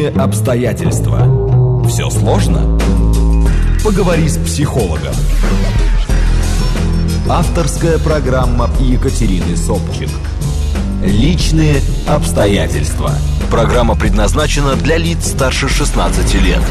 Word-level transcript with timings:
Личные 0.00 0.22
обстоятельства. 0.22 1.84
Все 1.86 2.08
сложно? 2.08 2.78
Поговори 3.84 4.26
с 4.30 4.38
психологом. 4.38 5.12
Авторская 7.28 7.98
программа 7.98 8.70
Екатерины 8.80 9.54
Собчик. 9.58 10.08
Личные 11.04 11.82
обстоятельства. 12.08 13.12
Программа 13.50 13.94
предназначена 13.94 14.74
для 14.76 14.96
лиц 14.96 15.26
старше 15.32 15.68
16 15.68 16.34
лет. 16.36 16.62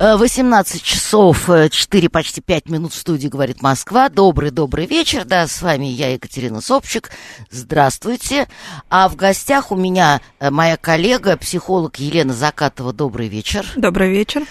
18 0.00 0.80
часов 0.80 1.50
4, 1.70 2.08
почти 2.08 2.40
5 2.40 2.68
минут 2.68 2.92
в 2.92 2.96
студии 2.96 3.26
«Говорит 3.26 3.62
Москва». 3.62 4.08
Добрый-добрый 4.08 4.86
вечер. 4.86 5.24
Да, 5.24 5.48
с 5.48 5.60
вами 5.60 5.86
я, 5.86 6.12
Екатерина 6.12 6.60
Собчик. 6.60 7.10
Здравствуйте. 7.50 8.46
А 8.88 9.08
в 9.08 9.16
гостях 9.16 9.72
у 9.72 9.76
меня 9.76 10.20
э, 10.38 10.50
моя 10.50 10.76
коллега, 10.76 11.36
психолог 11.36 11.96
Елена 11.96 12.32
Закатова. 12.32 12.92
Добрый 12.92 13.26
вечер. 13.26 13.66
Добрый 13.74 14.12
вечер. 14.12 14.44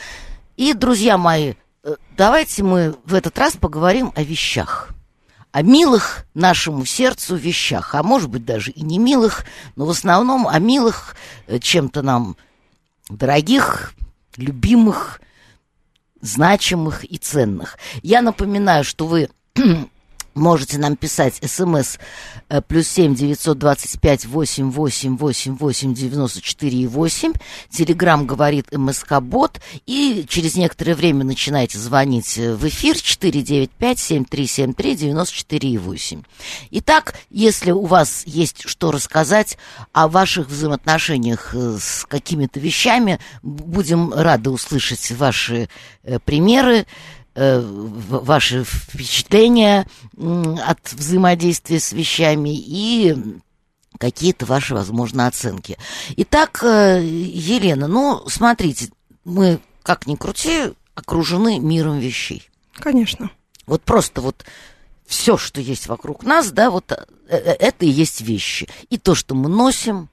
И, 0.57 0.73
друзья 0.73 1.17
мои, 1.17 1.53
э, 1.85 1.95
давайте 2.17 2.63
мы 2.63 2.95
в 3.05 3.13
этот 3.13 3.39
раз 3.39 3.55
поговорим 3.55 4.11
о 4.17 4.23
вещах. 4.23 4.89
О 5.53 5.61
милых 5.61 6.25
нашему 6.33 6.83
сердцу 6.83 7.37
вещах. 7.37 7.95
А 7.95 8.03
может 8.03 8.29
быть, 8.29 8.43
даже 8.43 8.71
и 8.71 8.81
не 8.81 8.99
милых, 8.99 9.45
но 9.77 9.85
в 9.85 9.91
основном 9.91 10.45
о 10.45 10.59
милых, 10.59 11.15
э, 11.47 11.59
чем-то 11.59 12.01
нам 12.01 12.35
дорогих, 13.09 13.93
любимых, 14.35 15.21
значимых 16.21 17.03
и 17.03 17.17
ценных. 17.17 17.77
Я 18.01 18.21
напоминаю, 18.21 18.83
что 18.83 19.07
вы 19.07 19.29
можете 20.37 20.77
нам 20.77 20.95
писать 20.95 21.41
смс 21.43 21.97
э, 22.49 22.61
плюс 22.61 22.87
семь 22.87 23.15
девятьсот 23.15 23.57
двадцать 23.57 23.99
пять 23.99 24.25
восемь 24.25 24.71
восемь 24.71 25.17
восемь 25.17 25.55
восемь 25.57 25.93
девяносто 25.93 26.41
четыре 26.41 26.79
и 26.79 26.87
восемь. 26.87 27.33
Телеграмм 27.69 28.25
говорит 28.25 28.71
МСК 28.71 29.19
Бот. 29.19 29.59
И 29.85 30.25
через 30.29 30.55
некоторое 30.55 30.95
время 30.95 31.25
начинаете 31.25 31.77
звонить 31.77 32.37
э, 32.37 32.53
в 32.53 32.67
эфир 32.67 32.97
четыре 32.97 33.41
девять 33.41 33.71
пять 33.71 33.99
семь 33.99 34.23
три 34.23 34.47
семь 34.47 34.73
три 34.73 34.95
девяносто 34.95 35.35
четыре 35.35 35.69
и 35.69 35.77
восемь. 35.77 36.23
Итак, 36.71 37.15
если 37.29 37.71
у 37.71 37.85
вас 37.85 38.23
есть 38.25 38.67
что 38.67 38.91
рассказать 38.91 39.57
о 39.91 40.07
ваших 40.07 40.47
взаимоотношениях 40.47 41.53
э, 41.53 41.77
с 41.81 42.05
какими-то 42.05 42.59
вещами, 42.59 43.19
будем 43.41 44.13
рады 44.13 44.49
услышать 44.49 45.11
ваши 45.11 45.69
примеры 46.25 46.85
ваши 47.37 48.63
впечатления 48.63 49.87
от 50.17 50.91
взаимодействия 50.91 51.79
с 51.79 51.91
вещами 51.91 52.49
и 52.57 53.15
какие-то 53.99 54.45
ваши, 54.45 54.73
возможно, 54.73 55.27
оценки. 55.27 55.77
Итак, 56.17 56.63
э, 56.63 57.01
Елена, 57.03 57.87
ну, 57.87 58.27
смотрите, 58.27 58.89
мы, 59.23 59.59
как 59.83 60.07
ни 60.07 60.15
крути, 60.15 60.73
окружены 60.95 61.59
миром 61.59 61.99
вещей. 61.99 62.49
Конечно. 62.73 63.31
Вот 63.65 63.81
просто 63.81 64.21
вот 64.21 64.45
все, 65.05 65.37
что 65.37 65.61
есть 65.61 65.87
вокруг 65.87 66.23
нас, 66.23 66.51
да, 66.51 66.69
вот 66.69 66.91
э, 66.91 67.05
э, 67.27 67.35
это 67.37 67.85
и 67.85 67.89
есть 67.89 68.21
вещи. 68.21 68.67
И 68.89 68.97
то, 68.97 69.15
что 69.15 69.35
мы 69.35 69.49
носим 69.49 70.09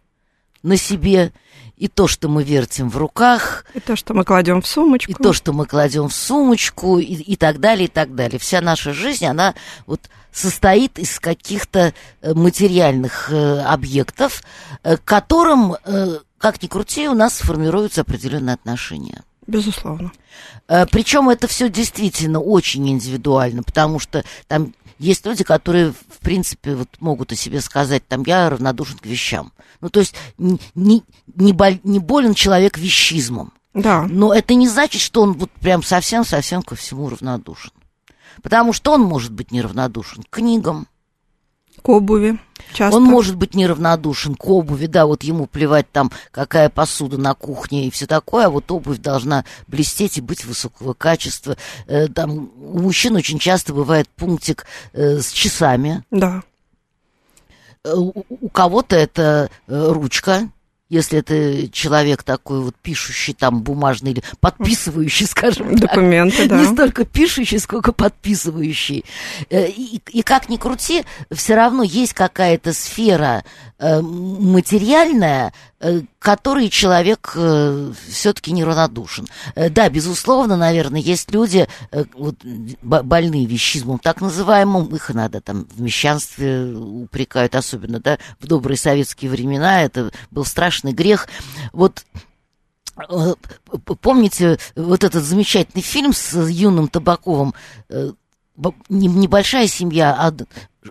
на 0.65 0.77
себе, 0.77 1.33
и 1.77 1.89
то, 1.89 2.07
что 2.07 2.29
мы 2.29 2.43
вертим 2.43 2.89
в 2.89 2.97
руках. 2.97 3.65
И 3.75 3.81
то, 3.81 3.97
что 3.97 4.15
мы 4.15 4.25
кладем 4.25 4.63
в 4.63 4.67
сумочку. 4.67 5.11
И 5.11 5.15
то, 5.15 5.33
что 5.33 5.53
мы 5.53 5.67
кладем 5.67 6.09
в 6.09 6.15
сумочку, 6.15 6.99
и, 6.99 7.15
и 7.15 7.37
так 7.37 7.61
далее, 7.61 7.87
и 7.87 7.91
так 7.91 8.15
далее. 8.15 8.39
Вся 8.39 8.61
наша 8.61 8.93
жизнь, 8.93 9.27
она 9.27 9.55
вот 9.87 10.01
состоит 10.33 10.99
из 10.99 11.21
каких-то 11.21 11.93
э, 12.23 12.35
материальных 12.35 13.31
э, 13.31 13.61
объектов, 13.61 14.43
э, 14.83 14.97
к 14.97 15.05
которым, 15.05 15.77
э, 15.85 16.19
как 16.39 16.63
ни 16.63 16.67
крути, 16.67 17.09
у 17.09 17.15
нас 17.15 17.39
формируются 17.39 18.03
определенные 18.03 18.55
отношения. 18.55 19.23
Безусловно. 19.47 20.13
Э, 20.69 20.87
Причем 20.87 21.29
это 21.29 21.49
все 21.49 21.69
действительно 21.69 22.41
очень 22.41 22.89
индивидуально, 22.89 23.63
потому 23.63 23.99
что 23.99 24.25
там 24.47 24.75
есть 24.99 25.27
люди, 25.27 25.45
которые, 25.45 25.93
в 25.93 26.19
принципе, 26.21 26.75
вот 26.75 26.89
могут 27.01 27.33
о 27.33 27.37
себе 27.37 27.61
сказать, 27.61 28.07
там, 28.07 28.23
я 28.27 28.51
равнодушен 28.51 28.99
к 28.99 29.07
вещам. 29.07 29.53
Ну, 29.81 29.91
то 29.91 30.01
есть 30.01 30.15
не, 30.39 30.61
не, 30.75 31.03
не, 31.35 31.53
боль, 31.53 31.81
не 31.83 31.99
болен 31.99 32.35
человек 32.35 32.79
вещизмом. 32.79 33.53
Да. 33.75 34.07
Но 34.09 34.33
это 34.33 34.55
не 34.55 34.69
значит, 34.69 35.01
что 35.01 35.23
он 35.23 35.33
вот 35.33 35.51
прям 35.51 35.83
совсем-совсем 35.83 36.63
ко 36.63 36.77
всему 36.77 37.09
равнодушен. 37.09 37.73
Потому 38.43 38.73
что 38.73 38.93
он 38.93 39.03
может 39.03 39.33
быть 39.33 39.53
неравнодушен 39.53 40.23
к 40.23 40.31
книгам, 40.31 40.87
к 41.85 41.89
обуви. 41.91 42.39
Часто. 42.73 42.97
Он 42.97 43.05
может 43.05 43.37
быть 43.37 43.55
неравнодушен 43.55 44.37
к 44.37 44.49
обуви, 44.49 44.87
да, 44.87 45.05
вот 45.05 45.23
ему 45.23 45.47
плевать 45.47 45.87
там, 45.93 46.11
какая 46.31 46.71
посуда 46.71 47.19
на 47.19 47.35
кухне 47.35 47.87
и 47.87 47.91
все 47.91 48.07
такое, 48.07 48.47
а 48.47 48.51
вот 48.51 48.73
обувь 48.73 48.99
должна 48.99 49.45
блестеть 49.67 50.17
и 50.17 50.23
быть 50.23 50.47
высокого 50.47 50.95
качества. 50.95 51.59
Э, 51.87 52.09
там 52.09 52.51
у 52.59 52.81
мужчин 52.81 53.17
очень 53.17 53.39
часто 53.39 53.75
бывает 53.75 54.09
пунктик 54.17 54.65
э, 54.95 55.19
с 55.19 55.31
часами. 55.31 56.03
Да. 56.11 56.43
Э, 57.85 57.95
у, 57.95 58.25
у 58.29 58.49
кого-то 58.49 58.97
это 58.97 59.51
э, 59.69 59.93
ручка, 59.93 60.49
если 60.95 61.19
это 61.19 61.69
человек 61.73 62.23
такой 62.23 62.61
вот 62.61 62.77
пишущий 62.77 63.35
там 63.35 63.63
бумажный 63.63 64.13
или 64.13 64.23
подписывающий, 64.41 65.27
скажем 65.31 65.75
Документы, 65.75 66.49
так. 66.49 66.49
да. 66.49 66.61
Не 66.61 66.67
столько 66.67 67.05
пишущий, 67.05 67.59
сколько 67.59 67.93
подписывающий. 67.93 69.05
Э, 69.51 69.69
и, 69.69 70.01
и 70.11 70.23
как 70.23 70.49
ни 70.49 70.57
крути, 70.57 71.05
все 71.33 71.57
равно 71.57 71.83
есть 71.83 72.15
какая-то 72.15 72.73
сфера 72.73 73.45
э, 73.85 74.01
материальная, 74.01 75.53
э, 75.81 76.01
которой 76.19 76.71
человек 76.71 77.37
все-таки 78.09 78.53
неравнодушен. 78.53 79.27
Да, 79.55 79.89
безусловно, 79.91 80.57
наверное, 80.57 81.01
есть 81.01 81.31
люди 81.31 81.69
вот, 82.15 82.37
больные 82.83 83.45
вещизмом, 83.45 83.99
так 83.99 84.23
называемым, 84.23 84.95
их 84.95 85.11
надо 85.11 85.41
там 85.43 85.67
в 85.71 85.81
мещанстве 85.83 86.73
упрекают, 86.75 87.55
особенно 87.55 88.01
да, 88.01 88.19
в 88.41 88.47
добрые 88.47 88.79
советские 88.79 89.31
времена, 89.31 89.83
это 89.83 90.11
был 90.31 90.47
страшный 90.47 90.93
грех. 90.93 91.29
Вот 91.73 92.05
помните 94.01 94.59
вот 94.77 95.05
этот 95.05 95.25
замечательный 95.25 95.83
фильм 95.83 96.13
с 96.15 96.35
юным 96.49 96.89
Табаковым 96.89 97.55
небольшая 98.89 99.67
семья, 99.67 100.15
а 100.17 100.33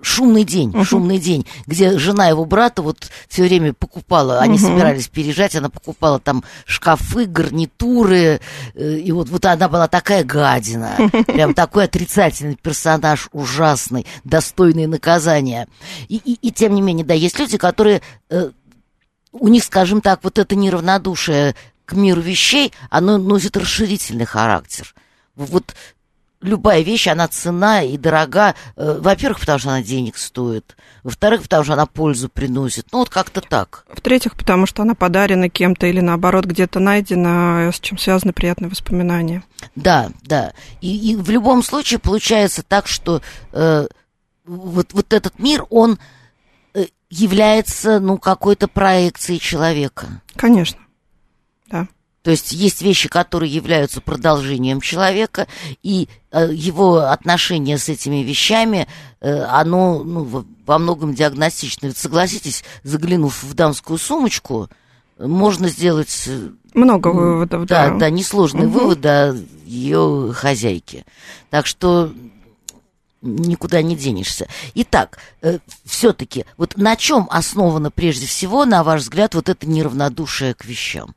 шумный 0.01 0.43
день, 0.43 0.71
uh-huh. 0.71 0.83
шумный 0.83 1.19
день, 1.19 1.45
где 1.67 1.97
жена 1.97 2.27
его 2.27 2.45
брата 2.45 2.81
вот 2.81 3.09
все 3.27 3.43
время 3.43 3.73
покупала, 3.73 4.39
они 4.39 4.57
uh-huh. 4.57 4.61
собирались 4.61 5.07
переезжать, 5.07 5.55
она 5.55 5.69
покупала 5.69 6.19
там 6.19 6.43
шкафы, 6.65 7.25
гарнитуры, 7.25 8.41
э, 8.73 8.97
и 8.97 9.11
вот, 9.11 9.29
вот 9.29 9.45
она 9.45 9.69
была 9.69 9.87
такая 9.87 10.23
гадина, 10.23 10.97
прям 11.27 11.53
такой 11.53 11.85
отрицательный 11.85 12.55
персонаж, 12.55 13.29
ужасный, 13.31 14.05
достойный 14.23 14.87
наказания. 14.87 15.67
И, 16.07 16.17
и, 16.17 16.47
и 16.47 16.51
тем 16.51 16.73
не 16.73 16.81
менее, 16.81 17.05
да, 17.05 17.13
есть 17.13 17.37
люди, 17.37 17.57
которые, 17.57 18.01
э, 18.29 18.49
у 19.31 19.47
них, 19.47 19.63
скажем 19.63 20.01
так, 20.01 20.23
вот 20.23 20.39
это 20.39 20.55
неравнодушие 20.55 21.55
к 21.85 21.93
миру 21.93 22.21
вещей, 22.21 22.73
оно 22.89 23.17
носит 23.17 23.57
расширительный 23.57 24.25
характер. 24.25 24.93
Вот 25.35 25.75
любая 26.43 26.81
вещь, 26.81 27.07
она 27.07 27.27
цена 27.27 27.81
и 27.81 27.97
дорога. 27.97 28.55
Э, 28.75 28.99
во-первых, 28.99 29.39
потому 29.39 29.59
что 29.59 29.69
она 29.69 29.81
денег 29.81 30.17
стоит. 30.17 30.75
Во-вторых, 31.03 31.43
потому 31.43 31.63
что 31.63 31.73
она 31.73 31.85
пользу 31.85 32.29
приносит. 32.29 32.87
Ну, 32.91 32.99
вот 32.99 33.09
как-то 33.09 33.41
так. 33.41 33.85
В-третьих, 33.89 34.35
потому 34.35 34.65
что 34.65 34.83
она 34.83 34.93
подарена 34.93 35.49
кем-то 35.49 35.87
или, 35.87 36.01
наоборот, 36.01 36.45
где-то 36.45 36.79
найдена, 36.79 37.71
с 37.73 37.79
чем 37.79 37.97
связаны 37.97 38.33
приятные 38.33 38.69
воспоминания. 38.69 39.43
Да, 39.75 40.11
да. 40.23 40.53
И, 40.81 41.11
и 41.11 41.15
в 41.15 41.29
любом 41.29 41.63
случае 41.63 41.99
получается 41.99 42.63
так, 42.63 42.87
что 42.87 43.21
э, 43.51 43.87
вот, 44.45 44.93
вот 44.93 45.13
этот 45.13 45.39
мир, 45.39 45.65
он 45.69 45.97
э, 46.73 46.85
является, 47.09 47.99
ну, 47.99 48.17
какой-то 48.17 48.67
проекцией 48.67 49.39
человека. 49.39 50.21
Конечно. 50.35 50.82
То 52.23 52.31
есть 52.31 52.53
есть 52.53 52.81
вещи, 52.81 53.09
которые 53.09 53.53
являются 53.53 53.99
продолжением 53.99 54.79
человека, 54.79 55.45
и 55.83 56.07
э, 56.31 56.49
его 56.53 56.99
отношение 56.99 57.77
с 57.77 57.89
этими 57.89 58.23
вещами, 58.23 58.87
э, 59.19 59.43
оно 59.43 60.03
ну, 60.03 60.45
во 60.65 60.79
многом 60.79 61.13
диагностично. 61.13 61.87
Ведь 61.87 61.97
согласитесь, 61.97 62.63
заглянув 62.83 63.43
в 63.43 63.53
дамскую 63.53 63.99
сумочку, 63.99 64.69
можно 65.19 65.67
сделать... 65.67 66.23
э, 66.27 66.49
Много 66.73 67.09
выводов, 67.09 67.65
да. 67.65 67.89
да. 67.89 67.97
Да, 67.97 68.09
несложный 68.09 68.67
Мгм. 68.67 68.71
вывод 68.71 69.05
о 69.05 69.35
ее 69.65 70.31
хозяйке. 70.33 71.05
Так 71.49 71.65
что 71.65 72.13
никуда 73.21 73.81
не 73.81 73.97
денешься. 73.97 74.47
Итак, 74.75 75.17
все-таки, 75.83 76.45
вот 76.55 76.77
на 76.77 76.95
чем 76.95 77.27
основано 77.29 77.91
прежде 77.91 78.27
всего, 78.27 78.63
на 78.63 78.83
ваш 78.83 79.01
взгляд, 79.01 79.35
вот 79.35 79.49
это 79.49 79.67
неравнодушие 79.67 80.53
к 80.53 80.63
вещам? 80.63 81.15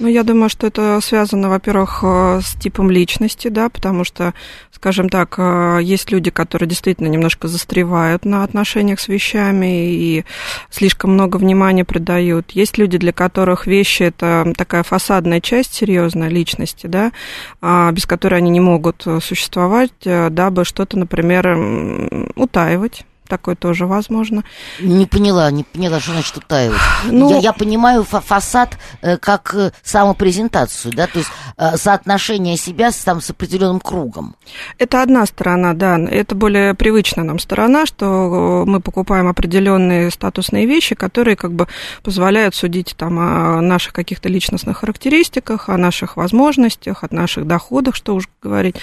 Ну, 0.00 0.08
я 0.08 0.22
думаю, 0.22 0.48
что 0.48 0.66
это 0.66 1.00
связано, 1.02 1.50
во-первых, 1.50 2.00
э, 2.02 2.40
с 2.42 2.54
типом 2.54 2.90
личности, 2.90 3.48
да, 3.48 3.68
потому 3.68 4.04
что, 4.04 4.32
скажем 4.70 5.08
так, 5.08 5.34
э, 5.38 5.80
есть 5.82 6.10
люди, 6.10 6.30
которые 6.30 6.68
действительно 6.68 7.08
немножко 7.08 7.46
застревают 7.46 8.24
на 8.24 8.42
отношениях 8.42 9.00
с 9.00 9.08
вещами 9.08 9.92
и 9.92 10.24
слишком 10.70 11.12
много 11.12 11.36
внимания 11.36 11.84
придают. 11.84 12.52
Есть 12.52 12.78
люди, 12.78 12.96
для 12.96 13.12
которых 13.12 13.66
вещи 13.66 14.04
это 14.04 14.52
такая 14.56 14.82
фасадная 14.82 15.40
часть 15.40 15.74
серьезной 15.74 16.30
личности, 16.30 16.86
да, 16.86 17.12
а, 17.60 17.92
без 17.92 18.06
которой 18.06 18.36
они 18.36 18.50
не 18.50 18.60
могут 18.60 19.06
существовать, 19.20 19.92
э, 20.04 20.30
дабы 20.30 20.64
что-то, 20.64 20.98
например, 20.98 21.58
утаивать 22.34 23.04
такое 23.32 23.56
тоже 23.56 23.86
возможно. 23.86 24.44
Не 24.78 25.06
поняла, 25.06 25.50
не 25.50 25.64
поняла, 25.64 26.00
что 26.00 26.12
значит 26.12 26.36
утаивать. 26.36 26.78
Ну, 27.04 27.30
я, 27.30 27.38
я 27.38 27.52
понимаю 27.52 28.04
фасад 28.04 28.76
э, 29.00 29.16
как 29.16 29.54
э, 29.54 29.72
самопрезентацию, 29.82 30.92
да, 30.94 31.06
то 31.06 31.18
есть 31.18 31.30
э, 31.56 31.76
соотношение 31.76 32.56
себя 32.56 32.90
с, 32.90 32.96
там, 32.96 33.20
с 33.20 33.30
определенным 33.30 33.80
кругом. 33.80 34.34
Это 34.78 35.02
одна 35.02 35.24
сторона, 35.26 35.72
да, 35.72 35.98
это 35.98 36.34
более 36.34 36.74
привычная 36.74 37.24
нам 37.24 37.38
сторона, 37.38 37.86
что 37.86 38.64
мы 38.66 38.80
покупаем 38.80 39.28
определенные 39.28 40.10
статусные 40.10 40.66
вещи, 40.66 40.94
которые 40.94 41.36
как 41.36 41.52
бы 41.52 41.66
позволяют 42.02 42.54
судить 42.54 42.94
там 42.96 43.18
о 43.18 43.60
наших 43.60 43.92
каких-то 43.92 44.28
личностных 44.28 44.78
характеристиках, 44.78 45.68
о 45.68 45.76
наших 45.76 46.16
возможностях, 46.16 47.02
о 47.02 47.14
наших 47.14 47.46
доходах, 47.46 47.94
что 47.94 48.14
уж 48.14 48.28
говорить. 48.42 48.76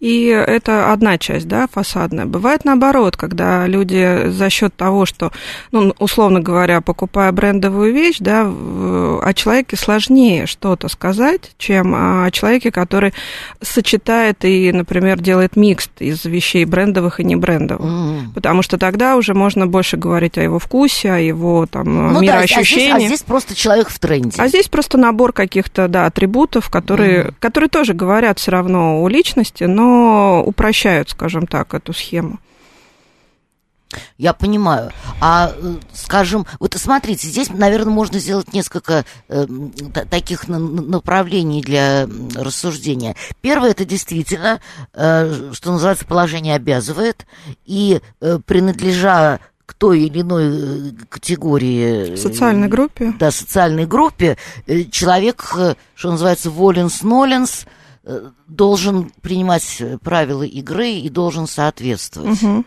И 0.00 0.26
это 0.26 0.92
одна 0.92 1.18
часть, 1.18 1.46
да, 1.48 1.66
фасадная. 1.70 2.26
Бывает 2.26 2.64
наоборот, 2.64 3.16
когда 3.16 3.66
люди 3.66 3.91
люди 3.92 4.30
за 4.30 4.50
счет 4.50 4.74
того, 4.74 5.06
что, 5.06 5.32
ну, 5.70 5.94
условно 5.98 6.40
говоря, 6.40 6.80
покупая 6.80 7.32
брендовую 7.32 7.92
вещь, 7.92 8.16
да, 8.20 8.42
о 8.42 9.32
человеке 9.34 9.76
сложнее 9.76 10.46
что-то 10.46 10.88
сказать, 10.88 11.52
чем 11.58 11.94
о 11.94 12.30
человеке, 12.30 12.70
который 12.70 13.12
сочетает 13.60 14.44
и, 14.44 14.72
например, 14.72 15.20
делает 15.20 15.56
микс 15.56 15.90
из 15.98 16.24
вещей 16.24 16.64
брендовых 16.64 17.20
и 17.20 17.24
не 17.24 17.36
брендовых. 17.36 17.90
Mm. 17.90 18.34
Потому 18.34 18.62
что 18.62 18.78
тогда 18.78 19.16
уже 19.16 19.34
можно 19.34 19.66
больше 19.66 19.96
говорить 19.96 20.38
о 20.38 20.42
его 20.42 20.58
вкусе, 20.58 21.12
о 21.12 21.18
его 21.18 21.66
там 21.66 22.12
ну, 22.12 22.20
мироощущении. 22.20 22.90
Да, 22.90 22.96
а, 22.96 22.98
здесь, 22.98 23.04
а 23.04 23.08
здесь 23.08 23.22
просто 23.22 23.54
человек 23.54 23.88
в 23.88 23.98
тренде. 23.98 24.40
А 24.40 24.48
здесь 24.48 24.68
просто 24.68 24.98
набор 24.98 25.32
каких-то, 25.32 25.88
да, 25.88 26.06
атрибутов, 26.06 26.70
которые, 26.70 27.26
mm. 27.26 27.34
которые 27.38 27.68
тоже 27.68 27.94
говорят 27.94 28.38
все 28.38 28.50
равно 28.50 29.02
о 29.02 29.08
личности, 29.08 29.64
но 29.64 30.42
упрощают, 30.44 31.10
скажем 31.10 31.46
так, 31.46 31.74
эту 31.74 31.92
схему. 31.92 32.38
Я 34.18 34.32
понимаю. 34.32 34.90
А, 35.20 35.52
э, 35.54 35.76
скажем, 35.92 36.46
вот 36.58 36.74
смотрите, 36.76 37.28
здесь, 37.28 37.50
наверное, 37.50 37.92
можно 37.92 38.18
сделать 38.18 38.52
несколько 38.52 39.04
э, 39.28 39.46
таких 40.10 40.48
на, 40.48 40.58
направлений 40.58 41.62
для 41.62 42.08
рассуждения. 42.34 43.16
Первое, 43.40 43.70
это 43.70 43.84
действительно, 43.84 44.60
э, 44.94 45.52
что 45.52 45.72
называется, 45.72 46.06
положение 46.06 46.54
обязывает, 46.54 47.26
и 47.64 48.00
э, 48.20 48.38
принадлежа 48.44 49.40
к 49.66 49.74
той 49.74 50.02
или 50.02 50.20
иной 50.20 50.44
э, 50.44 50.90
категории... 51.08 52.12
Э, 52.12 52.16
социальной 52.16 52.68
группе. 52.68 53.14
Да, 53.18 53.30
социальной 53.30 53.86
группе, 53.86 54.36
человек, 54.90 55.54
что 55.94 56.10
называется, 56.10 56.50
воленс-ноленс, 56.50 57.66
должен 58.48 59.12
принимать 59.20 59.80
правила 60.02 60.42
игры 60.42 60.90
и 60.90 61.08
должен 61.08 61.46
соответствовать. 61.46 62.42
Угу. 62.42 62.64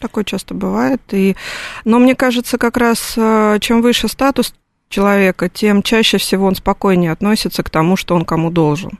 Такое 0.00 0.24
часто 0.24 0.54
бывает. 0.54 1.02
И... 1.10 1.36
Но 1.84 1.98
мне 1.98 2.14
кажется, 2.14 2.58
как 2.58 2.76
раз 2.76 3.14
э, 3.16 3.58
чем 3.60 3.82
выше 3.82 4.08
статус 4.08 4.54
человека, 4.88 5.48
тем 5.48 5.82
чаще 5.82 6.18
всего 6.18 6.46
он 6.46 6.54
спокойнее 6.54 7.12
относится 7.12 7.62
к 7.62 7.70
тому, 7.70 7.96
что 7.96 8.14
он 8.14 8.24
кому 8.24 8.50
должен. 8.50 8.98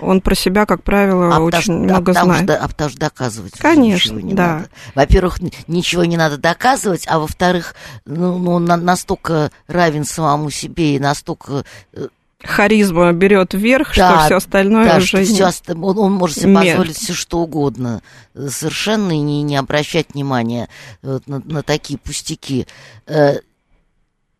Он 0.00 0.20
про 0.20 0.34
себя, 0.34 0.66
как 0.66 0.82
правило, 0.82 1.34
а 1.34 1.40
очень 1.40 1.60
потому, 1.60 1.84
много 1.84 2.12
а 2.12 2.24
знает. 2.24 2.44
Что, 2.44 2.56
а 2.56 2.68
потому 2.68 2.90
что 2.90 2.98
доказывать 2.98 3.52
Конечно, 3.58 4.18
не 4.18 4.34
да. 4.34 4.46
надо. 4.46 4.68
Во-первых, 4.94 5.38
ничего 5.66 6.04
не 6.04 6.16
надо 6.16 6.36
доказывать, 6.36 7.06
а 7.08 7.18
во-вторых, 7.18 7.74
ну, 8.04 8.38
ну, 8.38 8.52
он 8.52 8.64
настолько 8.64 9.50
равен 9.66 10.04
самому 10.04 10.50
себе 10.50 10.96
и 10.96 11.00
настолько 11.00 11.64
э, 11.92 12.08
харизма 12.46 13.12
берет 13.12 13.54
вверх, 13.54 13.94
да, 13.96 14.18
что 14.18 14.26
все 14.26 14.36
остальное 14.36 14.86
да, 14.86 14.96
уже 14.98 15.24
все, 15.24 15.50
он, 15.74 15.98
он 15.98 16.12
может 16.12 16.38
себе 16.38 16.52
Нет. 16.52 16.76
позволить 16.76 16.96
все 16.96 17.12
что 17.12 17.40
угодно, 17.40 18.02
совершенно 18.34 19.12
и 19.12 19.18
не, 19.18 19.42
не 19.42 19.56
обращать 19.56 20.14
внимания 20.14 20.68
вот, 21.02 21.26
на, 21.26 21.40
на 21.40 21.62
такие 21.62 21.98
пустяки. 21.98 22.66
Э, 23.06 23.40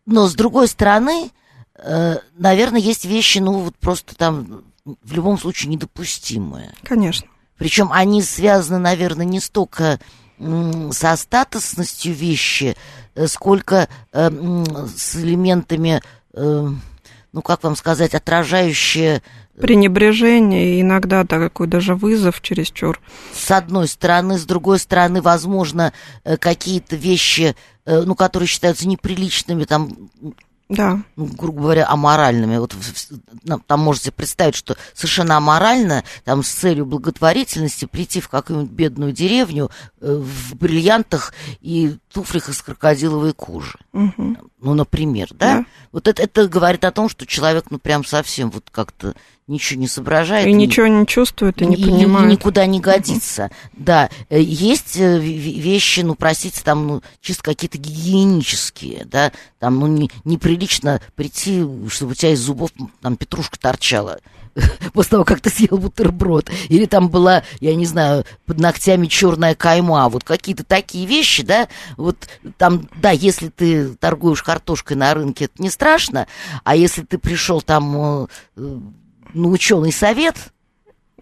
но 0.07 0.27
с 0.29 0.35
другой 0.35 0.69
стороны, 0.69 1.31
э, 1.79 2.17
наверное, 2.37 2.81
есть 2.81 3.05
вещи, 3.05 3.39
ну 3.39 3.53
вот 3.59 3.77
просто 3.77 4.15
там 4.15 4.63
в 4.85 5.13
любом 5.13 5.39
случае 5.39 5.71
недопустимые. 5.71 6.73
Конечно. 6.83 7.27
Причем 7.59 7.91
они 7.93 8.23
связаны, 8.23 8.79
наверное, 8.79 9.27
не 9.27 9.41
столько 9.41 9.99
со 10.39 11.17
статусностью 11.17 12.13
вещи, 12.13 12.77
э, 13.15 13.27
сколько 13.27 13.89
с 14.13 15.17
элементами 15.17 16.03
ну, 17.37 17.43
как 17.43 17.63
вам 17.65 17.77
сказать, 17.77 18.15
отражающее... 18.15 19.23
Э, 19.57 19.61
Пренебрежение 19.61 20.81
иногда 20.81 21.23
такой 21.25 21.67
даже 21.67 21.95
вызов 21.95 22.41
чересчур. 22.41 22.99
С 23.35 23.51
одной 23.51 23.89
стороны, 23.89 24.39
с 24.39 24.47
другой 24.47 24.79
стороны, 24.79 25.21
возможно, 25.21 25.93
э, 26.25 26.39
какие-то 26.39 26.97
вещи, 26.97 27.55
э, 27.85 28.01
ну, 28.07 28.15
которые 28.15 28.47
считаются 28.47 28.89
неприличными, 28.89 29.65
там, 29.65 30.09
да. 30.71 31.03
ну, 31.15 31.27
грубо 31.27 31.61
говоря, 31.61 31.87
аморальными. 31.89 32.57
Вот 32.57 32.75
там 33.67 33.81
можете 33.81 34.13
представить, 34.13 34.55
что 34.55 34.75
совершенно 34.95 35.37
аморально 35.37 36.05
там 36.25 36.43
с 36.43 36.49
целью 36.49 36.87
благотворительности 36.87 37.85
прийти 37.85 38.23
в 38.23 38.31
какую-нибудь 38.31 38.73
бедную 38.73 39.13
деревню 39.13 39.71
э, 40.01 40.11
в 40.11 40.55
бриллиантах 40.57 41.35
и 41.61 41.99
туфлях 42.17 42.49
из 42.49 42.63
крокодиловой 42.63 43.35
кожи. 43.35 43.79
Угу. 43.93 44.37
Ну, 44.63 44.75
например, 44.75 45.29
да? 45.33 45.59
да? 45.59 45.65
Вот 45.93 46.09
это, 46.09 46.23
это 46.23 46.49
говорит 46.49 46.83
о 46.87 46.91
том, 46.91 47.11
что 47.11 47.27
человек, 47.27 47.67
ну, 47.69 47.79
прям 47.79 48.07
совсем 48.07 48.51
вот 48.51 48.71
как-то 48.71 49.15
ничего 49.47 49.81
не 49.81 49.87
соображает. 49.87 50.47
И, 50.47 50.51
и 50.51 50.55
ничего 50.55 50.87
не 50.87 51.07
чувствует, 51.07 51.61
и 51.61 51.67
не 51.67 51.77
и, 51.77 51.85
понимает. 51.85 52.31
И 52.31 52.33
никуда 52.33 52.65
не 52.65 52.81
годится. 52.81 53.45
Угу. 53.45 53.83
Да, 53.85 54.09
э, 54.31 54.41
есть 54.41 54.97
э, 54.97 55.19
вещи, 55.19 56.01
ну, 56.01 56.15
простите, 56.15 56.63
там, 56.65 56.87
ну, 56.87 57.03
чисто 57.21 57.43
какие-то 57.43 57.77
гигиенические, 57.77 59.05
да, 59.05 59.31
там, 59.59 59.79
ну, 59.79 59.87
не, 59.87 60.11
неприлично 60.25 61.03
прийти, 61.17 61.67
чтобы 61.91 62.13
у 62.13 62.15
тебя 62.15 62.33
из 62.33 62.41
зубов 62.41 62.71
там 63.03 63.19
петрушка 63.19 63.59
торчала 63.59 64.21
после 64.93 65.11
того, 65.11 65.25
как 65.25 65.41
ты 65.41 65.51
съел 65.51 65.79
бутерброд. 65.79 66.51
Или 66.69 66.87
там 66.87 67.09
была, 67.09 67.43
я 67.61 67.75
не 67.75 67.87
знаю, 67.87 68.25
под 68.47 68.59
ногтями 68.59 69.07
черная 69.07 69.55
кайма. 69.55 70.09
Вот 70.09 70.25
какие-то 70.25 70.65
такие 70.65 71.07
вещи, 71.07 71.43
да, 71.43 71.69
вот 71.97 72.29
там, 72.59 72.89
да, 73.01 73.11
если 73.11 73.49
ты 73.49 73.95
торгуешь 73.95 74.43
картошкой 74.43 74.97
на 74.97 75.15
рынке, 75.15 75.47
это 75.47 75.63
не 75.63 75.71
страшно, 75.71 76.27
а 76.65 76.77
если 76.77 77.03
ты 77.03 77.19
пришел 77.19 77.61
там 77.61 78.27
э, 78.57 78.79
на 79.35 79.49
ученый 79.49 79.93
совет, 79.93 80.37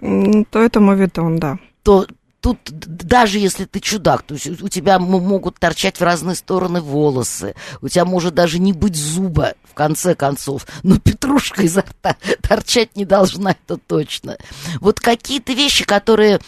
то 0.00 0.62
это 0.62 0.80
моветон, 0.80 1.38
да. 1.38 1.58
То 1.82 2.06
тут 2.44 2.58
даже 2.64 3.38
если 3.38 3.64
ты 3.64 3.80
чудак, 3.80 4.22
то 4.22 4.34
есть 4.34 4.60
у 4.60 4.68
тебя 4.68 4.98
могут 4.98 5.58
торчать 5.58 5.98
в 5.98 6.02
разные 6.02 6.36
стороны 6.36 6.82
волосы, 6.82 7.54
у 7.80 7.88
тебя 7.88 8.04
может 8.04 8.34
даже 8.34 8.58
не 8.58 8.74
быть 8.74 8.96
зуба, 8.96 9.54
в 9.62 9.72
конце 9.72 10.14
концов, 10.14 10.66
но 10.82 10.98
петрушка 10.98 11.62
изо 11.62 11.80
рта 11.80 12.18
торчать 12.42 12.96
не 12.96 13.06
должна, 13.06 13.52
это 13.52 13.78
точно. 13.78 14.36
Вот 14.82 15.00
какие-то 15.00 15.54
вещи, 15.54 15.86
которые 15.86 16.38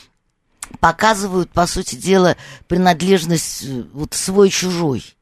показывают, 0.81 1.49
по 1.49 1.67
сути 1.67 1.95
дела, 1.95 2.37
принадлежность 2.69 3.65
э, 3.65 3.85
вот 3.95 4.13
свой-чужой. 4.13 5.16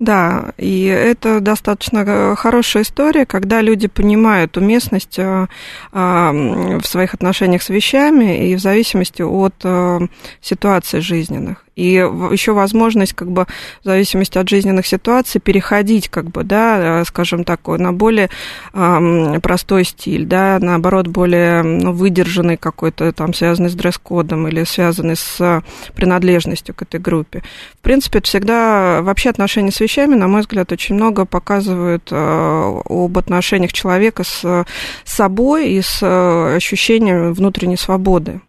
Да, 0.00 0.52
и 0.58 0.84
это 0.84 1.40
достаточно 1.40 2.04
э, 2.06 2.34
хорошая 2.36 2.82
история, 2.82 3.26
когда 3.26 3.60
люди 3.60 3.86
понимают 3.86 4.56
уместность 4.56 5.18
э, 5.18 5.46
в 5.92 6.82
своих 6.84 7.14
отношениях 7.14 7.62
с 7.62 7.68
вещами 7.68 8.48
и 8.48 8.56
в 8.56 8.60
зависимости 8.60 9.22
от 9.22 9.54
э, 9.62 10.00
ситуации 10.40 10.98
жизненных 10.98 11.63
и 11.76 11.92
еще 11.92 12.52
возможность, 12.52 13.14
как 13.14 13.30
бы, 13.30 13.46
в 13.82 13.84
зависимости 13.84 14.38
от 14.38 14.48
жизненных 14.48 14.86
ситуаций, 14.86 15.40
переходить, 15.40 16.08
как 16.08 16.26
бы, 16.26 16.44
да, 16.44 17.00
э, 17.00 17.04
скажем 17.04 17.44
так, 17.44 17.66
на 17.66 17.92
более 17.92 18.30
э, 18.72 19.40
простой 19.42 19.84
стиль, 19.84 20.26
да, 20.26 20.58
наоборот, 20.60 21.08
более 21.08 21.62
ну, 21.62 21.92
выдержанный 21.92 22.56
какой-то, 22.56 23.12
там, 23.12 23.34
связанный 23.34 23.70
с 23.70 23.74
дресс-кодом 23.74 24.48
или 24.48 24.64
связанный 24.64 25.16
с 25.16 25.62
принадлежностью 25.94 26.74
к 26.74 26.82
этой 26.82 27.00
группе. 27.00 27.42
В 27.78 27.82
принципе, 27.82 28.18
это 28.18 28.28
всегда, 28.28 29.02
вообще 29.02 29.30
отношения 29.30 29.72
с 29.72 29.80
вещами, 29.80 30.14
на 30.14 30.28
мой 30.28 30.42
взгляд, 30.42 30.70
очень 30.72 30.94
много 30.94 31.24
показывают 31.24 32.08
э, 32.10 32.80
об 32.84 33.18
отношениях 33.18 33.72
человека 33.72 34.24
с 34.24 34.64
собой 35.04 35.70
и 35.70 35.82
с 35.82 35.98
э, 36.02 36.56
ощущением 36.56 37.32
внутренней 37.32 37.76
свободы 37.76 38.40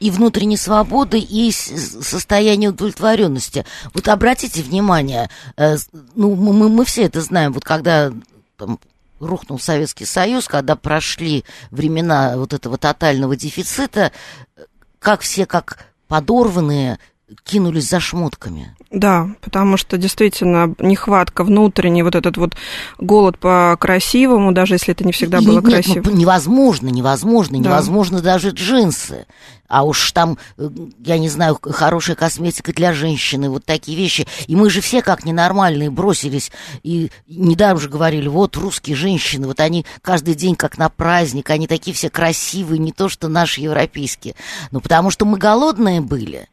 и 0.00 0.10
внутренней 0.10 0.56
свободы, 0.56 1.18
и 1.18 1.50
состояние 1.52 2.70
удовлетворенности. 2.70 3.64
Вот 3.94 4.08
обратите 4.08 4.62
внимание, 4.62 5.30
э, 5.56 5.76
ну, 6.14 6.34
мы, 6.34 6.68
мы 6.68 6.84
все 6.84 7.04
это 7.04 7.20
знаем, 7.20 7.52
вот 7.52 7.64
когда 7.64 8.12
там, 8.56 8.78
рухнул 9.20 9.58
Советский 9.58 10.04
Союз, 10.04 10.48
когда 10.48 10.76
прошли 10.76 11.44
времена 11.70 12.36
вот 12.36 12.52
этого 12.52 12.78
тотального 12.78 13.36
дефицита, 13.36 14.12
как 14.98 15.20
все 15.20 15.46
как 15.46 15.86
подорванные 16.08 16.98
кинулись 17.44 17.88
за 17.88 18.00
шмотками. 18.00 18.74
Да, 18.90 19.30
потому 19.40 19.76
что 19.76 19.96
действительно 19.96 20.74
нехватка 20.78 21.44
внутренний, 21.44 22.02
вот 22.02 22.14
этот 22.14 22.36
вот 22.36 22.54
голод 22.98 23.38
по 23.38 23.76
красивому, 23.80 24.52
даже 24.52 24.74
если 24.74 24.92
это 24.92 25.04
не 25.04 25.12
всегда 25.12 25.40
было 25.40 25.60
Нет, 25.60 25.64
красиво. 25.64 26.02
Ну, 26.04 26.16
невозможно, 26.16 26.88
невозможно, 26.88 27.58
Да. 27.58 27.70
невозможно 27.70 28.20
даже 28.20 28.50
джинсы. 28.50 29.26
А 29.68 29.84
уж 29.84 30.12
там, 30.12 30.36
э, 30.58 30.68
я 31.02 31.18
не 31.18 31.30
знаю, 31.30 31.58
хорошая 31.62 32.14
косметика 32.14 32.74
для 32.74 32.92
женщины, 32.92 33.48
вот 33.48 33.64
такие 33.64 33.96
вещи. 33.96 34.26
И 34.46 34.54
мы 34.54 34.68
же 34.68 34.82
все 34.82 35.00
как 35.00 35.24
ненормальные 35.24 35.90
бросились. 35.90 36.52
И 36.82 37.10
недаром 37.26 37.80
же 37.80 37.88
говорили, 37.88 38.28
вот 38.28 38.54
русские 38.58 38.96
женщины, 38.96 39.46
вот 39.46 39.60
они 39.60 39.86
каждый 40.02 40.34
день 40.34 40.56
как 40.56 40.76
на 40.76 40.90
праздник, 40.90 41.48
они 41.48 41.66
такие 41.66 41.94
все 41.94 42.10
красивые, 42.10 42.78
не 42.78 42.92
то 42.92 43.08
что 43.08 43.28
наши 43.28 43.62
европейские. 43.62 44.34
Ну, 44.70 44.82
потому 44.82 45.10
что 45.10 45.24
мы 45.24 45.38
голодные 45.38 46.02
были. 46.02 46.48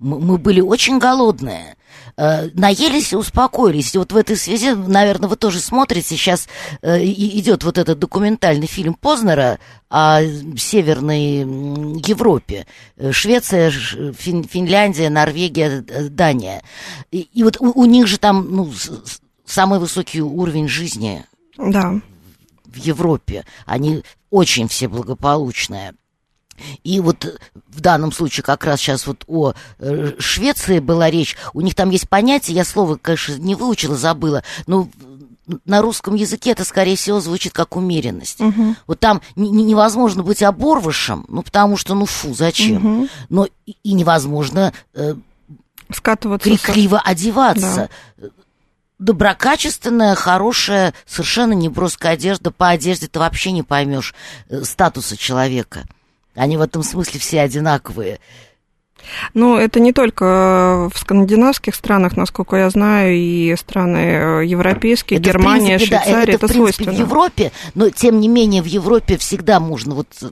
Мы, 0.00 0.38
были 0.38 0.60
очень 0.60 0.98
голодные. 0.98 1.76
Э, 2.16 2.48
наелись 2.54 3.12
и 3.12 3.16
успокоились. 3.16 3.94
И 3.94 3.98
вот 3.98 4.12
в 4.12 4.16
этой 4.16 4.36
связи, 4.36 4.70
наверное, 4.70 5.28
вы 5.28 5.36
тоже 5.36 5.60
смотрите, 5.60 6.08
сейчас 6.08 6.48
э, 6.80 7.04
идет 7.04 7.64
вот 7.64 7.76
этот 7.78 7.98
документальный 7.98 8.66
фильм 8.66 8.94
Познера 8.94 9.58
о 9.90 10.22
Северной 10.56 11.40
Европе. 12.00 12.66
Э, 12.96 13.12
Швеция, 13.12 13.70
Фин- 13.70 14.48
Финляндия, 14.48 15.10
Норвегия, 15.10 15.82
Дания. 15.82 16.62
И, 17.10 17.28
и 17.32 17.42
вот 17.42 17.58
у, 17.60 17.70
у 17.70 17.84
них 17.84 18.06
же 18.06 18.18
там 18.18 18.46
ну, 18.50 18.72
самый 19.44 19.78
высокий 19.78 20.22
уровень 20.22 20.68
жизни 20.68 21.24
Да. 21.58 22.00
в 22.64 22.76
Европе. 22.76 23.44
Они 23.66 24.02
очень 24.30 24.68
все 24.68 24.88
благополучные. 24.88 25.94
И 26.84 27.00
вот 27.00 27.24
э, 27.24 27.36
в 27.68 27.80
данном 27.80 28.12
случае 28.12 28.44
как 28.44 28.64
раз 28.64 28.80
сейчас 28.80 29.06
вот 29.06 29.24
о 29.26 29.52
э, 29.78 30.12
Швеции 30.18 30.78
была 30.78 31.10
речь. 31.10 31.36
У 31.54 31.60
них 31.60 31.74
там 31.74 31.90
есть 31.90 32.08
понятие, 32.08 32.56
я 32.56 32.64
слово, 32.64 32.96
конечно, 33.00 33.34
не 33.34 33.54
выучила, 33.54 33.96
забыла, 33.96 34.42
но 34.66 34.88
на 35.64 35.82
русском 35.82 36.14
языке 36.14 36.50
это, 36.50 36.64
скорее 36.64 36.94
всего, 36.96 37.18
звучит 37.20 37.52
как 37.52 37.74
умеренность. 37.76 38.38
Вот 38.86 39.00
там 39.00 39.20
не- 39.34 39.50
не- 39.50 39.64
невозможно 39.64 40.22
быть 40.22 40.42
оборвышем, 40.44 41.24
ну, 41.28 41.42
потому 41.42 41.76
что, 41.76 41.94
ну, 41.96 42.06
фу, 42.06 42.34
зачем? 42.34 43.08
Но 43.28 43.46
и, 43.66 43.74
и 43.82 43.92
невозможно 43.94 44.72
э, 44.94 45.14
Скатываться. 45.92 46.48
со- 46.48 46.56
крикливо 46.56 47.00
одеваться. 47.00 47.88
Доброкачественная, 49.00 50.14
хорошая, 50.14 50.92
совершенно 51.06 51.54
неброская 51.54 52.12
одежда. 52.12 52.50
По 52.50 52.68
одежде 52.68 53.06
ты 53.08 53.18
вообще 53.18 53.50
не 53.50 53.62
поймешь 53.62 54.14
э, 54.50 54.62
статуса 54.62 55.16
человека. 55.16 55.84
Они 56.34 56.56
в 56.56 56.60
этом 56.60 56.82
смысле 56.82 57.20
все 57.20 57.40
одинаковые. 57.40 58.20
Ну, 59.34 59.56
это 59.56 59.80
не 59.80 59.92
только 59.92 60.90
в 60.92 60.98
скандинавских 60.98 61.74
странах, 61.74 62.16
насколько 62.16 62.56
я 62.56 62.70
знаю, 62.70 63.14
и 63.14 63.56
страны 63.56 63.98
э, 63.98 64.46
европейские, 64.46 65.18
Это, 65.18 65.30
Германия, 65.30 65.76
принципе, 65.78 65.90
да, 65.90 66.02
Швейцария, 66.02 66.22
это, 66.22 66.32
это, 66.32 66.46
в 66.46 66.50
принципе, 66.50 66.58
свойственно. 66.58 66.92
в 66.92 66.98
Европе, 66.98 67.52
но 67.74 67.90
тем 67.90 68.20
не 68.20 68.28
менее 68.28 68.62
в 68.62 68.66
Европе 68.66 69.16
всегда 69.16 69.58
можно 69.60 69.94
вот 69.94 70.08
э, 70.22 70.30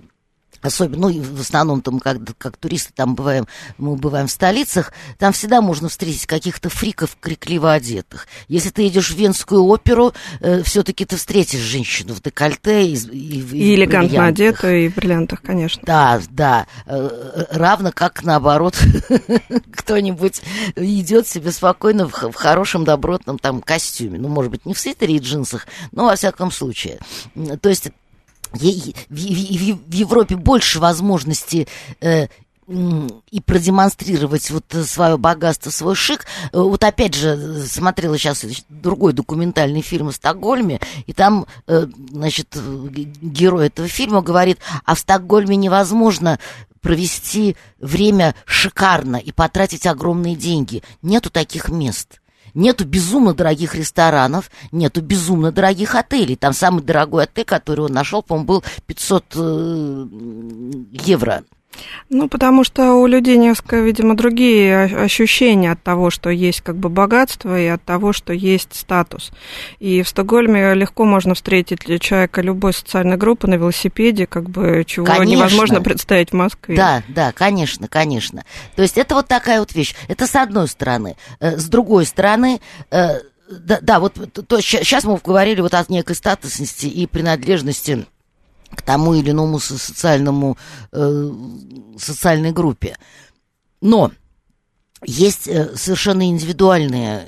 Особенно, 0.61 1.09
ну, 1.09 1.23
в 1.23 1.41
основном 1.41 1.83
там, 1.83 2.01
как, 2.01 2.19
как 2.37 2.57
туристы 2.57 2.93
там 2.95 3.15
бываем, 3.15 3.47
мы 3.77 3.97
бываем 3.97 4.27
в 4.27 4.31
столицах, 4.31 4.93
там 5.19 5.33
всегда 5.33 5.61
можно 5.61 5.89
встретить 5.89 6.27
каких-то 6.27 6.69
фриков 6.69 7.17
крикливо 7.21 7.73
одетых. 7.73 8.27
Если 8.49 8.71
ты 8.71 8.87
идешь 8.89 9.11
в 9.11 9.17
Венскую 9.17 9.65
оперу, 9.65 10.13
э, 10.41 10.63
все-таки 10.63 11.05
ты 11.05 11.17
встретишь 11.17 11.61
женщину 11.61 12.15
в 12.15 12.23
декольте 12.23 12.87
и, 12.87 12.95
и, 12.95 13.41
и 13.41 13.73
И 13.73 13.75
элегантно 13.75 14.27
одетую, 14.27 14.87
и 14.87 14.89
в 14.89 14.97
бриллиантах, 14.97 15.43
конечно. 15.43 15.83
Да, 15.85 16.21
да. 16.31 16.67
Э, 16.87 17.47
Равно 17.51 17.93
как 17.93 18.25
наоборот, 18.25 18.77
кто-нибудь 19.73 20.43
идет 20.77 21.29
себе 21.29 21.53
спокойно 21.53 22.09
в, 22.09 22.13
в 22.13 22.35
хорошем 22.35 22.85
добротном 22.85 23.39
там 23.39 23.61
костюме. 23.61 24.19
Ну, 24.19 24.29
может 24.29 24.51
быть, 24.51 24.67
не 24.67 24.75
в 24.75 24.79
свитере 24.79 25.17
и 25.17 25.19
джинсах, 25.19 25.67
но 25.93 26.07
во 26.07 26.17
всяком 26.17 26.51
случае. 26.51 26.99
То 27.61 27.69
есть 27.69 27.91
в, 28.53 28.59
в- 28.59 29.95
Европе 29.95 30.37
больше 30.37 30.79
возможностей 30.81 31.69
э, 32.01 32.27
и 33.31 33.41
продемонстрировать 33.41 34.51
вот 34.51 34.65
свое 34.85 35.17
богатство, 35.17 35.71
свой 35.71 35.95
шик. 35.95 36.27
Э, 36.53 36.59
Вот 36.59 36.85
опять 36.85 37.15
же, 37.15 37.29
э, 37.31 37.67
смотрела 37.67 38.19
сейчас 38.19 38.45
другой 38.69 39.15
документальный 39.15 39.81
фильм 39.81 40.09
о 40.09 40.13
Стокгольме, 40.13 40.81
и 41.07 41.13
там, 41.15 41.47
э, 41.67 41.87
значит, 42.11 42.49
э, 42.57 42.89
герой 42.91 43.69
этого 43.69 43.89
фильма 43.89 44.21
говорит, 44.21 44.59
а 44.85 44.95
в 44.95 44.99
Стокгольме 44.99 45.57
невозможно 45.57 46.39
провести 46.81 47.57
время 47.81 48.35
шикарно 48.45 49.17
и 49.17 49.33
потратить 49.33 49.87
огромные 49.87 50.37
деньги. 50.37 50.83
Нету 51.03 51.31
таких 51.31 51.71
мест. 51.71 52.21
Нету 52.59 52.85
безумно 52.85 53.35
дорогих 53.35 53.77
ресторанов, 53.77 54.51
нету 54.73 55.01
безумно 55.01 55.53
дорогих 55.53 55.95
отелей. 55.95 56.35
Там 56.35 56.53
самый 56.53 56.83
дорогой 56.83 57.23
отель, 57.23 57.45
который 57.45 57.85
он 57.85 57.93
нашел, 57.93 58.21
по-моему, 58.21 58.49
был 58.49 58.65
500 58.85 59.25
э, 59.37 60.07
евро. 60.91 61.45
Ну, 62.11 62.29
потому 62.29 62.65
что 62.65 62.95
у 62.95 63.07
людей 63.07 63.37
несколько, 63.37 63.77
видимо, 63.81 64.17
другие 64.17 64.85
ощущения 64.85 65.73
от 65.73 65.83
того, 65.83 66.11
что 66.11 66.31
есть 66.31 66.63
как 66.63 66.77
бы 66.77 66.89
богатство, 66.89 67.59
и 67.59 67.67
от 67.67 67.83
того, 67.83 68.13
что 68.13 68.33
есть 68.33 68.75
статус. 68.75 69.31
И 69.79 70.03
в 70.03 70.09
Стокгольме 70.09 70.75
легко 70.75 71.05
можно 71.05 71.35
встретить 71.35 71.81
человека 72.01 72.41
любой 72.41 72.73
социальной 72.73 73.17
группы 73.17 73.47
на 73.47 73.55
велосипеде, 73.55 74.27
как 74.27 74.49
бы 74.49 74.85
чего 74.87 75.07
Конечно. 75.07 75.25
невозможно 75.25 75.81
представить 75.83 76.31
в 76.31 76.35
Москве. 76.35 76.77
Да, 76.77 77.03
да, 77.09 77.33
конечно, 77.33 77.89
конечно. 77.89 78.45
То 78.77 78.83
есть 78.83 78.97
это 78.97 79.15
вот 79.15 79.29
такая 79.29 79.61
вот 79.61 79.75
вещь. 79.75 79.95
Это 80.09 80.27
с 80.27 80.35
одной 80.35 80.69
стороны. 80.69 81.17
Э, 81.41 81.57
С 81.57 81.67
другой 81.67 82.07
стороны, 82.07 82.61
э, 82.91 83.21
да, 83.51 83.79
да, 83.81 84.01
вот 84.01 84.15
то, 84.47 84.61
сейчас 84.61 85.05
мы 85.05 85.19
говорили 85.23 85.61
вот 85.61 85.75
о 85.75 85.85
некой 85.89 86.15
статусности 86.17 86.87
и 86.87 87.07
принадлежности 87.07 88.07
к 88.75 88.83
тому 88.83 89.15
или 89.15 89.31
иному 89.31 89.59
со- 89.59 89.79
социальному, 89.79 90.57
э, 90.93 91.31
социальной 91.99 92.53
группе. 92.53 92.97
Но 93.81 94.11
есть 95.05 95.47
э, 95.49 95.75
совершенно 95.77 96.27
индивидуальные 96.29 97.27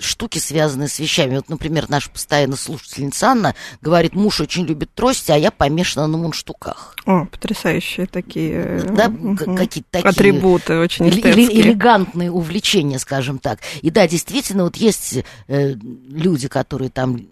штуки, 0.00 0.38
связанные 0.38 0.88
с 0.88 1.00
вещами. 1.00 1.34
Вот, 1.36 1.48
например, 1.48 1.86
наша 1.88 2.08
постоянная 2.10 2.56
слушательница 2.56 3.28
Анна 3.30 3.54
говорит, 3.80 4.14
муж 4.14 4.40
очень 4.40 4.64
любит 4.64 4.94
трости, 4.94 5.32
а 5.32 5.36
я 5.36 5.50
помешана 5.50 6.06
на 6.06 6.16
мундштуках. 6.18 6.94
О, 7.04 7.24
потрясающие 7.24 8.06
такие 8.06 8.52
э, 8.64 8.82
Да, 8.94 9.08
мгм. 9.08 9.36
к- 9.36 9.56
какие-то 9.56 9.88
такие... 9.90 10.08
атрибуты 10.08 10.78
очень 10.78 11.08
эстетские. 11.08 11.60
элегантные 11.62 12.30
увлечения, 12.30 13.00
скажем 13.00 13.40
так. 13.40 13.58
И 13.82 13.90
да, 13.90 14.06
действительно, 14.06 14.62
вот 14.64 14.76
есть 14.76 15.18
э, 15.48 15.72
люди, 15.72 16.46
которые 16.46 16.90
там 16.90 17.26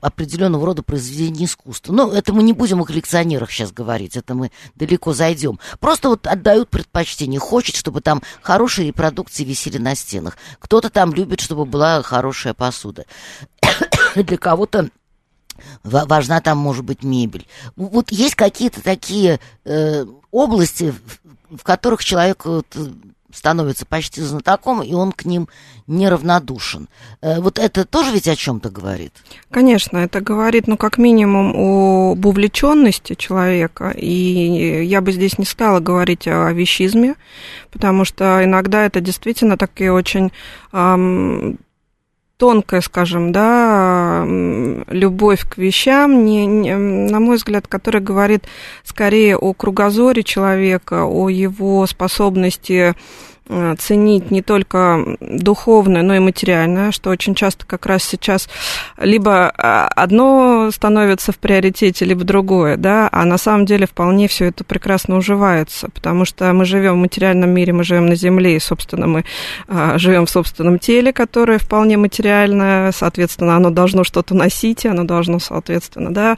определенного 0.00 0.66
рода 0.66 0.82
произведения 0.82 1.44
искусства. 1.44 1.92
Но 1.92 2.12
это 2.12 2.32
мы 2.32 2.42
не 2.42 2.52
будем 2.52 2.80
о 2.80 2.84
коллекционерах 2.84 3.50
сейчас 3.50 3.72
говорить, 3.72 4.16
это 4.16 4.34
мы 4.34 4.50
далеко 4.74 5.12
зайдем. 5.12 5.58
Просто 5.80 6.08
вот 6.08 6.26
отдают 6.26 6.68
предпочтение. 6.68 7.40
Хочет, 7.40 7.76
чтобы 7.76 8.00
там 8.00 8.22
хорошие 8.42 8.88
репродукции 8.88 9.44
висели 9.44 9.78
на 9.78 9.94
стенах. 9.94 10.36
Кто-то 10.58 10.90
там 10.90 11.12
любит, 11.12 11.40
чтобы 11.40 11.64
была 11.64 12.02
хорошая 12.02 12.54
посуда. 12.54 13.04
Для 14.14 14.36
кого-то 14.36 14.90
ва- 15.82 16.06
важна 16.06 16.40
там, 16.40 16.58
может 16.58 16.84
быть, 16.84 17.02
мебель. 17.02 17.46
Вот 17.76 18.10
есть 18.10 18.34
какие-то 18.34 18.82
такие 18.82 19.40
э, 19.64 20.04
области, 20.30 20.92
в, 21.48 21.56
в 21.58 21.62
которых 21.62 22.04
человек 22.04 22.44
вот, 22.44 22.66
э, 22.74 22.86
становится 23.32 23.84
почти 23.84 24.22
знатоком, 24.22 24.82
и 24.82 24.92
он 24.94 25.12
к 25.12 25.24
ним 25.24 25.48
неравнодушен. 25.86 26.88
Э, 27.20 27.40
вот 27.40 27.58
это 27.58 27.84
тоже 27.84 28.12
ведь 28.12 28.28
о 28.28 28.36
чем-то 28.36 28.70
говорит? 28.70 29.12
Конечно, 29.50 29.98
это 29.98 30.20
говорит, 30.20 30.66
ну, 30.66 30.76
как 30.76 30.98
минимум, 30.98 31.52
об 32.12 32.24
увлеченности 32.24 33.14
человека. 33.14 33.90
И 33.90 34.84
я 34.84 35.00
бы 35.00 35.12
здесь 35.12 35.38
не 35.38 35.44
стала 35.44 35.80
говорить 35.80 36.26
о 36.26 36.50
вещизме, 36.52 37.16
потому 37.70 38.04
что 38.04 38.42
иногда 38.44 38.86
это 38.86 39.00
действительно 39.00 39.56
такие 39.56 39.92
очень 39.92 40.32
ам, 40.72 41.58
тонкая, 42.38 42.80
скажем, 42.80 43.32
да, 43.32 44.24
любовь 44.88 45.42
к 45.48 45.58
вещам, 45.58 46.24
не, 46.24 46.46
не- 46.46 46.76
на 46.76 47.20
мой 47.20 47.36
взгляд, 47.36 47.66
которая 47.66 48.02
говорит 48.02 48.44
скорее 48.84 49.36
о 49.36 49.52
кругозоре 49.52 50.22
человека, 50.22 51.04
о 51.04 51.28
его 51.28 51.86
способности 51.86 52.94
ценить 53.78 54.30
не 54.30 54.42
только 54.42 55.16
духовное, 55.20 56.02
но 56.02 56.14
и 56.14 56.18
материальное, 56.18 56.92
что 56.92 57.10
очень 57.10 57.34
часто 57.34 57.64
как 57.66 57.86
раз 57.86 58.04
сейчас 58.04 58.48
либо 58.98 59.52
а, 59.56 59.88
одно 59.88 60.70
становится 60.70 61.32
в 61.32 61.38
приоритете, 61.38 62.04
либо 62.04 62.24
другое, 62.24 62.76
да, 62.76 63.08
а 63.10 63.24
на 63.24 63.38
самом 63.38 63.64
деле 63.64 63.86
вполне 63.86 64.28
все 64.28 64.46
это 64.46 64.64
прекрасно 64.64 65.16
уживается, 65.16 65.88
потому 65.94 66.24
что 66.24 66.52
мы 66.52 66.66
живем 66.66 66.94
в 66.94 66.96
материальном 66.98 67.50
мире, 67.50 67.72
мы 67.72 67.84
живем 67.84 68.06
на 68.06 68.16
Земле, 68.16 68.56
и, 68.56 68.60
собственно, 68.60 69.06
мы 69.06 69.24
а, 69.66 69.98
живем 69.98 70.26
в 70.26 70.30
собственном 70.30 70.78
теле, 70.78 71.12
которое 71.12 71.58
вполне 71.58 71.96
материальное, 71.96 72.92
соответственно, 72.92 73.56
оно 73.56 73.70
должно 73.70 74.04
что-то 74.04 74.34
носить, 74.34 74.84
и 74.84 74.88
оно 74.88 75.04
должно, 75.04 75.38
соответственно, 75.38 76.12
да, 76.12 76.36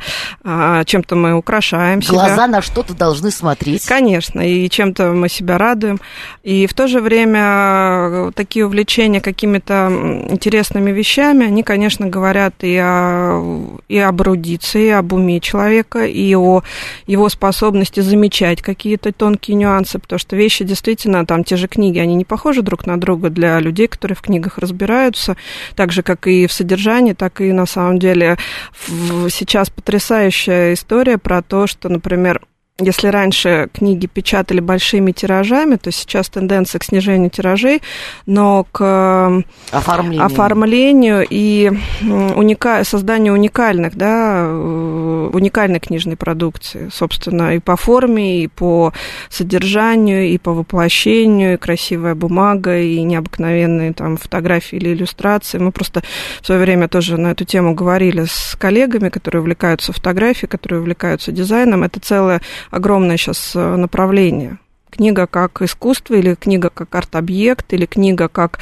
чем-то 0.84 1.16
мы 1.16 1.34
украшаем 1.34 2.02
себя. 2.02 2.14
Глаза 2.14 2.46
на 2.46 2.62
что-то 2.62 2.94
должны 2.94 3.30
смотреть. 3.30 3.84
Конечно, 3.86 4.40
и 4.40 4.68
чем-то 4.68 5.12
мы 5.12 5.28
себя 5.28 5.58
радуем, 5.58 5.98
и 6.42 6.66
в 6.66 6.74
то 6.74 6.86
же 6.86 6.99
время 7.00 7.40
э, 7.42 8.30
такие 8.34 8.66
увлечения 8.66 9.20
какими-то 9.20 9.88
интересными 10.28 10.90
вещами, 10.90 11.46
они, 11.46 11.62
конечно, 11.62 12.06
говорят 12.06 12.54
и, 12.60 12.76
о, 12.76 13.78
и 13.88 13.98
об 13.98 14.22
эрудиции, 14.22 14.86
и 14.86 14.90
об 14.90 15.12
уме 15.12 15.40
человека, 15.40 16.04
и 16.06 16.34
о 16.34 16.62
его 17.06 17.28
способности 17.28 18.00
замечать 18.00 18.62
какие-то 18.62 19.12
тонкие 19.12 19.56
нюансы, 19.56 19.98
потому 19.98 20.18
что 20.18 20.36
вещи 20.36 20.64
действительно, 20.64 21.26
там 21.26 21.44
те 21.44 21.56
же 21.56 21.68
книги, 21.68 21.98
они 21.98 22.14
не 22.14 22.24
похожи 22.24 22.62
друг 22.62 22.86
на 22.86 22.98
друга 22.98 23.30
для 23.30 23.58
людей, 23.60 23.88
которые 23.88 24.16
в 24.16 24.22
книгах 24.22 24.58
разбираются, 24.58 25.36
так 25.74 25.92
же, 25.92 26.02
как 26.02 26.26
и 26.26 26.46
в 26.46 26.52
содержании, 26.52 27.12
так 27.12 27.40
и 27.40 27.52
на 27.52 27.66
самом 27.66 27.98
деле 27.98 28.38
сейчас 28.86 29.70
потрясающая 29.70 30.74
история 30.74 31.18
про 31.18 31.42
то, 31.42 31.66
что, 31.66 31.88
например, 31.88 32.40
если 32.80 33.08
раньше 33.08 33.68
книги 33.72 34.06
печатали 34.06 34.60
большими 34.60 35.12
тиражами, 35.12 35.76
то 35.76 35.90
сейчас 35.92 36.28
тенденция 36.28 36.78
к 36.78 36.84
снижению 36.84 37.30
тиражей, 37.30 37.82
но 38.26 38.66
к 38.72 39.44
оформлению, 39.70 40.24
оформлению 40.24 41.26
и 41.28 41.70
уника... 42.02 42.84
созданию 42.84 43.34
уникальных, 43.34 43.96
да, 43.96 44.44
э, 44.44 45.30
уникальной 45.32 45.80
книжной 45.80 46.16
продукции, 46.16 46.88
собственно, 46.92 47.54
и 47.54 47.58
по 47.58 47.76
форме, 47.76 48.42
и 48.42 48.48
по 48.48 48.92
содержанию, 49.28 50.28
и 50.28 50.38
по 50.38 50.52
воплощению, 50.52 51.54
и 51.54 51.56
красивая 51.56 52.14
бумага, 52.14 52.78
и 52.78 53.02
необыкновенные 53.02 53.92
там 53.92 54.16
фотографии 54.16 54.76
или 54.76 54.94
иллюстрации. 54.94 55.58
Мы 55.58 55.72
просто 55.72 56.02
в 56.40 56.46
свое 56.46 56.60
время 56.60 56.88
тоже 56.88 57.16
на 57.16 57.32
эту 57.32 57.44
тему 57.44 57.74
говорили 57.74 58.24
с 58.24 58.56
коллегами, 58.58 59.08
которые 59.08 59.40
увлекаются 59.40 59.92
фотографией, 59.92 60.48
которые 60.48 60.80
увлекаются 60.80 61.32
дизайном. 61.32 61.82
Это 61.82 62.00
целая 62.00 62.40
огромное 62.70 63.16
сейчас 63.16 63.54
э, 63.54 63.76
направление. 63.76 64.58
Книга 64.90 65.26
как 65.26 65.62
искусство, 65.62 66.14
или 66.14 66.34
книга 66.34 66.70
как 66.70 66.94
арт-объект, 66.94 67.72
или 67.72 67.86
книга 67.86 68.28
как 68.28 68.58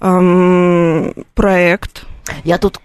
эм, 0.00 1.14
проект. 1.34 2.04
Я 2.44 2.58
тут 2.58 2.78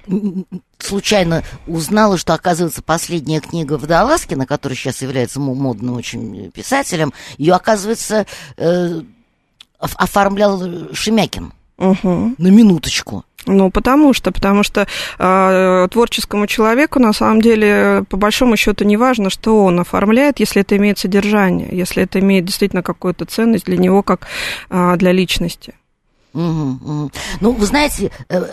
случайно 0.80 1.44
узнала, 1.68 2.18
что, 2.18 2.34
оказывается, 2.34 2.82
последняя 2.82 3.42
книга 3.42 3.74
Водолазкина, 3.74 4.46
которая 4.46 4.76
сейчас 4.78 5.02
является 5.02 5.40
модным 5.40 5.96
очень 5.96 6.50
писателем, 6.52 7.14
ее, 7.38 7.54
оказывается, 7.54 8.26
э, 8.56 9.02
оформлял 9.80 10.94
Шемякин. 10.94 11.54
Угу. 11.78 12.36
На 12.38 12.48
минуточку. 12.48 13.24
Ну, 13.48 13.72
потому 13.72 14.14
что, 14.14 14.32
потому 14.32 14.64
что 14.64 14.88
э, 15.18 15.88
творческому 15.90 16.48
человеку 16.48 17.00
на 17.00 17.14
самом 17.14 17.42
деле 17.42 18.04
по 18.10 18.18
большому 18.18 18.58
счету 18.58 18.84
не 18.84 18.98
важно, 18.98 19.30
что 19.30 19.64
он 19.64 19.80
оформляет, 19.80 20.40
если 20.40 20.62
это 20.62 20.76
имеет 20.76 21.00
содержание, 21.00 21.70
если 21.72 22.04
это 22.04 22.20
имеет 22.20 22.46
действительно 22.46 22.84
какую-то 22.84 23.26
ценность 23.26 23.66
для 23.66 23.78
него 23.78 24.04
как 24.04 24.28
э, 24.70 24.96
для 24.98 25.12
личности. 25.14 25.74
Угу. 26.34 27.12
Ну, 27.42 27.52
вы 27.52 27.66
знаете, 27.66 28.12
э, 28.30 28.48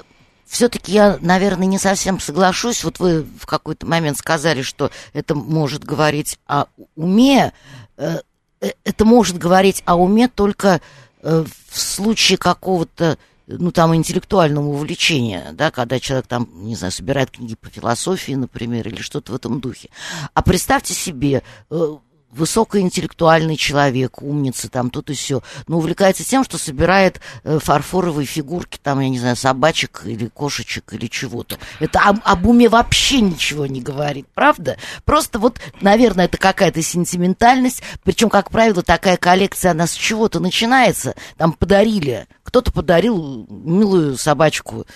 все-таки 0.46 0.92
я, 0.92 1.18
наверное, 1.20 1.66
не 1.66 1.78
совсем 1.78 2.20
соглашусь. 2.20 2.84
Вот 2.84 3.00
вы 3.00 3.26
в 3.40 3.46
какой-то 3.46 3.86
момент 3.86 4.18
сказали, 4.18 4.62
что 4.62 4.90
это 5.12 5.34
может 5.34 5.84
говорить 5.84 6.38
о 6.46 6.66
уме. 6.94 7.52
Э, 7.96 8.18
э 8.60 8.70
это 8.84 9.04
может 9.04 9.36
говорить 9.38 9.82
о 9.84 9.96
уме 9.96 10.28
только 10.28 10.80
э, 11.22 11.44
в 11.70 11.80
случае 11.80 12.38
какого-то 12.38 13.18
ну, 13.46 13.70
там, 13.72 13.94
интеллектуального 13.94 14.66
увлечения, 14.68 15.50
да, 15.52 15.70
когда 15.70 16.00
человек 16.00 16.26
там, 16.26 16.48
не 16.64 16.76
знаю, 16.76 16.92
собирает 16.92 17.30
книги 17.30 17.54
по 17.54 17.68
философии, 17.68 18.32
например, 18.32 18.88
или 18.88 19.00
что-то 19.00 19.32
в 19.32 19.34
этом 19.34 19.60
духе. 19.60 19.90
А 20.32 20.42
представьте 20.42 20.94
себе, 20.94 21.42
э, 21.70 21.96
высокоинтеллектуальный 22.36 23.56
человек, 23.56 24.22
умница, 24.22 24.68
там, 24.68 24.90
тут 24.90 25.10
и 25.10 25.14
все, 25.14 25.42
но 25.68 25.78
увлекается 25.78 26.24
тем, 26.24 26.44
что 26.44 26.58
собирает 26.58 27.20
э, 27.44 27.58
фарфоровые 27.62 28.26
фигурки, 28.26 28.78
там, 28.82 29.00
я 29.00 29.08
не 29.08 29.18
знаю, 29.18 29.36
собачек 29.36 30.02
или 30.04 30.26
кошечек 30.26 30.92
или 30.92 31.06
чего-то. 31.06 31.58
Это 31.80 32.00
об, 32.00 32.18
об 32.24 32.46
уме 32.46 32.68
вообще 32.68 33.20
ничего 33.20 33.66
не 33.66 33.80
говорит, 33.80 34.26
правда? 34.34 34.76
Просто 35.04 35.38
вот, 35.38 35.60
наверное, 35.80 36.26
это 36.26 36.38
какая-то 36.38 36.82
сентиментальность, 36.82 37.82
причем, 38.02 38.28
как 38.28 38.50
правило, 38.50 38.82
такая 38.82 39.16
коллекция, 39.16 39.70
она 39.70 39.86
с 39.86 39.92
чего-то 39.92 40.40
начинается, 40.40 41.14
там 41.36 41.52
подарили, 41.52 42.26
кто-то 42.42 42.72
подарил 42.72 43.46
милую 43.48 44.16
собачку, 44.16 44.86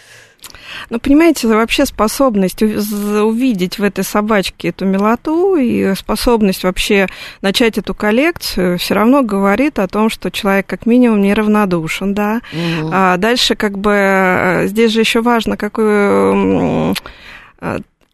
ну, 0.90 0.98
понимаете, 0.98 1.48
вообще 1.48 1.86
способность 1.86 2.62
увидеть 2.62 3.78
в 3.78 3.82
этой 3.82 4.04
собачке 4.04 4.68
эту 4.68 4.84
милоту 4.84 5.56
и 5.56 5.94
способность 5.94 6.64
вообще 6.64 7.06
начать 7.42 7.78
эту 7.78 7.94
коллекцию 7.94 8.78
все 8.78 8.94
равно 8.94 9.22
говорит 9.22 9.78
о 9.78 9.88
том, 9.88 10.10
что 10.10 10.30
человек 10.30 10.66
как 10.66 10.86
минимум 10.86 11.20
неравнодушен, 11.22 12.14
да. 12.14 12.40
Угу. 12.52 12.90
А 12.92 13.16
дальше 13.16 13.54
как 13.54 13.78
бы 13.78 13.92
э, 13.92 14.66
здесь 14.66 14.92
же 14.92 15.00
еще 15.00 15.20
важно, 15.20 15.56
какую 15.56 16.94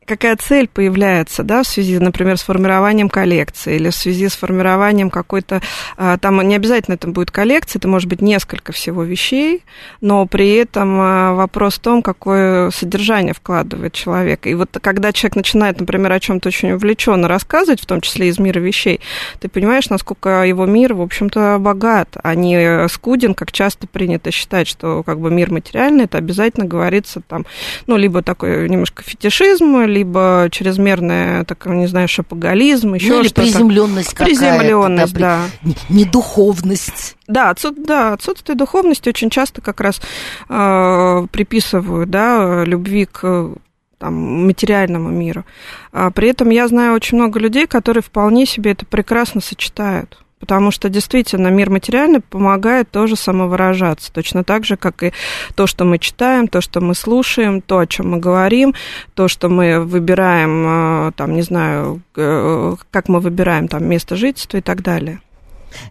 какая 0.07 0.37
цель 0.37 0.69
появляется, 0.69 1.43
да, 1.43 1.62
в 1.62 1.67
связи, 1.67 1.99
например, 1.99 2.37
с 2.37 2.43
формированием 2.43 3.09
коллекции 3.09 3.77
или 3.77 3.90
в 3.90 3.95
связи 3.95 4.29
с 4.29 4.37
формированием 4.37 5.11
какой-то, 5.11 5.62
а, 5.97 6.19
там 6.19 6.40
не 6.47 6.55
обязательно 6.55 6.95
это 6.95 7.09
будет 7.09 7.31
коллекция, 7.31 7.81
это 7.81 7.88
может 7.88 8.09
быть 8.09 8.21
несколько 8.21 8.73
всего 8.73 9.03
вещей, 9.03 9.62
но 10.01 10.27
при 10.27 10.55
этом 10.55 10.99
а, 11.01 11.35
вопрос 11.35 11.75
в 11.75 11.81
том, 11.81 12.03
какое 12.03 12.71
содержание 12.71 13.35
вкладывает 13.35 13.93
человек. 13.93 14.47
И 14.47 14.55
вот 14.55 14.77
когда 14.81 15.12
человек 15.12 15.37
начинает, 15.37 15.81
например, 15.81 16.12
о 16.12 16.21
чем-то 16.21 16.49
очень 16.49 16.73
увлеченно 16.73 17.29
рассказывать, 17.29 17.81
в 17.81 17.87
том 17.87 18.01
числе 18.01 18.29
из 18.29 18.38
мира 18.38 18.61
вещей, 18.61 19.01
ты 19.40 19.49
понимаешь, 19.49 19.88
насколько 19.88 20.45
его 20.45 20.67
мир, 20.67 20.95
в 20.95 21.01
общем-то, 21.01 21.59
богат, 21.61 22.17
а 22.23 22.35
не 22.35 22.88
скуден, 22.88 23.35
как 23.35 23.53
часто 23.53 23.87
принято 23.87 24.31
считать, 24.31 24.69
что 24.69 25.03
как 25.03 25.21
бы 25.21 25.31
мир 25.31 25.51
материальный, 25.51 26.05
это 26.05 26.19
обязательно 26.19 26.67
говорится 26.67 27.21
там, 27.27 27.47
ну, 27.87 27.97
либо 27.97 28.23
такой 28.23 28.69
немножко 28.69 29.03
фетишизм, 29.03 29.85
либо 29.94 30.48
чрезмерная, 30.50 31.44
так, 31.44 31.64
не 31.66 31.87
знаю, 31.87 32.09
шапоголизм, 32.09 32.94
еще 32.94 33.14
ну, 33.14 33.20
или 33.20 33.28
что-то. 33.28 33.42
приземленность 33.42 34.16
Приземленность, 34.16 35.14
да. 35.14 35.42
Недуховность. 35.88 37.16
Да, 37.26 37.50
отсут, 37.50 37.83
да, 37.85 38.12
отсутствие 38.12 38.57
духовности 38.57 39.09
очень 39.09 39.30
часто 39.30 39.61
как 39.61 39.80
раз 39.80 40.00
э, 40.48 41.26
приписывают, 41.30 42.11
да, 42.11 42.64
любви 42.64 43.07
к 43.07 43.52
там, 43.98 44.46
материальному 44.46 45.09
миру. 45.09 45.44
А 45.92 46.11
при 46.11 46.28
этом 46.28 46.50
я 46.50 46.68
знаю 46.68 46.94
очень 46.94 47.16
много 47.16 47.38
людей, 47.38 47.66
которые 47.66 48.02
вполне 48.02 48.44
себе 48.44 48.72
это 48.72 48.85
прекрасно 48.85 49.40
сочетают 49.40 50.24
потому 50.40 50.70
что 50.70 50.88
действительно 50.88 51.49
мир 51.49 51.70
материальный 51.70 52.20
помогает 52.20 52.90
тоже 52.90 53.16
самовыражаться, 53.16 54.12
точно 54.12 54.44
так 54.44 54.64
же, 54.64 54.77
как 54.77 55.03
и 55.03 55.12
то, 55.55 55.66
что 55.66 55.85
мы 55.85 55.99
читаем, 55.99 56.49
то, 56.49 56.61
что 56.61 56.81
мы 56.81 56.94
слушаем, 56.94 57.61
то, 57.61 57.79
о 57.79 57.87
чем 57.87 58.11
мы 58.11 58.18
говорим, 58.18 58.75
то, 59.14 59.29
что 59.29 59.49
мы 59.49 59.81
выбираем, 59.81 61.09
э, 61.09 61.12
там, 61.12 61.35
не 61.35 61.42
знаю, 61.42 62.03
э, 62.16 62.77
как 62.90 63.09
мы 63.09 63.20
выбираем 63.20 63.68
там 63.68 63.85
место 63.85 64.16
жительства 64.16 64.59
и 64.59 64.62
так 64.62 64.83
далее. 64.83 65.20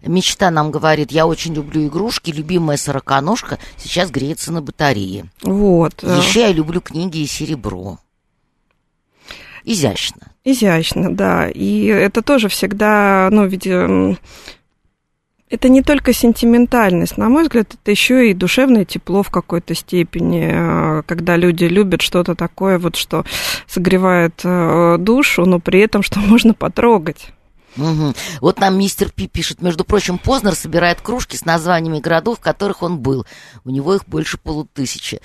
Мечта 0.01 0.49
нам 0.51 0.71
говорит, 0.71 1.11
я 1.11 1.27
очень 1.27 1.53
люблю 1.53 1.85
игрушки, 1.87 2.31
любимая 2.31 2.77
сороконожка 2.77 3.59
сейчас 3.77 4.11
греется 4.11 4.51
на 4.51 4.61
батарее. 4.61 5.25
Вот. 5.41 6.03
Еще 6.03 6.41
я 6.41 6.51
люблю 6.51 6.81
книги 6.81 7.19
и 7.19 7.27
серебро. 7.27 7.99
Изящно. 9.63 10.27
Изящно, 10.43 11.15
да. 11.15 11.49
И 11.49 11.85
это 11.85 12.21
тоже 12.21 12.49
всегда, 12.49 13.29
ну, 13.31 13.45
ведь 13.45 13.67
это 15.53 15.69
не 15.69 15.83
только 15.83 16.13
сентиментальность, 16.13 17.17
на 17.17 17.29
мой 17.29 17.43
взгляд, 17.43 17.75
это 17.75 17.91
еще 17.91 18.31
и 18.31 18.33
душевное 18.33 18.85
тепло 18.85 19.21
в 19.21 19.29
какой-то 19.29 19.75
степени, 19.75 20.49
э, 20.51 21.03
когда 21.05 21.35
люди 21.35 21.65
любят 21.65 22.01
что-то 22.01 22.33
такое, 22.33 22.79
вот 22.79 22.95
что 22.95 23.23
согревает 23.67 24.41
э, 24.43 24.97
душу, 24.97 25.45
но 25.45 25.59
при 25.59 25.81
этом 25.81 26.01
что 26.01 26.19
можно 26.21 26.55
потрогать. 26.55 27.27
Угу. 27.77 28.13
Вот 28.41 28.59
нам 28.59 28.79
мистер 28.79 29.11
Пи 29.11 29.27
пишет, 29.27 29.61
между 29.61 29.85
прочим, 29.85 30.17
Познер 30.17 30.55
собирает 30.55 31.01
кружки 31.01 31.35
с 31.35 31.45
названиями 31.45 31.99
городов, 31.99 32.39
в 32.39 32.41
которых 32.41 32.81
он 32.81 32.97
был. 32.97 33.27
У 33.63 33.69
него 33.69 33.93
их 33.93 34.07
больше 34.07 34.39
полутысячи 34.39 35.21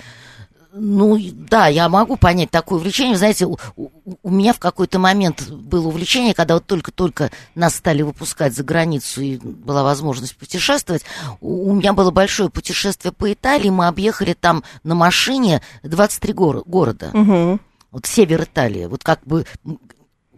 Ну, 0.71 1.17
да, 1.33 1.67
я 1.67 1.89
могу 1.89 2.15
понять 2.15 2.51
такое 2.51 2.77
увлечение. 2.77 3.17
Знаете, 3.17 3.47
у, 3.47 3.57
у 3.75 4.29
меня 4.29 4.53
в 4.53 4.59
какой-то 4.59 4.99
момент 4.99 5.49
было 5.49 5.87
увлечение, 5.87 6.35
когда 6.35 6.53
вот 6.53 6.65
только-только 6.67 7.31
нас 7.55 7.75
стали 7.75 8.03
выпускать 8.03 8.53
за 8.53 8.63
границу 8.63 9.21
и 9.21 9.37
была 9.37 9.83
возможность 9.83 10.35
путешествовать. 10.35 11.03
У, 11.41 11.71
у 11.71 11.73
меня 11.73 11.93
было 11.93 12.11
большое 12.11 12.49
путешествие 12.49 13.11
по 13.11 13.31
Италии. 13.33 13.69
Мы 13.69 13.87
объехали 13.87 14.33
там 14.33 14.63
на 14.83 14.93
машине 14.93 15.61
23 15.83 16.33
гор- 16.33 16.63
города. 16.65 17.09
Угу. 17.13 17.59
Вот 17.91 18.05
север 18.05 18.43
Италии. 18.43 18.85
Вот 18.85 19.03
как 19.03 19.21
бы 19.25 19.45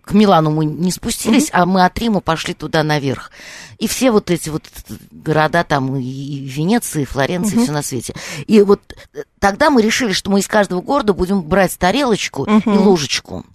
к 0.04 0.14
Милану 0.14 0.52
мы 0.52 0.66
не 0.66 0.92
спустились, 0.92 1.50
mm-hmm. 1.50 1.62
а 1.62 1.66
мы 1.66 1.86
от 1.86 1.98
Рима 1.98 2.22
пошли 2.22 2.54
туда 2.54 2.84
наверх. 2.84 3.32
И 3.78 3.88
все 3.88 4.12
вот 4.12 4.30
эти 4.32 4.50
вот 4.50 4.64
города 5.12 5.64
там, 5.64 5.96
и 5.96 6.46
Венеция, 6.46 7.04
и 7.04 7.06
Флоренция, 7.06 7.58
mm-hmm. 7.58 7.62
и 7.62 7.64
все 7.64 7.72
на 7.72 7.82
свете. 7.82 8.14
И 8.48 8.62
вот 8.62 8.82
э, 9.14 9.24
тогда 9.40 9.70
мы 9.70 9.82
решили, 9.82 10.12
что 10.12 10.32
мы 10.32 10.40
из 10.40 10.48
каждого 10.48 10.82
города 10.82 11.14
будем 11.14 11.42
брать 11.42 11.78
тарелочку 11.78 12.46
mm-hmm. 12.46 12.76
и 12.76 12.78
ложечку. 12.78 13.46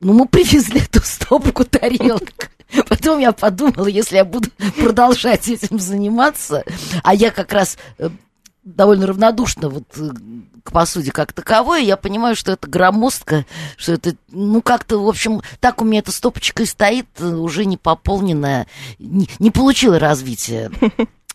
Ну, 0.00 0.12
мы 0.12 0.26
привезли 0.26 0.80
эту 0.80 1.00
стопку 1.02 1.64
тарелок. 1.64 2.50
Потом 2.88 3.18
я 3.18 3.32
подумала, 3.32 3.86
если 3.86 4.16
я 4.16 4.24
буду 4.24 4.50
продолжать 4.76 5.48
этим 5.48 5.78
заниматься, 5.78 6.64
а 7.02 7.14
я 7.14 7.30
как 7.30 7.52
раз 7.52 7.78
э, 7.98 8.10
довольно 8.64 9.06
равнодушна 9.06 9.68
вот 9.68 9.84
э, 9.96 10.10
к 10.62 10.72
посуде 10.72 11.10
как 11.10 11.32
таковой, 11.32 11.84
я 11.84 11.96
понимаю, 11.96 12.36
что 12.36 12.52
это 12.52 12.68
громоздко, 12.68 13.46
что 13.76 13.92
это, 13.92 14.14
ну, 14.30 14.62
как-то, 14.62 14.98
в 14.98 15.08
общем, 15.08 15.42
так 15.60 15.80
у 15.80 15.84
меня 15.84 16.00
эта 16.00 16.12
стопочка 16.12 16.62
и 16.62 16.66
стоит, 16.66 17.06
э, 17.18 17.26
уже 17.26 17.64
не 17.64 17.76
пополненная, 17.76 18.66
не, 18.98 19.28
не 19.38 19.50
получила 19.50 19.98
развития 19.98 20.70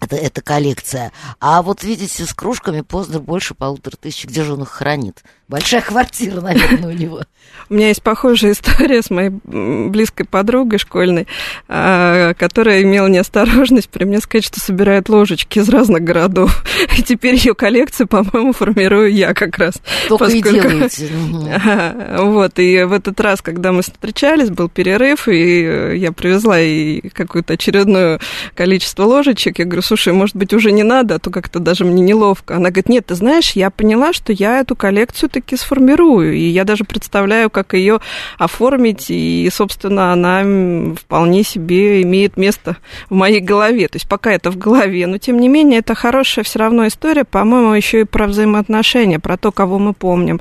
это, 0.03 0.15
эта 0.15 0.41
коллекция. 0.41 1.11
А 1.39 1.61
вот, 1.61 1.83
видите, 1.83 2.25
с 2.25 2.33
кружками 2.33 2.81
Познер 2.81 3.21
больше 3.21 3.53
полутора 3.53 3.95
тысяч. 3.95 4.25
Где 4.25 4.43
же 4.43 4.53
он 4.53 4.63
их 4.63 4.69
хранит? 4.69 5.23
Большая 5.53 5.81
квартира, 5.81 6.41
наверное, 6.41 6.89
у 6.89 6.97
него. 6.97 7.21
У 7.69 7.75
меня 7.75 7.89
есть 7.89 8.01
похожая 8.01 8.53
история 8.53 9.01
с 9.03 9.11
моей 9.11 9.29
близкой 9.29 10.25
подругой 10.25 10.79
школьной, 10.79 11.27
а, 11.67 12.33
которая 12.33 12.81
имела 12.81 13.07
неосторожность 13.07 13.89
при 13.89 14.05
мне 14.05 14.19
сказать, 14.19 14.45
что 14.45 14.59
собирает 14.59 15.09
ложечки 15.09 15.59
из 15.59 15.69
разных 15.69 16.03
городов. 16.03 16.63
И 16.97 17.03
теперь 17.03 17.35
ее 17.35 17.53
коллекцию, 17.53 18.07
по-моему, 18.07 18.53
формирую 18.53 19.13
я 19.13 19.35
как 19.35 19.57
раз. 19.59 19.75
Только 20.09 20.25
поскольку... 20.25 20.49
и 20.49 20.61
делаете. 20.61 21.09
Вот, 22.23 22.59
и 22.59 22.83
в 22.83 22.93
этот 22.93 23.19
раз, 23.19 23.41
когда 23.41 23.71
мы 23.71 23.81
встречались, 23.81 24.49
был 24.49 24.69
перерыв, 24.69 25.27
и 25.27 25.97
я 25.97 26.11
привезла 26.11 26.57
ей 26.57 27.09
какое-то 27.13 27.53
очередное 27.53 28.19
количество 28.55 29.03
ложечек. 29.03 29.59
Я 29.59 29.65
говорю, 29.65 29.81
слушай, 29.81 30.13
может 30.13 30.35
быть, 30.35 30.53
уже 30.53 30.71
не 30.71 30.83
надо, 30.83 31.15
а 31.15 31.19
то 31.19 31.29
как-то 31.29 31.59
даже 31.59 31.85
мне 31.85 32.01
неловко. 32.01 32.55
Она 32.55 32.69
говорит, 32.69 32.89
нет, 32.89 33.05
ты 33.07 33.15
знаешь, 33.15 33.51
я 33.51 33.69
поняла, 33.69 34.13
что 34.13 34.33
я 34.33 34.59
эту 34.59 34.75
коллекцию 34.75 35.29
таки 35.43 35.57
сформирую, 35.57 36.33
и 36.33 36.45
я 36.45 36.63
даже 36.63 36.83
представляю, 36.83 37.49
как 37.49 37.73
ее 37.73 37.99
оформить, 38.37 39.07
и, 39.09 39.49
собственно, 39.51 40.13
она 40.13 40.95
вполне 40.95 41.43
себе 41.43 42.01
имеет 42.01 42.37
место 42.37 42.77
в 43.09 43.15
моей 43.15 43.39
голове. 43.39 43.87
То 43.87 43.97
есть 43.97 44.07
пока 44.07 44.31
это 44.31 44.51
в 44.51 44.57
голове, 44.57 45.05
но 45.07 45.17
тем 45.17 45.39
не 45.39 45.49
менее 45.49 45.79
это 45.79 45.95
хорошая 45.95 46.43
все 46.43 46.59
равно 46.59 46.87
история, 46.87 47.25
по-моему, 47.25 47.73
еще 47.73 48.01
и 48.01 48.05
про 48.05 48.27
взаимоотношения, 48.27 49.19
про 49.19 49.37
то, 49.37 49.51
кого 49.51 49.79
мы 49.79 49.93
помним, 49.93 50.39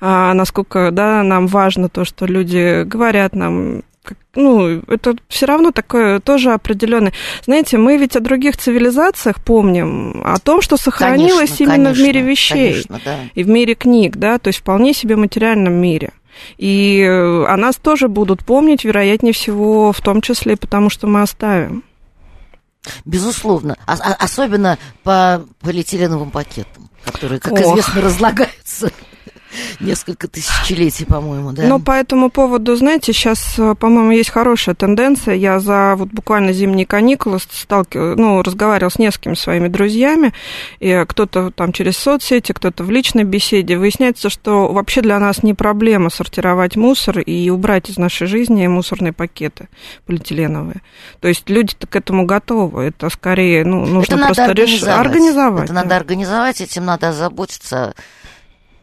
а, 0.00 0.34
насколько 0.34 0.90
да, 0.90 1.22
нам 1.22 1.46
важно 1.46 1.88
то, 1.88 2.04
что 2.04 2.26
люди 2.26 2.84
говорят 2.84 3.34
нам, 3.34 3.82
ну, 4.34 4.82
это 4.88 5.14
все 5.28 5.46
равно 5.46 5.72
такое 5.72 6.20
тоже 6.20 6.52
определенное. 6.52 7.12
Знаете, 7.44 7.78
мы 7.78 7.96
ведь 7.96 8.16
о 8.16 8.20
других 8.20 8.56
цивилизациях 8.56 9.42
помним, 9.42 10.22
о 10.24 10.38
том, 10.38 10.62
что 10.62 10.76
сохранилось 10.76 11.50
конечно, 11.50 11.62
именно 11.62 11.84
конечно, 11.90 12.04
в 12.04 12.06
мире 12.06 12.20
вещей 12.22 12.72
конечно, 12.72 13.00
да. 13.04 13.18
и 13.34 13.42
в 13.44 13.48
мире 13.48 13.74
книг, 13.74 14.16
да, 14.16 14.38
то 14.38 14.48
есть 14.48 14.60
вполне 14.60 14.94
себе 14.94 15.16
материальном 15.16 15.74
мире. 15.74 16.12
И 16.56 17.04
о 17.04 17.56
нас 17.56 17.76
тоже 17.76 18.08
будут 18.08 18.44
помнить, 18.44 18.84
вероятнее 18.84 19.32
всего, 19.32 19.92
в 19.92 20.00
том 20.00 20.22
числе 20.22 20.56
потому, 20.56 20.90
что 20.90 21.06
мы 21.06 21.22
оставим. 21.22 21.84
Безусловно, 23.04 23.76
особенно 23.86 24.78
по 25.04 25.44
полиэтиленовым 25.60 26.30
пакетам, 26.30 26.90
которые, 27.04 27.38
как 27.38 27.52
Ох. 27.52 27.60
известно, 27.60 28.00
разлагаются 28.02 28.90
несколько 29.80 30.28
тысячелетий, 30.28 31.06
по-моему, 31.06 31.52
да? 31.52 31.64
Ну, 31.64 31.80
по 31.80 31.92
этому 31.92 32.30
поводу, 32.30 32.74
знаете, 32.76 33.12
сейчас, 33.12 33.58
э, 33.58 33.74
по-моему, 33.74 34.12
есть 34.12 34.30
хорошая 34.30 34.74
тенденция. 34.74 35.34
Я 35.34 35.60
за 35.60 35.94
вот 35.96 36.08
буквально 36.10 36.52
зимние 36.52 36.86
каникулы 36.86 37.38
сталкив... 37.38 38.16
ну, 38.16 38.42
разговаривал 38.42 38.90
с 38.90 38.98
несколькими 38.98 39.34
своими 39.34 39.68
друзьями, 39.68 40.32
и 40.80 41.04
кто-то 41.08 41.50
там 41.50 41.72
через 41.72 41.96
соцсети, 41.96 42.52
кто-то 42.52 42.84
в 42.84 42.90
личной 42.90 43.24
беседе. 43.24 43.76
Выясняется, 43.76 44.30
что 44.30 44.72
вообще 44.72 45.02
для 45.02 45.18
нас 45.18 45.42
не 45.42 45.54
проблема 45.54 46.10
сортировать 46.10 46.76
мусор 46.76 47.20
и 47.20 47.50
убрать 47.50 47.90
из 47.90 47.98
нашей 47.98 48.26
жизни 48.26 48.66
мусорные 48.66 49.12
пакеты 49.12 49.68
полиэтиленовые. 50.06 50.82
То 51.20 51.28
есть 51.28 51.48
люди 51.48 51.74
к 51.88 51.96
этому 51.96 52.26
готовы. 52.26 52.84
Это 52.84 53.10
скорее, 53.10 53.64
ну, 53.64 53.86
нужно 53.86 54.14
это 54.14 54.26
просто 54.26 54.52
решить. 54.52 54.84
Организовать. 54.84 55.64
Это 55.64 55.74
да. 55.74 55.82
надо 55.82 55.96
организовать, 55.96 56.60
этим 56.60 56.84
надо 56.84 57.10
озаботиться 57.10 57.94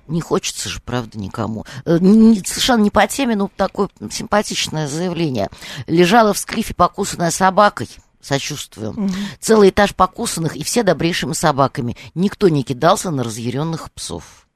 не 0.10 0.22
хочется 0.22 0.70
же, 0.70 0.80
правда, 0.82 1.18
никому. 1.18 1.66
Э, 1.86 1.98
совершенно 1.98 2.82
не 2.82 2.90
по 2.90 3.06
теме, 3.08 3.36
но 3.36 3.50
такое 3.56 3.90
симпатичное 4.12 4.88
заявление. 4.88 5.50
Лежала 5.88 6.34
в 6.34 6.38
склифе 6.38 6.74
покусанная 6.74 7.32
собакой. 7.32 7.90
Сочувствую. 8.22 8.92
Угу. 8.92 9.14
Целый 9.40 9.70
этаж 9.70 9.96
покусанных 9.96 10.58
и 10.58 10.64
все 10.64 10.84
добрейшими 10.84 11.34
собаками. 11.34 11.96
Никто 12.16 12.50
не 12.50 12.64
кидался 12.64 13.12
на 13.12 13.24
разъяренных 13.24 13.92
псов. 13.94 14.48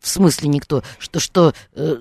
В 0.00 0.08
смысле 0.08 0.48
никто? 0.48 0.82
Что, 0.98 1.20
что 1.20 1.54
э, 1.74 1.96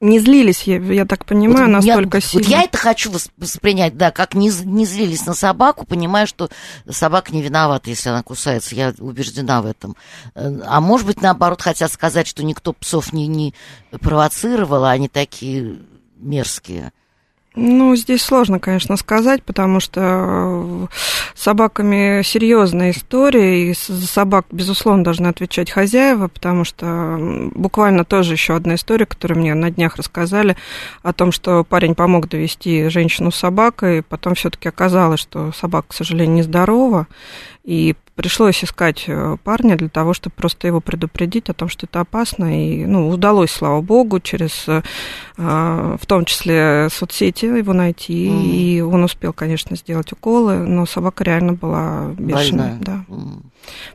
не 0.00 0.18
злились, 0.18 0.62
я, 0.62 0.78
я 0.78 1.04
так 1.04 1.26
понимаю, 1.26 1.66
вот 1.66 1.84
настолько 1.84 2.18
я, 2.18 2.20
сильно. 2.22 2.44
Вот 2.44 2.50
я 2.50 2.62
это 2.62 2.78
хочу 2.78 3.12
воспринять, 3.36 3.96
да, 3.96 4.10
как 4.10 4.34
не, 4.34 4.50
не 4.64 4.86
злились 4.86 5.26
на 5.26 5.34
собаку, 5.34 5.84
понимая, 5.86 6.26
что 6.26 6.48
собака 6.88 7.32
не 7.34 7.42
виновата, 7.42 7.90
если 7.90 8.08
она 8.08 8.22
кусается, 8.22 8.74
я 8.74 8.94
убеждена 8.98 9.60
в 9.60 9.66
этом. 9.66 9.96
Э, 10.34 10.60
а 10.66 10.80
может 10.80 11.06
быть, 11.06 11.20
наоборот, 11.20 11.60
хотят 11.60 11.92
сказать, 11.92 12.26
что 12.26 12.42
никто 12.42 12.72
псов 12.72 13.12
не, 13.12 13.26
не 13.26 13.54
провоцировал, 13.90 14.84
а 14.84 14.90
они 14.90 15.08
такие 15.08 15.80
мерзкие. 16.16 16.92
Ну, 17.56 17.96
здесь 17.96 18.22
сложно, 18.22 18.60
конечно, 18.60 18.96
сказать, 18.96 19.42
потому 19.42 19.80
что 19.80 20.88
с 21.34 21.42
собаками 21.42 22.22
серьезная 22.22 22.92
история, 22.92 23.70
и 23.70 23.74
за 23.74 24.06
собак, 24.06 24.46
безусловно, 24.52 25.02
должны 25.02 25.26
отвечать 25.26 25.68
хозяева, 25.68 26.28
потому 26.28 26.62
что 26.62 27.16
буквально 27.52 28.04
тоже 28.04 28.34
еще 28.34 28.54
одна 28.54 28.76
история, 28.76 29.04
которую 29.04 29.40
мне 29.40 29.54
на 29.54 29.72
днях 29.72 29.96
рассказали, 29.96 30.56
о 31.02 31.12
том, 31.12 31.32
что 31.32 31.64
парень 31.64 31.96
помог 31.96 32.28
довести 32.28 32.88
женщину 32.88 33.32
с 33.32 33.36
собакой, 33.36 34.04
потом 34.04 34.36
все-таки 34.36 34.68
оказалось, 34.68 35.18
что 35.18 35.50
собака, 35.50 35.88
к 35.88 35.94
сожалению, 35.94 36.36
нездорова, 36.36 37.08
и 37.64 37.96
пришлось 38.20 38.62
искать 38.62 39.04
э, 39.06 39.38
парня 39.42 39.76
для 39.76 39.88
того, 39.88 40.12
чтобы 40.12 40.34
просто 40.36 40.66
его 40.66 40.82
предупредить 40.82 41.48
о 41.48 41.54
том, 41.54 41.70
что 41.70 41.86
это 41.86 42.00
опасно. 42.00 42.44
И 42.54 42.84
ну, 42.84 43.08
удалось, 43.08 43.50
слава 43.50 43.80
богу, 43.80 44.20
через 44.20 44.66
э, 44.68 44.82
в 45.38 46.06
том 46.06 46.26
числе 46.26 46.88
соцсети 46.90 47.46
его 47.46 47.72
найти. 47.72 48.28
Mm. 48.28 48.42
И 48.44 48.80
он 48.82 49.04
успел, 49.04 49.32
конечно, 49.32 49.74
сделать 49.74 50.12
уколы, 50.12 50.58
но 50.58 50.84
собака 50.84 51.24
реально 51.24 51.54
была 51.54 52.10
бешеная. 52.18 52.76
Да. 52.82 53.04
Mm. 53.08 53.40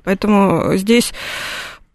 Поэтому 0.03 0.75
здесь 0.75 1.13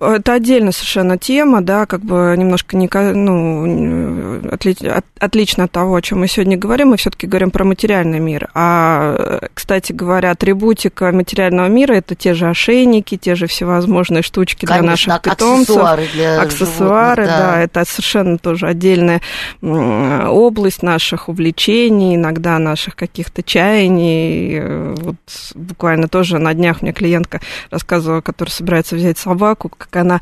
это 0.01 0.33
отдельная 0.33 0.73
совершенно 0.73 1.19
тема, 1.19 1.61
да, 1.61 1.85
как 1.87 2.01
бы 2.01 2.35
немножко 2.37 2.77
не, 2.77 2.89
ну, 2.93 4.41
отли, 4.51 4.75
от, 4.89 5.05
отлично 5.19 5.65
от 5.65 5.73
того, 5.73 5.95
о 5.95 6.03
чем 6.03 6.21
мы 6.21 6.29
сегодня 6.29 6.57
говорим. 6.57 6.89
Мы 6.89 6.97
все-таки 6.97 7.27
говорим 7.27 7.51
про 7.51 7.65
материальный 7.65 8.19
мир. 8.19 8.51
А, 8.55 9.41
кстати 9.53 9.93
говоря, 9.93 10.31
атрибутика 10.31 11.13
материального 11.13 11.69
мира 11.69 11.95
это 11.95 12.15
те 12.15 12.35
же 12.35 12.49
ошейники, 12.49 13.17
те 13.17 13.35
же 13.35 13.47
всевозможные 13.47 14.23
штучки 14.23 14.65
Конечно, 14.65 14.83
для 14.83 14.91
наших 14.91 15.23
питомцев. 15.23 15.77
Аксессуары 15.77 16.07
для 16.15 16.41
Аксессуары, 16.41 17.23
животных, 17.25 17.39
да. 17.39 17.53
да, 17.53 17.61
это 17.61 17.85
совершенно 17.85 18.39
тоже 18.39 18.67
отдельная 18.67 19.21
область 19.61 20.83
наших 20.83 21.29
увлечений, 21.29 22.17
иногда 22.17 22.59
наших 22.59 22.97
каких-то 22.97 23.43
чаяний. 23.43 24.61
Вот 24.95 25.17
буквально 25.55 26.09
тоже 26.09 26.39
на 26.39 26.55
днях 26.55 26.83
мне 26.83 26.93
клиентка 26.93 27.41
рассказывала, 27.71 28.21
которая 28.21 28.53
собирается 28.53 28.97
взять 28.97 29.19
собаку, 29.19 29.71
как 29.90 30.03
она 30.03 30.20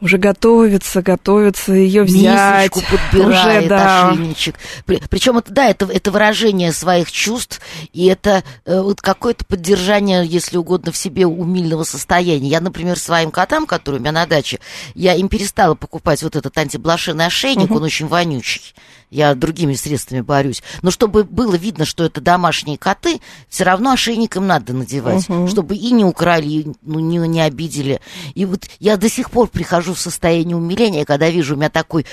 уже 0.00 0.18
готовится, 0.18 1.02
готовится 1.02 1.72
ее 1.72 2.02
взять. 2.02 2.72
Мисочку 2.72 2.82
подбирает, 2.90 3.60
уже, 3.60 3.68
да. 3.68 4.08
ошейничек. 4.10 4.56
Причем 4.84 5.38
это, 5.38 5.52
да, 5.52 5.68
это, 5.68 5.86
это 5.86 6.10
выражение 6.10 6.72
своих 6.72 7.10
чувств, 7.10 7.60
и 7.92 8.06
это 8.06 8.44
э, 8.64 8.80
вот 8.80 9.00
какое-то 9.00 9.44
поддержание, 9.44 10.24
если 10.26 10.56
угодно, 10.56 10.92
в 10.92 10.96
себе 10.96 11.26
умильного 11.26 11.84
состояния. 11.84 12.48
Я, 12.48 12.60
например, 12.60 12.98
своим 12.98 13.30
котам, 13.30 13.66
которые 13.66 13.98
у 13.98 14.02
меня 14.02 14.12
на 14.12 14.26
даче, 14.26 14.60
я 14.94 15.14
им 15.14 15.28
перестала 15.28 15.74
покупать 15.74 16.22
вот 16.22 16.36
этот 16.36 16.56
антиблошиный 16.56 17.26
ошейник, 17.26 17.70
угу. 17.70 17.76
он 17.76 17.84
очень 17.84 18.06
вонючий. 18.06 18.74
Я 19.10 19.34
другими 19.34 19.74
средствами 19.74 20.20
борюсь. 20.20 20.62
Но 20.82 20.90
чтобы 20.90 21.24
было 21.24 21.54
видно, 21.54 21.84
что 21.84 22.04
это 22.04 22.20
домашние 22.20 22.78
коты, 22.78 23.20
все 23.48 23.64
равно 23.64 23.92
ошейник 23.92 24.36
им 24.36 24.46
надо 24.46 24.72
надевать, 24.72 25.28
угу. 25.28 25.48
чтобы 25.48 25.76
и 25.76 25.90
не 25.92 26.04
украли, 26.04 26.46
и 26.46 26.72
ну, 26.82 26.98
не, 26.98 27.18
не 27.28 27.40
обидели. 27.40 28.00
И 28.34 28.44
вот 28.44 28.64
я 28.78 28.96
до 28.96 29.08
сих 29.08 29.30
пор 29.30 29.48
прихожу 29.48 29.94
в 29.94 30.00
состояние 30.00 30.56
умиления, 30.56 31.04
когда 31.04 31.30
вижу 31.30 31.54
у 31.54 31.56
меня 31.56 31.70
такой 31.70 32.06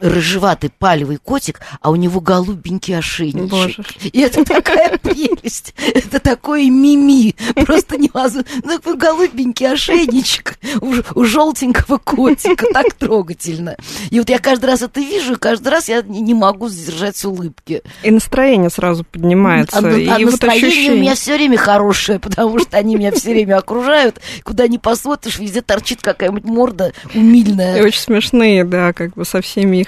рыжеватый 0.00 0.70
палевый 0.70 1.18
котик, 1.18 1.60
а 1.80 1.90
у 1.90 1.96
него 1.96 2.20
голубенький 2.20 2.96
ошейничек. 2.96 3.50
Боже. 3.50 3.84
И 4.02 4.20
это 4.20 4.44
такая 4.44 4.96
прелесть. 4.98 5.74
Это 5.94 6.20
такое 6.20 6.70
мими. 6.70 7.34
Просто 7.64 7.96
невозможно. 7.96 8.44
Ну, 8.62 8.76
такой 8.78 8.96
голубенький 8.96 9.70
ошейничек 9.70 10.58
у, 10.80 10.94
у 11.14 11.24
желтенького 11.24 11.98
котика. 11.98 12.66
Так 12.72 12.94
трогательно. 12.94 13.76
И 14.10 14.18
вот 14.18 14.28
я 14.28 14.38
каждый 14.38 14.66
раз 14.66 14.82
это 14.82 15.00
вижу, 15.00 15.34
и 15.34 15.38
каждый 15.38 15.68
раз 15.68 15.88
я 15.88 16.02
не, 16.02 16.20
не 16.20 16.34
могу 16.34 16.68
сдержать 16.68 17.22
улыбки. 17.24 17.82
И 18.02 18.10
настроение 18.10 18.70
сразу 18.70 19.04
поднимается. 19.04 19.78
А, 19.78 19.90
и 19.90 20.06
а 20.06 20.18
вот 20.18 20.32
настроение 20.32 20.68
ощущение... 20.68 20.92
у 20.92 21.00
меня 21.00 21.14
все 21.14 21.34
время 21.34 21.56
хорошее, 21.56 22.18
потому 22.18 22.58
что 22.58 22.76
они 22.76 22.96
меня 22.96 23.12
все 23.12 23.32
время 23.32 23.56
окружают. 23.56 24.20
Куда 24.44 24.68
ни 24.68 24.76
посмотришь, 24.76 25.38
везде 25.38 25.62
торчит 25.62 26.02
какая-нибудь 26.02 26.44
морда 26.44 26.92
умильная. 27.14 27.78
И 27.78 27.82
очень 27.82 28.00
смешные, 28.00 28.64
да, 28.64 28.92
как 28.92 29.14
бы 29.14 29.24
со 29.24 29.40
всеми 29.40 29.78
их 29.78 29.87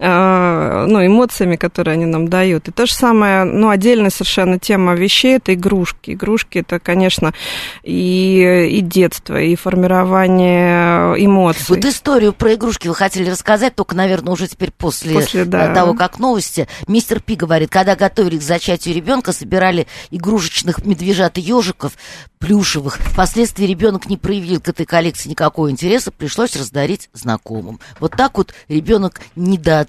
ну, 0.00 1.06
эмоциями, 1.06 1.56
которые 1.56 1.94
они 1.94 2.06
нам 2.06 2.28
дают. 2.28 2.68
И 2.68 2.72
то 2.72 2.86
же 2.86 2.94
самое, 2.94 3.44
ну, 3.44 3.68
отдельная 3.68 4.10
совершенно 4.10 4.58
тема 4.58 4.94
вещей– 4.94 5.36
это 5.36 5.52
игрушки. 5.52 6.12
Игрушки– 6.12 6.58
это, 6.66 6.78
конечно, 6.78 7.34
и, 7.82 8.68
и 8.70 8.80
детство, 8.80 9.38
и 9.38 9.54
формирование 9.56 11.22
эмоций. 11.22 11.76
Вот 11.76 11.84
историю 11.84 12.32
про 12.32 12.54
игрушки 12.54 12.88
вы 12.88 12.94
хотели 12.94 13.28
рассказать, 13.28 13.74
только, 13.74 13.94
наверное, 13.94 14.32
уже 14.32 14.48
теперь 14.48 14.70
после, 14.70 15.14
после 15.14 15.44
да. 15.44 15.74
того, 15.74 15.92
как 15.94 16.18
новости. 16.18 16.66
Мистер 16.88 17.20
Пи 17.20 17.34
говорит, 17.34 17.70
когда 17.70 17.94
готовили 17.94 18.38
к 18.38 18.42
зачатию 18.42 18.94
ребенка, 18.94 19.32
собирали 19.32 19.86
игрушечных 20.10 20.84
медвежат 20.86 21.36
и 21.36 21.42
ежиков 21.42 21.92
плюшевых. 22.38 22.96
Впоследствии 22.96 23.66
ребенок 23.66 24.08
не 24.08 24.16
проявил 24.16 24.60
к 24.60 24.68
этой 24.68 24.86
коллекции 24.86 25.28
никакого 25.28 25.70
интереса, 25.70 26.10
пришлось 26.10 26.56
раздарить 26.56 27.10
знакомым. 27.12 27.80
Вот 27.98 28.12
так 28.12 28.38
вот 28.38 28.54
ребенок 28.68 29.20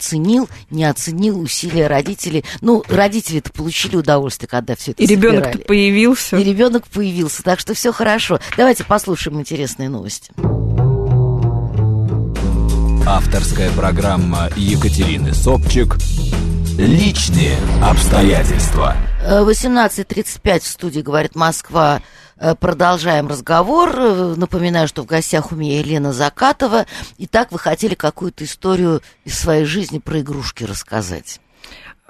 недооценил, 0.01 0.49
не 0.69 0.85
оценил 0.85 1.39
усилия 1.39 1.87
родителей. 1.87 2.43
Ну, 2.61 2.83
родители-то 2.87 3.51
получили 3.51 3.95
удовольствие, 3.95 4.47
когда 4.47 4.75
все 4.75 4.91
это 4.91 5.03
И 5.03 5.05
ребенок-то 5.05 5.59
появился. 5.59 6.37
И 6.37 6.43
ребенок 6.43 6.87
появился, 6.87 7.43
так 7.43 7.59
что 7.59 7.73
все 7.73 7.91
хорошо. 7.91 8.39
Давайте 8.57 8.83
послушаем 8.83 9.39
интересные 9.39 9.89
новости. 9.89 10.31
Авторская 13.05 13.71
программа 13.71 14.49
Екатерины 14.55 15.33
Собчик 15.33 15.97
«Личные 16.81 17.57
обстоятельства». 17.83 18.95
18.35 19.23 20.59
в 20.61 20.67
студии, 20.67 21.01
говорит 21.01 21.35
Москва. 21.35 22.01
Э, 22.37 22.55
продолжаем 22.55 23.27
разговор. 23.27 23.93
Э, 23.95 24.33
напоминаю, 24.35 24.87
что 24.87 25.03
в 25.03 25.05
гостях 25.05 25.51
у 25.51 25.55
меня 25.55 25.77
Елена 25.77 26.11
Закатова. 26.11 26.87
Итак, 27.19 27.51
вы 27.51 27.59
хотели 27.59 27.93
какую-то 27.93 28.45
историю 28.45 29.03
из 29.25 29.37
своей 29.37 29.65
жизни 29.65 29.99
про 29.99 30.21
игрушки 30.21 30.63
рассказать. 30.63 31.39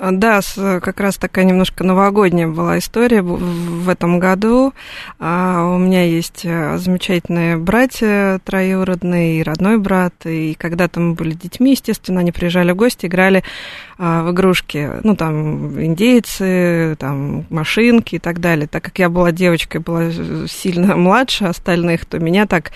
Да, 0.02 0.40
как 0.56 1.00
раз 1.00 1.18
такая 1.18 1.46
немножко 1.46 1.84
новогодняя 1.84 2.48
была 2.48 2.80
история 2.80 3.22
в 3.22 3.88
этом 3.88 4.18
году. 4.18 4.74
А, 5.20 5.64
у 5.76 5.78
меня 5.78 6.04
есть 6.04 6.42
э, 6.44 6.80
замечательные 6.80 7.56
братья 7.58 8.40
троюродные 8.44 9.40
и 9.40 9.44
родной 9.44 9.78
брат. 9.78 10.16
И 10.26 10.56
когда-то 10.56 11.00
мы 11.00 11.14
были 11.14 11.34
детьми, 11.34 11.72
естественно, 11.72 12.22
они 12.22 12.32
приезжали 12.32 12.72
в 12.72 12.78
гости, 12.78 13.06
играли 13.06 13.44
а, 14.04 14.24
в 14.24 14.32
игрушки. 14.32 14.90
Ну, 15.04 15.16
там, 15.16 15.80
индейцы, 15.80 16.96
там, 16.98 17.46
машинки 17.52 18.16
и 18.16 18.18
так 18.18 18.40
далее. 18.40 18.66
Так 18.66 18.84
как 18.84 18.98
я 18.98 19.10
была 19.10 19.32
девочкой, 19.32 19.80
была 19.80 20.10
сильно 20.48 20.96
младше 20.98 21.46
остальных, 21.46 22.06
то 22.06 22.18
меня 22.18 22.48
так 22.48 22.72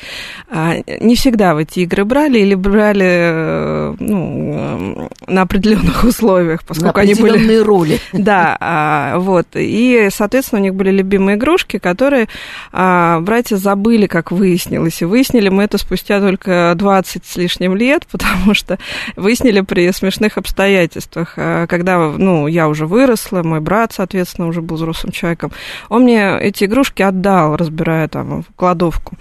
а, 0.51 0.75
не 0.99 1.15
всегда 1.15 1.55
в 1.55 1.57
эти 1.57 1.79
игры 1.79 2.05
брали 2.05 2.37
или 2.37 2.53
брали 2.53 3.07
э, 3.09 3.95
ну, 3.97 5.09
на 5.25 5.41
определенных 5.41 6.03
условиях, 6.03 6.63
поскольку 6.63 6.99
они 6.99 7.15
были... 7.15 7.57
роли. 7.57 7.99
Да, 8.13 8.55
а, 8.59 9.17
вот. 9.17 9.47
И, 9.55 10.09
соответственно, 10.11 10.61
у 10.61 10.63
них 10.63 10.75
были 10.75 10.91
любимые 10.91 11.37
игрушки, 11.37 11.79
которые 11.79 12.27
а, 12.71 13.19
братья 13.21 13.55
забыли, 13.55 14.05
как 14.05 14.31
выяснилось. 14.31 15.01
И 15.01 15.05
выяснили 15.05 15.49
мы 15.49 15.63
это 15.63 15.79
спустя 15.79 16.19
только 16.19 16.73
20 16.75 17.25
с 17.25 17.35
лишним 17.35 17.75
лет, 17.75 18.05
потому 18.11 18.53
что 18.53 18.77
выяснили 19.15 19.61
при 19.61 19.91
смешных 19.91 20.37
обстоятельствах. 20.37 21.14
А, 21.15 21.67
когда, 21.67 21.97
ну, 21.97 22.47
я 22.47 22.67
уже 22.67 22.85
выросла, 22.85 23.43
мой 23.43 23.59
брат, 23.59 23.93
соответственно, 23.93 24.47
уже 24.47 24.61
был 24.61 24.75
взрослым 24.75 25.11
человеком, 25.11 25.51
он 25.89 26.03
мне 26.03 26.37
эти 26.39 26.65
игрушки 26.65 27.01
отдал, 27.01 27.55
разбирая 27.55 28.07
там 28.07 28.43
кладовку. 28.55 29.17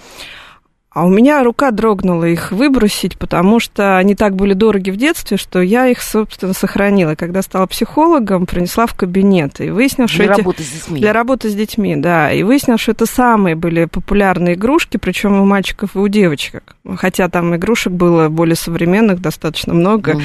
А 0.95 1.05
у 1.05 1.09
меня 1.09 1.43
рука 1.43 1.73
дрогнула 1.73 2.25
их 2.25 2.53
выбросить, 2.53 3.19
потому 3.19 3.59
что 3.59 3.99
они 3.99 4.15
так 4.15 4.37
были 4.37 4.55
дороги 4.55 4.91
в 4.91 4.97
детстве, 4.97 5.37
что 5.37 5.61
я 5.61 5.89
их, 5.89 6.01
собственно, 6.01 6.53
сохранила. 6.53 7.17
Когда 7.17 7.43
стала 7.43 7.67
психологом, 7.67 8.47
принесла 8.47 8.87
в 8.87 8.95
кабинет. 8.95 9.61
И 9.61 9.71
выяснила, 9.71 10.07
что 10.07 10.19
Для 10.19 10.33
эти... 10.33 10.39
работы 10.39 10.63
с 10.63 10.71
детьми. 10.71 11.01
Для 11.01 11.13
работы 11.13 11.51
с 11.51 11.55
детьми, 11.55 11.97
да. 11.97 12.31
И 12.31 12.45
выяснила, 12.45 12.79
что 12.79 12.93
это 12.93 13.07
самые 13.07 13.57
были 13.57 13.87
популярные 13.87 14.55
игрушки, 14.55 14.97
причем 14.97 15.41
у 15.41 15.45
мальчиков 15.45 15.97
и 15.97 15.99
у 15.99 16.07
девочек. 16.07 16.77
Хотя 16.97 17.29
там 17.29 17.57
игрушек 17.57 17.93
было 17.93 18.29
более 18.29 18.55
современных 18.55 19.21
достаточно 19.21 19.75
много. 19.75 20.11
Угу. 20.11 20.23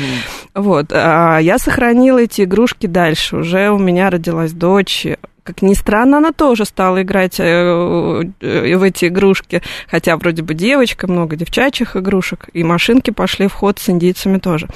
Вот. 0.53 0.91
А 0.91 1.39
я 1.39 1.57
сохранила 1.57 2.19
эти 2.19 2.43
игрушки 2.43 2.85
дальше. 2.85 3.37
Уже 3.37 3.71
у 3.71 3.79
меня 3.79 4.11
родилась 4.11 4.51
дочь, 4.51 5.07
как 5.43 5.61
ни 5.61 5.73
странно, 5.73 6.17
она 6.17 6.31
тоже 6.31 6.65
стала 6.65 7.01
играть 7.01 7.39
э, 7.39 7.43
э, 7.43 8.75
в 8.75 8.83
эти 8.83 9.05
игрушки, 9.05 9.61
хотя 9.87 10.17
вроде 10.17 10.43
бы 10.43 10.53
девочка, 10.53 11.07
много 11.07 11.35
девчачьих 11.35 11.95
игрушек, 11.95 12.49
и 12.53 12.63
машинки 12.63 13.11
пошли 13.11 13.47
в 13.47 13.53
ход 13.53 13.79
с 13.79 13.89
индийцами 13.89 14.37
тоже. 14.37 14.67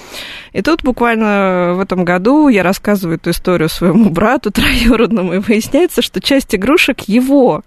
И 0.52 0.62
тут 0.62 0.84
буквально 0.84 1.74
в 1.76 1.80
этом 1.80 2.06
году 2.06 2.48
я 2.48 2.64
рассказываю 2.64 3.18
эту 3.18 3.32
историю 3.32 3.70
своему 3.70 4.10
брату 4.10 4.52
троюродному, 4.52 5.34
и 5.34 5.38
выясняется, 5.40 6.02
что 6.02 6.22
часть 6.22 6.54
игрушек 6.56 7.02
его. 7.02 7.62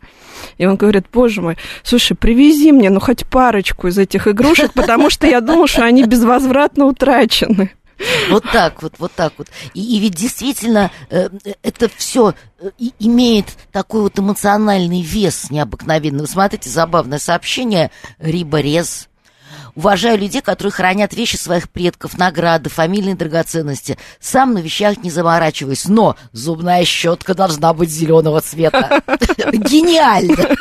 И 0.58 0.66
он 0.66 0.76
говорит, 0.76 1.06
боже 1.12 1.40
мой, 1.42 1.56
слушай, 1.82 2.14
привези 2.14 2.72
мне, 2.72 2.90
ну, 2.90 3.00
хоть 3.00 3.26
парочку 3.26 3.88
из 3.88 3.98
этих 3.98 4.28
игрушек, 4.28 4.72
потому 4.74 5.10
что 5.10 5.26
я 5.26 5.40
думал, 5.40 5.66
что 5.66 5.84
они 5.84 6.04
безвозвратно 6.04 6.86
утрачены. 6.86 7.72
Вот 8.28 8.44
так 8.52 8.82
вот, 8.82 8.94
вот 8.98 9.12
так 9.12 9.32
вот. 9.38 9.48
И, 9.74 9.96
и 9.96 10.00
ведь 10.00 10.14
действительно 10.14 10.90
э, 11.10 11.30
это 11.62 11.88
все 11.88 12.34
э, 12.58 12.70
имеет 12.98 13.46
такой 13.72 14.02
вот 14.02 14.18
эмоциональный 14.18 15.02
вес 15.02 15.50
необыкновенный. 15.50 16.20
Вы 16.20 16.26
смотрите, 16.26 16.68
забавное 16.68 17.18
сообщение. 17.18 17.90
Риборез 18.18 19.08
Уважаю 19.76 20.18
людей, 20.18 20.40
которые 20.40 20.72
хранят 20.72 21.12
вещи 21.12 21.36
своих 21.36 21.68
предков, 21.68 22.16
награды, 22.16 22.70
фамильные 22.70 23.14
драгоценности. 23.14 23.98
Сам 24.18 24.54
на 24.54 24.58
вещах 24.58 24.96
не 25.02 25.10
заморачиваюсь, 25.10 25.86
но 25.86 26.16
зубная 26.32 26.84
щетка 26.86 27.34
должна 27.34 27.74
быть 27.74 27.90
зеленого 27.90 28.40
цвета. 28.40 29.02
Гениально! 29.52 30.56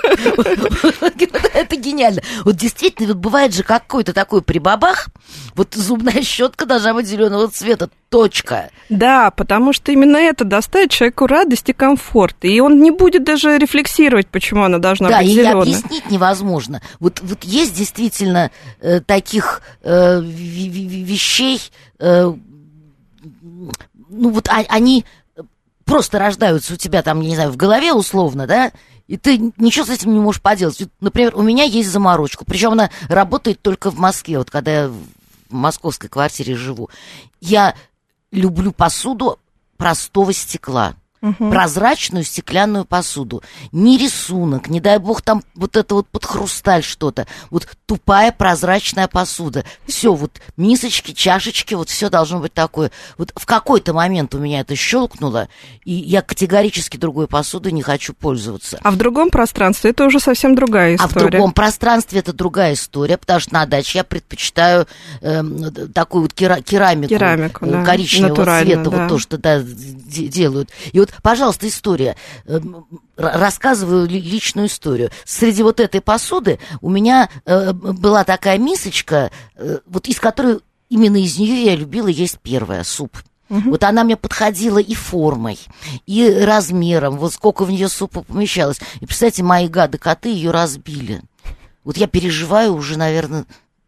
Это 1.54 1.78
гениально. 1.78 2.22
Вот 2.44 2.58
действительно, 2.58 3.14
вот 3.14 3.18
бывает 3.18 3.54
же 3.54 3.64
какой-то 3.64 4.12
такой 4.12 4.42
прибабах, 4.42 5.08
вот 5.56 5.74
зубная 5.74 6.22
щетка 6.22 6.66
должна 6.66 6.94
быть 6.94 7.08
зеленого 7.08 7.48
цвета. 7.48 7.90
Точка. 8.10 8.70
Да, 8.88 9.32
потому 9.32 9.74
что 9.74 9.92
именно 9.92 10.18
это 10.18 10.46
доставит 10.46 10.92
человеку 10.92 11.28
радость 11.28 11.70
и 11.70 11.74
комфорт. 11.74 12.38
И 12.44 12.62
он 12.62 12.82
не 12.82 12.92
будет 12.92 13.24
даже 13.24 13.58
рефлексировать, 13.58 14.28
почему 14.28 14.64
она 14.64 14.78
должна 14.78 15.10
да, 15.10 15.20
быть 15.20 15.30
зеленой. 15.30 15.54
Да, 15.54 15.58
и 15.58 15.62
объяснить 15.62 16.12
невозможно. 16.12 16.82
Вот, 17.00 17.20
вот 17.22 17.44
есть 17.44 17.76
действительно 17.76 18.52
э, 18.80 19.02
таких 19.06 19.62
э, 19.82 20.22
вещей, 20.22 21.62
э, 22.00 22.34
ну 24.10 24.30
вот 24.30 24.50
а, 24.50 24.64
они 24.70 25.06
просто 25.84 26.20
рождаются 26.20 26.74
у 26.74 26.78
тебя 26.78 27.04
там, 27.04 27.22
не 27.22 27.36
знаю, 27.36 27.52
в 27.52 27.58
голове 27.58 27.94
условно, 27.94 28.48
да, 28.48 28.72
и 29.08 29.18
ты 29.18 29.52
ничего 29.58 29.86
с 29.86 29.90
этим 29.90 30.14
не 30.14 30.20
можешь 30.20 30.42
поделать. 30.42 30.82
Например, 31.00 31.36
у 31.36 31.44
меня 31.44 31.64
есть 31.64 31.90
заморочка, 31.90 32.44
причем 32.44 32.72
она 32.72 32.90
работает 33.08 33.62
только 33.62 33.92
в 33.92 34.00
Москве, 34.00 34.40
вот 34.40 34.50
когда 34.50 34.84
я 34.84 34.88
в 34.88 34.98
московской 35.50 36.10
квартире 36.10 36.56
живу. 36.56 36.90
Я 37.40 37.76
люблю 38.32 38.72
посуду 38.72 39.40
простого 39.78 40.34
стекла. 40.34 40.96
Угу. 41.22 41.50
прозрачную 41.50 42.24
стеклянную 42.24 42.86
посуду. 42.86 43.44
Ни 43.72 43.98
рисунок, 43.98 44.70
не 44.70 44.80
дай 44.80 44.98
бог 44.98 45.22
там 45.22 45.44
вот 45.56 45.76
это 45.78 45.96
вот 45.96 46.08
под 46.08 46.26
хрусталь 46.26 46.84
что-то. 46.84 47.28
Вот 47.50 47.68
тупая 47.86 48.32
прозрачная 48.32 49.08
посуда. 49.08 49.64
Все, 49.86 50.14
вот 50.14 50.40
мисочки, 50.58 51.12
чашечки, 51.12 51.74
вот 51.74 51.90
все 51.90 52.10
должно 52.10 52.40
быть 52.40 52.54
такое. 52.54 52.92
Вот 53.18 53.32
в 53.36 53.46
какой-то 53.46 53.94
момент 53.94 54.36
у 54.36 54.40
меня 54.40 54.62
это 54.62 54.76
щелкнуло, 54.76 55.48
и 55.84 55.94
я 55.94 56.22
категорически 56.22 56.98
другой 56.98 57.28
посудой 57.28 57.72
не 57.72 57.82
хочу 57.82 58.14
пользоваться. 58.14 58.80
А 58.84 58.92
в 58.92 58.98
другом 58.98 59.30
пространстве 59.30 59.92
это 59.92 60.06
уже 60.06 60.20
совсем 60.20 60.56
другая 60.56 60.96
история. 60.96 61.26
А 61.26 61.28
в 61.28 61.32
другом 61.32 61.52
пространстве 61.52 62.20
это 62.20 62.34
другая 62.34 62.74
история, 62.74 63.18
потому 63.18 63.40
что 63.40 63.54
на 63.54 63.66
даче 63.66 64.00
я 64.00 64.04
предпочитаю 64.04 64.88
э, 65.22 65.44
такую 65.94 66.24
вот 66.24 66.34
кера- 66.34 66.62
керамику, 66.62 67.10
керамику 67.10 67.66
э, 67.66 67.72
да. 67.72 67.84
коричневого 67.84 68.44
цвета, 68.62 68.90
да. 68.90 68.90
вот 68.90 69.10
то, 69.10 69.20
что 69.20 69.38
да, 69.38 69.62
делают. 69.62 70.70
И 70.92 71.00
вот 71.06 71.22
пожалуйста, 71.22 71.68
история. 71.68 72.16
Эм, 72.46 72.86
рассказываю 73.16 74.08
личную 74.08 74.68
историю. 74.68 75.12
Среди 75.24 75.64
вот 75.64 75.80
этой 75.80 76.02
посуды 76.02 76.60
у 76.82 76.90
меня 76.90 77.30
э, 77.46 77.74
была 77.74 78.24
такая 78.24 78.58
мисочка, 78.58 79.32
э, 79.56 79.80
вот 79.86 80.08
из 80.08 80.20
которой 80.20 80.60
именно 80.90 81.18
из 81.18 81.38
нее 81.38 81.64
я 81.64 81.76
любила 81.76 82.08
есть 82.08 82.40
первая 82.40 82.84
суп. 82.84 83.18
Угу. 83.50 83.72
Вот 83.72 83.84
она 83.84 84.04
мне 84.04 84.18
подходила 84.18 84.80
и 84.80 84.96
формой, 84.96 85.60
и 86.08 86.28
размером, 86.30 87.18
вот 87.18 87.34
сколько 87.34 87.64
в 87.64 87.72
нее 87.72 87.90
супа 87.90 88.24
помещалось. 88.24 88.80
И, 89.02 89.06
представьте, 89.06 89.44
мои 89.44 89.68
гады 89.68 89.98
коты 89.98 90.30
ее 90.30 90.52
разбили. 90.52 91.22
Вот 91.84 91.98
я 91.98 92.08
переживаю 92.08 92.74
уже, 92.74 92.98
наверное, 92.98 93.46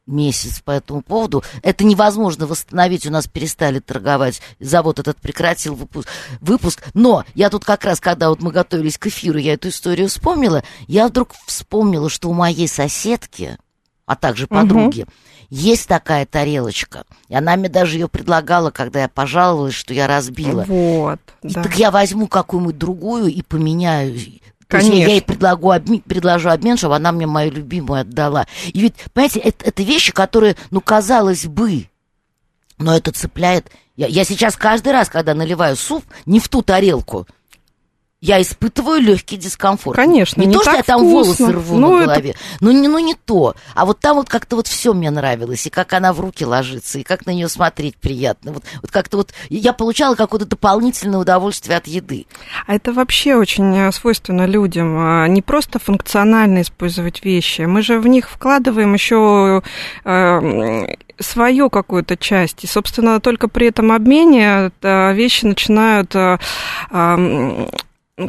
месяц 0.08 0.62
по 0.62 0.72
этому 0.72 1.02
поводу. 1.02 1.44
Это 1.62 1.84
невозможно 1.84 2.48
восстановить, 2.48 3.06
у 3.06 3.12
нас 3.12 3.28
перестали 3.28 3.80
торговать, 3.80 4.42
завод 4.60 5.00
этот 5.00 5.18
прекратил 5.18 5.76
выпуск. 5.76 6.08
выпуск. 6.42 6.84
Но 6.94 7.26
я 7.36 7.50
тут 7.50 7.66
как 7.66 7.84
раз, 7.84 8.00
когда 8.00 8.30
вот 8.30 8.42
мы 8.42 8.52
готовились 8.52 8.98
к 8.98 9.08
эфиру, 9.08 9.38
я 9.38 9.54
эту 9.54 9.70
историю 9.70 10.08
вспомнила, 10.08 10.64
я 10.88 11.08
вдруг 11.08 11.34
вспомнила, 11.46 12.10
что 12.10 12.30
у 12.30 12.34
моей 12.34 12.68
соседки, 12.68 13.58
а 14.06 14.16
также 14.16 14.48
подруги, 14.48 15.02
угу. 15.02 15.12
есть 15.50 15.88
такая 15.88 16.26
тарелочка. 16.26 17.04
И 17.28 17.36
она 17.36 17.58
мне 17.58 17.70
даже 17.70 17.98
ее 17.98 18.08
предлагала, 18.08 18.72
когда 18.72 19.02
я 19.02 19.10
пожаловалась, 19.10 19.74
что 19.74 19.94
я 19.94 20.08
разбила. 20.08 20.64
Вот, 20.68 21.20
да. 21.44 21.64
Так 21.64 21.76
я 21.78 21.92
возьму 21.92 22.28
какую-нибудь 22.28 22.78
другую 22.78 23.28
и 23.28 23.42
поменяю 23.42 24.18
Конечно. 24.68 24.94
Есть 24.94 25.08
я 25.08 25.14
ей 25.14 25.22
предлагу 25.22 25.72
обмен, 25.72 26.02
предложу 26.02 26.50
обмен, 26.50 26.78
чтобы 26.78 26.96
она 26.96 27.12
мне 27.12 27.26
мою 27.26 27.52
любимую 27.52 28.02
отдала. 28.02 28.48
И 28.74 28.80
ведь, 28.80 28.96
понимаете, 29.14 29.40
это, 29.40 29.66
это 29.66 29.84
вещи, 29.84 30.12
которые, 30.12 30.58
ну, 30.72 30.82
казалось 30.82 31.46
бы, 31.46 31.88
но 32.78 32.96
это 32.96 33.12
цепляет. 33.12 33.72
Я, 33.96 34.08
я 34.08 34.24
сейчас 34.26 34.56
каждый 34.56 34.92
раз, 34.92 35.10
когда 35.10 35.34
наливаю 35.34 35.76
суп, 35.76 36.04
не 36.26 36.40
в 36.40 36.50
ту 36.50 36.62
тарелку, 36.62 37.28
я 38.20 38.42
испытываю 38.42 39.00
легкий 39.00 39.38
дискомфорт. 39.38 39.96
Конечно, 39.96 40.42
не, 40.42 40.48
не 40.48 40.56
то, 40.56 40.62
что 40.62 40.72
я 40.72 40.82
там 40.82 41.02
вкусно. 41.02 41.46
волосы 41.46 41.52
рву 41.54 41.78
ну, 41.78 41.98
на 41.98 42.06
голове, 42.06 42.30
это... 42.32 42.40
ну, 42.62 42.72
не, 42.72 42.88
ну 42.88 42.98
не 42.98 43.14
то. 43.14 43.54
А 43.76 43.86
вот 43.86 44.00
там 44.00 44.18
вот 44.18 44.28
как-то 44.28 44.56
вот 44.56 44.68
все 44.68 44.94
мне 44.94 45.12
нравилось, 45.12 45.68
и 45.68 45.70
как 45.70 45.94
она 45.94 46.14
в 46.14 46.20
руки 46.20 46.44
ложится, 46.44 46.98
и 46.98 47.04
как 47.04 47.28
на 47.28 47.32
нее 47.32 47.48
смотреть 47.48 47.96
приятно. 47.98 48.54
Вот, 48.54 48.64
вот 48.82 48.90
как-то 48.90 49.18
вот 49.18 49.34
я 49.50 49.72
получала 49.72 50.16
какое-то 50.16 50.48
дополнительное 50.48 51.20
удовольствие 51.20 51.78
от 51.78 51.86
еды. 51.86 52.26
А 52.66 52.74
это 52.74 52.92
вообще 52.92 53.36
очень 53.36 53.76
э, 53.78 53.92
свойственно 53.92 54.48
людям. 54.48 54.98
А, 54.98 55.28
не 55.28 55.44
просто 55.44 55.78
функционально 55.78 56.64
использовать 56.64 57.24
вещи. 57.24 57.62
Мы 57.62 57.84
же 57.84 58.00
в 58.00 58.08
них 58.08 58.32
вкладываем 58.32 58.96
еще 58.96 59.62
э, 60.06 60.86
свою 61.20 61.70
какую-то 61.70 62.18
часть. 62.18 62.64
И, 62.64 62.68
собственно, 62.68 63.20
только 63.20 63.48
при 63.48 63.68
этом 63.68 63.92
обмене 63.92 64.72
э, 64.82 65.14
вещи 65.14 65.46
начинают 65.46 66.16
э, 66.16 66.40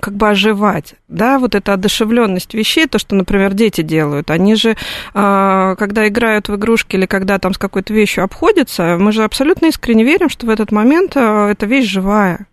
как 0.01 0.15
бы 0.15 0.29
оживать, 0.29 0.97
да, 1.09 1.39
вот 1.39 1.55
эта 1.55 1.73
одушевленность 1.73 2.53
вещей, 2.53 2.87
то, 2.87 2.99
что, 2.99 3.15
например, 3.15 3.55
дети 3.55 3.81
делают, 3.81 4.31
они 4.31 4.55
же, 4.55 4.77
а, 5.15 5.77
когда 5.77 6.07
играют 6.07 6.49
в 6.49 6.57
игрушки 6.57 6.97
или 6.97 7.07
когда 7.07 7.39
там 7.39 7.55
с 7.55 7.59
какой-то 7.59 7.95
вещью 7.95 8.25
обходятся, 8.25 8.99
мы 9.01 9.13
же 9.13 9.25
абсолютно 9.25 9.67
искренне 9.67 10.05
верим, 10.05 10.29
что 10.29 10.47
в 10.47 10.51
этот 10.51 10.73
момент 10.73 11.13
а, 11.17 11.49
эта 11.51 11.65
вещь 11.65 11.89
живая. 11.89 12.47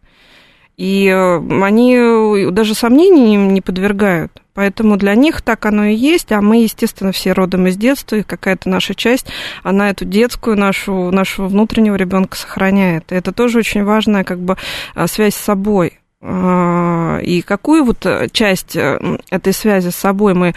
И 0.77 1.07
э, 1.07 1.37
они 1.63 2.51
даже 2.51 2.75
сомнений 2.75 3.37
не 3.37 3.61
подвергают. 3.61 4.41
Поэтому 4.53 4.97
для 4.97 5.15
них 5.15 5.41
так 5.41 5.65
оно 5.65 5.85
и 5.85 5.95
есть, 5.95 6.33
а 6.33 6.41
мы, 6.41 6.63
естественно, 6.63 7.13
все 7.13 7.31
родом 7.31 7.67
из 7.67 7.77
детства, 7.77 8.17
и 8.17 8.23
какая-то 8.23 8.67
наша 8.67 8.93
часть, 8.93 9.27
она 9.63 9.89
эту 9.89 10.03
детскую 10.03 10.57
нашу, 10.57 11.11
нашего 11.11 11.47
внутреннего 11.47 11.95
ребенка 11.95 12.35
сохраняет. 12.35 13.09
И 13.13 13.15
это 13.15 13.31
тоже 13.31 13.59
очень 13.59 13.85
важная 13.85 14.25
как 14.25 14.39
бы 14.39 14.57
а, 14.95 15.07
связь 15.07 15.35
с 15.35 15.41
собой. 15.41 15.99
А, 16.21 17.19
и 17.21 17.41
какую 17.41 17.83
вот 17.83 18.05
э, 18.05 18.29
часть 18.31 18.75
э, 18.75 18.99
этой 19.29 19.53
связи 19.53 19.89
с 19.89 19.95
собой 19.95 20.33
мы 20.33 20.55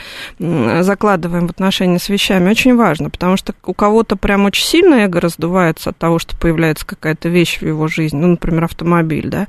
закладываем 0.83 1.47
в 1.47 1.51
отношения 1.51 1.99
с 1.99 2.09
вещами, 2.09 2.51
очень 2.51 2.77
важно, 2.77 3.11
потому 3.11 3.37
что 3.37 3.55
у 3.65 3.75
кого-то 3.75 4.17
прям 4.17 4.47
очень 4.47 4.65
сильно 4.65 4.95
эго 4.95 5.21
раздувается 5.21 5.91
от 5.91 5.99
того, 5.99 6.19
что 6.19 6.37
появляется 6.37 6.87
какая-то 6.87 7.29
вещь 7.29 7.61
в 7.61 7.67
его 7.67 7.89
жизни, 7.89 8.19
ну, 8.19 8.29
например, 8.29 8.65
автомобиль, 8.65 9.29
да, 9.29 9.49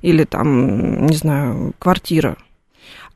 или 0.00 0.24
там, 0.24 1.06
не 1.06 1.16
знаю, 1.16 1.72
квартира. 1.78 2.36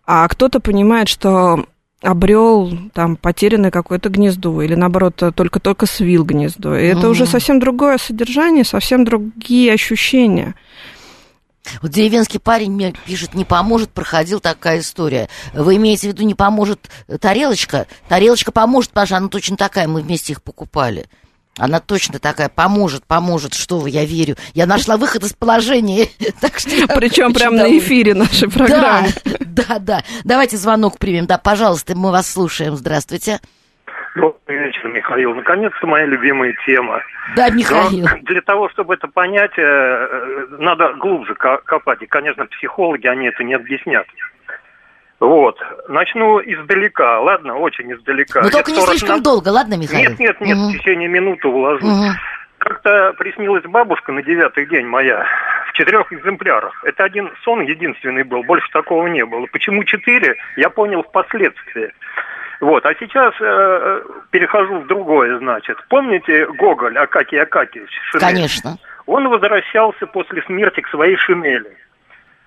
А 0.07 0.29
кто-то 0.29 0.61
понимает, 0.61 1.09
что 1.09 1.65
обрел 2.05 2.71
там 2.93 3.17
потерянное 3.17 3.71
какое-то 3.71 4.11
гнездо 4.11 4.61
или 4.63 4.75
наоборот 4.75 5.23
только-только 5.35 5.87
свил 5.87 6.25
гнездо. 6.25 6.77
И 6.77 6.87
это 6.87 7.09
уже 7.09 7.27
совсем 7.27 7.59
другое 7.59 7.99
содержание, 7.99 8.65
совсем 8.65 9.05
другие 9.05 9.73
ощущения. 9.73 10.55
Вот 11.83 11.91
деревенский 11.91 12.41
парень 12.41 12.73
мне 12.73 12.95
пишет, 13.07 13.35
не 13.35 13.45
поможет, 13.45 13.91
проходил 13.91 14.41
такая 14.41 14.81
история. 14.81 15.29
Вы 15.53 15.77
имеете 15.77 16.09
в 16.09 16.13
виду, 16.13 16.25
не 16.25 16.35
поможет 16.35 16.91
тарелочка? 17.21 17.87
Тарелочка 18.09 18.53
поможет, 18.53 18.91
потому 18.91 19.07
что 19.07 19.17
она 19.17 19.29
точно 19.29 19.57
такая, 19.57 19.89
мы 19.89 20.03
вместе 20.03 20.33
их 20.33 20.43
покупали. 20.43 21.07
Она 21.57 21.79
точно 21.79 22.19
такая, 22.19 22.49
поможет, 22.49 23.05
поможет, 23.05 23.55
что 23.55 23.79
вы, 23.79 23.91
я 23.91 24.05
верю. 24.05 24.37
Я 24.55 24.67
нашла 24.67 24.97
выход 24.97 25.23
из 25.23 25.33
положения. 25.33 26.09
так 26.41 26.59
что 26.59 26.71
Причем 26.97 27.33
прямо 27.33 27.59
на 27.59 27.79
эфире 27.79 28.15
нашей 28.15 28.51
программы. 28.51 29.13
Да, 29.25 29.37
да, 29.69 29.79
да. 29.79 30.05
Давайте 30.25 30.57
звонок 30.57 30.99
примем. 30.99 31.27
Да, 31.27 31.39
пожалуйста, 31.39 31.95
мы 31.95 32.11
вас 32.11 32.29
слушаем. 32.29 32.77
Здравствуйте. 32.77 33.41
Добрый 34.15 34.59
вечер, 34.59 34.89
Михаил. 34.89 35.35
Наконец-то 35.35 35.87
моя 35.87 36.07
любимая 36.07 36.55
тема. 36.65 37.03
Да, 37.35 37.51
Михаил. 37.51 38.07
Но 38.07 38.17
для 38.23 38.41
того, 38.43 38.69
чтобы 38.69 38.95
это 38.95 39.09
понять, 39.09 39.53
э, 39.57 39.63
э, 39.63 40.47
надо 40.59 40.93
глубже 40.95 41.35
копать. 41.35 42.03
И, 42.03 42.07
конечно, 42.07 42.47
психологи, 42.47 43.07
они 43.09 43.27
это 43.27 43.43
не 43.43 43.55
объяснят. 43.55 44.07
Вот. 45.19 45.59
Начну 45.89 46.41
издалека, 46.41 47.21
ладно, 47.21 47.57
очень 47.57 47.93
издалека. 47.93 48.43
Но 48.43 48.51
только 48.51 48.71
не 48.71 48.81
слишком 48.81 49.17
на... 49.17 49.23
долго, 49.23 49.49
ладно, 49.49 49.75
Михаил? 49.75 50.11
Нет, 50.11 50.19
нет, 50.19 50.41
нет, 50.41 50.57
угу. 50.57 50.69
в 50.69 50.73
течение 50.73 51.09
минуты 51.09 51.49
уложусь. 51.49 51.85
Угу. 51.85 52.11
Как-то 52.59 53.15
приснилась 53.19 53.65
бабушка 53.65 54.13
на 54.13 54.23
девятый 54.23 54.67
день 54.67 54.87
моя 54.87 55.27
в 55.69 55.73
четырех 55.73 56.13
экземплярах. 56.13 56.85
Это 56.85 57.05
один 57.05 57.31
сон 57.43 57.63
единственный 57.63 58.23
был, 58.23 58.43
больше 58.45 58.69
такого 58.71 59.07
не 59.09 59.25
было. 59.25 59.47
Почему 59.53 59.83
четыре, 59.85 60.37
я 60.57 60.71
понял 60.71 61.03
впоследствии. 61.03 61.93
Вот, 62.61 62.85
а 62.87 62.95
сейчас 62.95 63.35
э, 63.41 64.03
перехожу 64.31 64.81
в 64.81 64.87
другое, 64.87 65.39
значит. 65.39 65.77
Помните 65.89 66.47
Гоголь 66.59 66.97
Акакий 66.99 67.41
Акакиевич? 67.41 67.91
Шинель? 68.11 68.27
Конечно. 68.27 68.79
Он 69.07 69.29
возвращался 69.29 70.07
после 70.07 70.43
смерти 70.43 70.81
к 70.81 70.89
своей 70.89 71.17
шинели. 71.17 71.77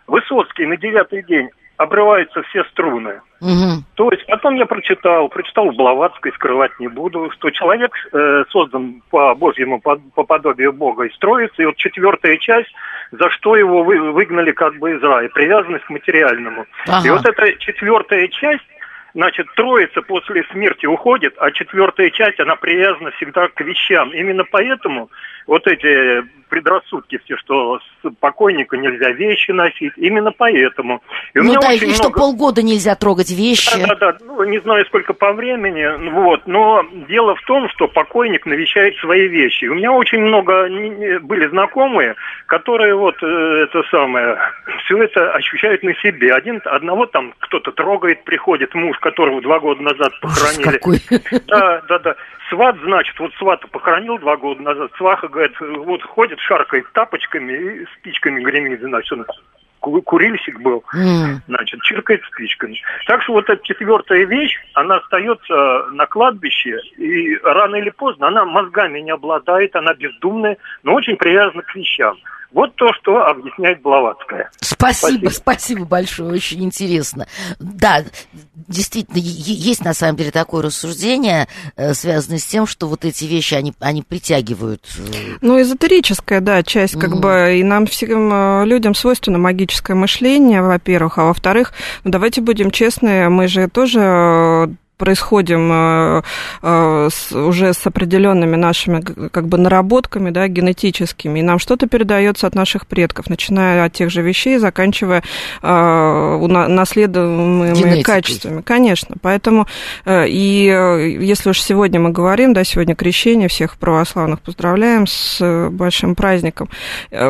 Высоцкий 0.08 0.66
на 0.66 0.78
девятый 0.78 1.24
день 1.24 1.50
обрываются 1.78 2.42
все 2.44 2.64
струны. 2.66 3.22
Угу. 3.40 3.84
То 3.96 4.10
есть 4.10 4.26
потом 4.26 4.56
я 4.56 4.66
прочитал, 4.66 5.30
прочитал 5.30 5.70
в 5.70 5.76
Блаватской, 5.76 6.32
скрывать 6.34 6.72
не 6.80 6.88
буду, 6.88 7.30
что 7.32 7.52
человек 7.52 7.92
э, 8.12 8.44
создан 8.50 9.04
по 9.12 9.36
Божьему, 9.36 9.80
по, 9.80 9.96
по 10.16 10.24
подобию 10.24 10.74
Бога 10.74 11.04
и 11.04 11.14
строится, 11.14 11.62
и 11.62 11.66
вот 11.66 11.76
четвертая 11.76 12.38
часть, 12.38 12.72
за 13.12 13.30
что 13.30 13.56
его 13.56 13.84
вы, 13.84 14.12
выгнали 14.12 14.52
как 14.52 14.76
бы 14.80 14.96
из 14.96 15.04
рая, 15.04 15.30
привязанность 15.30 15.86
к 15.86 15.92
материальному. 15.92 16.66
Ага. 16.88 17.08
И 17.08 17.12
вот 17.12 17.26
эта 17.28 17.54
четвертая 17.60 18.28
часть 18.30 18.66
Значит, 19.18 19.48
троица 19.56 20.04
после 20.04 20.44
смерти 20.52 20.86
уходит, 20.86 21.34
а 21.40 21.50
четвертая 21.50 22.12
часть, 22.12 22.40
она 22.40 22.56
привязана 22.56 23.10
всегда 23.14 23.48
к 23.48 23.60
вещам. 23.62 24.12
Именно 24.14 24.44
поэтому 24.44 25.10
вот 25.48 25.66
эти 25.68 26.24
предрассудки 26.50 27.20
все, 27.26 27.38
что 27.38 27.80
с 27.80 28.10
покойника 28.20 28.78
нельзя 28.78 29.12
вещи 29.12 29.52
носить, 29.52 29.94
именно 29.98 30.32
поэтому. 30.32 31.02
И 31.34 31.40
ну 31.40 31.60
да, 31.60 31.74
и 31.74 31.80
много... 31.80 31.94
что 31.94 32.10
полгода 32.10 32.64
нельзя 32.64 32.96
трогать 32.96 33.32
вещи. 33.32 33.78
Да, 33.86 33.96
да, 33.96 34.12
да, 34.14 34.18
ну, 34.26 34.44
не 34.44 34.60
знаю, 34.60 34.86
сколько 34.86 35.14
по 35.14 35.34
времени, 35.34 36.10
вот, 36.12 36.48
но 36.48 36.86
дело 37.08 37.36
в 37.36 37.42
том, 37.42 37.70
что 37.70 37.88
покойник 37.88 38.46
навещает 38.46 38.96
свои 38.98 39.28
вещи. 39.28 39.66
У 39.66 39.76
меня 39.76 39.92
очень 39.92 40.20
много 40.20 40.68
были 41.22 41.48
знакомые, 41.48 42.16
которые 42.46 42.96
вот 42.96 43.16
э, 43.22 43.26
это 43.64 43.84
самое, 43.92 44.38
все 44.86 45.02
это 45.04 45.32
ощущают 45.32 45.84
на 45.84 45.94
себе. 45.96 46.34
Один, 46.34 46.62
одного 46.66 47.06
там 47.08 47.34
кто-то 47.40 47.72
трогает, 47.72 48.24
приходит 48.24 48.74
муж, 48.74 48.98
которого 49.00 49.42
два 49.42 49.60
года 49.60 49.82
назад 49.82 50.14
похоронили. 50.22 50.78
Какой. 50.78 51.00
Да, 51.48 51.82
да, 51.88 52.00
да. 52.00 52.16
Сват, 52.50 52.78
значит, 52.82 53.20
вот 53.20 53.34
свата 53.36 53.68
похоронил 53.68 54.18
два 54.20 54.38
года 54.38 54.62
назад, 54.62 54.92
сваха, 54.98 55.28
говорит, 55.38 55.86
вот 55.86 56.02
ходит, 56.04 56.40
шаркает 56.40 56.86
тапочками 56.94 57.54
и 57.54 57.86
спичками 57.98 58.42
гремит, 58.42 58.82
значит, 58.82 59.12
он 59.12 59.26
курильщик 59.80 60.60
был, 60.62 60.84
mm. 60.94 61.38
значит, 61.48 61.82
чиркает 61.84 62.22
спичками. 62.24 62.82
Так 63.06 63.22
что 63.22 63.34
вот 63.34 63.50
эта 63.50 63.64
четвертая 63.64 64.26
вещь, 64.26 64.56
она 64.74 64.98
остается 64.98 65.86
на 65.92 66.06
кладбище, 66.08 66.80
и 66.98 67.38
рано 67.44 67.76
или 67.76 67.92
поздно 67.92 68.28
она 68.28 68.44
мозгами 68.46 69.00
не 69.00 69.12
обладает, 69.12 69.76
она 69.76 69.94
бездумная, 69.94 70.58
но 70.84 70.96
очень 70.96 71.16
привязана 71.16 71.62
к 71.62 71.76
вещам. 71.76 72.18
Вот 72.54 72.74
то, 72.76 72.88
что 72.94 73.26
объясняет 73.26 73.82
Блаватская. 73.82 74.50
Спасибо, 74.62 75.30
спасибо, 75.30 75.30
спасибо 75.30 75.86
большое, 75.86 76.34
очень 76.34 76.64
интересно. 76.64 77.28
Да, 77.60 78.04
действительно, 78.68 79.18
есть 79.18 79.84
на 79.84 79.94
самом 79.94 80.16
деле 80.16 80.32
такое 80.32 80.64
рассуждение, 80.64 81.48
э, 81.76 81.94
связанное 81.94 82.40
с 82.40 82.46
тем, 82.46 82.66
что 82.66 82.88
вот 82.88 83.04
эти 83.04 83.26
вещи, 83.26 83.54
они, 83.54 83.74
они 83.80 84.02
притягивают. 84.02 84.86
Э, 84.98 85.38
ну, 85.42 85.62
эзотерическая, 85.62 86.40
да, 86.40 86.64
часть, 86.64 86.96
mm-hmm. 86.96 87.02
как 87.02 87.20
бы, 87.20 87.58
и 87.60 87.64
нам 87.64 87.86
всем 87.86 88.32
э, 88.32 88.66
людям 88.66 88.96
свойственно 88.96 89.38
магическое 89.38 89.96
мышление, 89.96 90.62
во-первых, 90.62 91.18
а 91.18 91.26
во-вторых, 91.26 91.74
ну, 92.06 92.12
давайте 92.12 92.42
будем 92.42 92.72
честны, 92.72 93.30
мы 93.30 93.48
же 93.48 93.68
тоже 93.68 94.74
происходим 94.98 95.70
э, 95.72 96.22
э, 96.64 97.10
уже 97.34 97.74
с 97.74 97.86
определенными 97.86 98.56
нашими 98.56 99.02
как 99.02 99.48
бы 99.48 99.58
наработками, 99.58 100.32
да, 100.32 100.48
генетическими, 100.48 101.40
и 101.40 101.44
нам 101.44 101.60
что-то 101.60 101.88
передается 101.88 102.48
от 102.48 102.56
наших 102.56 102.88
предков, 102.88 103.30
начиная 103.30 103.86
от 103.86 103.94
тех 103.94 104.10
же 104.10 104.22
вещей, 104.22 104.58
заканчивая 104.58 105.24
э, 105.62 106.48
наследуемыми 106.68 108.02
качествами. 108.02 108.62
Конечно, 108.62 109.16
поэтому 109.22 109.68
и 110.08 111.18
если 111.22 111.50
уж 111.50 111.62
сегодня 111.62 112.00
мы 112.00 112.10
говорим, 112.10 112.54
да, 112.54 112.64
сегодня 112.64 112.96
крещение, 112.96 113.48
всех 113.48 113.78
православных 113.78 114.42
поздравляем 114.42 115.06
с 115.08 115.70
большим 115.70 116.16
праздником, 116.16 116.70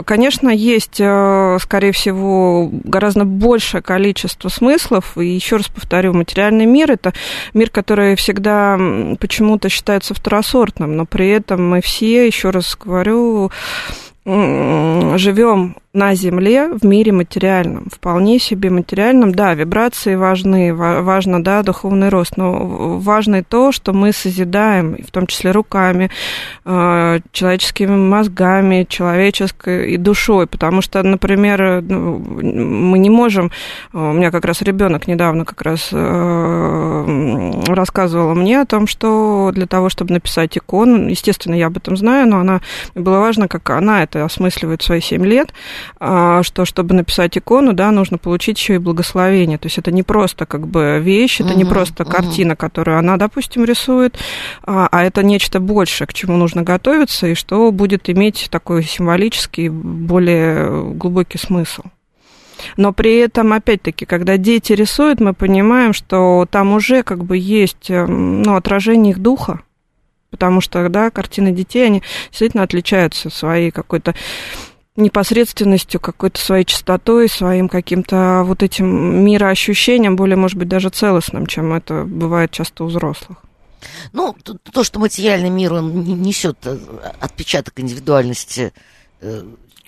конечно, 0.05 0.49
есть, 0.49 0.95
скорее 0.95 1.91
всего, 1.91 2.69
гораздо 2.71 3.25
большее 3.25 3.81
количество 3.81 4.49
смыслов, 4.49 5.17
и 5.17 5.25
еще 5.25 5.57
раз 5.57 5.67
повторю, 5.67 6.13
материальный 6.13 6.65
мир– 6.65 6.91
это 6.93 7.13
мир, 7.57 7.69
который 7.69 8.15
всегда 8.15 8.79
почему-то 9.19 9.69
считается 9.69 10.13
второсортным, 10.13 10.95
но 10.95 11.05
при 11.05 11.29
этом 11.29 11.67
мы 11.67 11.81
все, 11.81 12.25
еще 12.27 12.51
раз 12.51 12.77
говорю, 12.79 13.51
живем 14.25 15.77
на 15.93 16.13
Земле 16.15 16.69
в 16.69 16.85
мире 16.85 17.11
материальном, 17.11 17.87
вполне 17.91 18.39
себе 18.39 18.69
материальном. 18.69 19.33
Да, 19.33 19.53
вибрации 19.53 20.15
важны, 20.15 20.73
важно, 20.73 21.43
да, 21.43 21.63
духовный 21.63 22.09
рост, 22.09 22.37
но 22.37 22.99
важно 22.99 23.37
и 23.37 23.41
то, 23.41 23.71
что 23.71 23.93
мы 23.93 24.11
созидаем, 24.11 24.97
в 24.97 25.11
том 25.11 25.27
числе 25.27 25.51
руками, 25.51 26.11
э, 26.65 27.19
человеческими 27.31 27.95
мозгами, 27.95 28.85
человеческой 28.87 29.93
и 29.93 29.97
душой, 29.97 30.45
потому 30.45 30.81
что, 30.81 31.01
например, 31.01 31.81
ну, 31.81 32.17
мы 32.19 32.99
не 32.99 33.09
можем, 33.09 33.51
у 33.93 34.13
меня 34.13 34.29
как 34.29 34.45
раз 34.45 34.61
ребенок 34.61 35.07
недавно 35.07 35.45
как 35.45 35.61
раз 35.61 35.89
э, 35.91 37.51
рассказывала 37.67 38.33
мне 38.33 38.61
о 38.61 38.65
том, 38.65 38.87
что 38.87 39.51
для 39.53 39.65
того, 39.65 39.89
чтобы 39.89 40.13
написать 40.13 40.57
икону, 40.57 41.07
естественно, 41.07 41.55
я 41.55 41.67
об 41.67 41.77
этом 41.77 41.97
знаю, 41.97 42.27
но 42.27 42.39
она, 42.39 42.61
было 42.93 43.19
важно, 43.19 43.47
как 43.47 43.69
она 43.69 44.03
это 44.03 44.23
осмысливает 44.25 44.81
в 44.81 44.85
свои 44.85 45.01
7 45.01 45.25
лет, 45.25 45.53
что 45.99 46.65
чтобы 46.65 46.93
написать 46.95 47.37
икону, 47.37 47.73
да, 47.73 47.91
нужно 47.91 48.17
получить 48.17 48.57
еще 48.59 48.75
и 48.75 48.79
благословение. 48.79 49.57
То 49.57 49.67
есть 49.67 49.77
это 49.77 49.91
не 49.91 50.03
просто 50.03 50.45
как 50.45 50.67
бы 50.67 50.99
вещь, 51.01 51.41
это 51.41 51.51
угу, 51.51 51.57
не 51.57 51.65
просто 51.65 52.03
угу. 52.03 52.11
картина, 52.11 52.55
которую 52.55 52.97
она, 52.99 53.17
допустим, 53.17 53.63
рисует, 53.65 54.17
а, 54.63 54.87
а 54.91 55.03
это 55.03 55.23
нечто 55.23 55.59
большее, 55.59 56.07
к 56.07 56.13
чему 56.13 56.37
нужно 56.37 56.63
готовиться 56.63 57.27
и 57.27 57.35
что 57.35 57.71
будет 57.71 58.09
иметь 58.09 58.47
такой 58.49 58.83
символический, 58.83 59.69
более 59.69 60.93
глубокий 60.93 61.37
смысл. 61.37 61.83
Но 62.75 62.93
при 62.93 63.17
этом, 63.17 63.53
опять-таки, 63.53 64.05
когда 64.05 64.37
дети 64.37 64.73
рисуют, 64.73 65.19
мы 65.19 65.33
понимаем, 65.33 65.93
что 65.93 66.47
там 66.49 66.73
уже 66.73 67.03
как 67.03 67.23
бы 67.23 67.37
есть 67.37 67.89
эм, 67.89 68.41
ну, 68.41 68.55
отражение 68.55 69.11
их 69.11 69.19
духа, 69.19 69.61
потому 70.29 70.61
что, 70.61 70.87
да, 70.89 71.09
картины 71.09 71.51
детей, 71.51 71.85
они 71.85 72.03
действительно 72.29 72.63
отличаются 72.63 73.29
своей 73.29 73.71
какой-то 73.71 74.15
непосредственностью, 74.97 75.99
какой-то 75.99 76.39
своей 76.39 76.65
чистотой, 76.65 77.29
своим 77.29 77.69
каким-то 77.69 78.43
вот 78.45 78.63
этим 78.63 79.23
мироощущением, 79.23 80.15
более, 80.15 80.35
может 80.35 80.57
быть, 80.57 80.67
даже 80.67 80.89
целостным, 80.89 81.45
чем 81.45 81.73
это 81.73 82.03
бывает 82.03 82.51
часто 82.51 82.83
у 82.83 82.87
взрослых. 82.87 83.37
Ну, 84.11 84.35
то, 84.73 84.83
что 84.83 84.99
материальный 84.99 85.49
мир, 85.49 85.73
он 85.73 86.03
несет 86.21 86.57
э, 86.65 86.77
отпечаток 87.19 87.79
индивидуальности 87.79 88.73
э, 89.21 89.43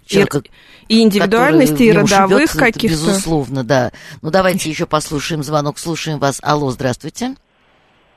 человека, 0.06 0.44
и 0.88 1.02
индивидуальности, 1.02 1.84
и 1.84 1.92
родовых 1.92 2.52
каких-то. 2.52 2.96
Безусловно, 2.96 3.64
да. 3.64 3.92
Ну, 4.22 4.30
давайте 4.30 4.70
еще 4.70 4.86
послушаем 4.86 5.44
звонок. 5.44 5.80
Слушаем 5.80 6.20
вас. 6.20 6.40
Алло, 6.42 6.72
здравствуйте. 6.72 7.36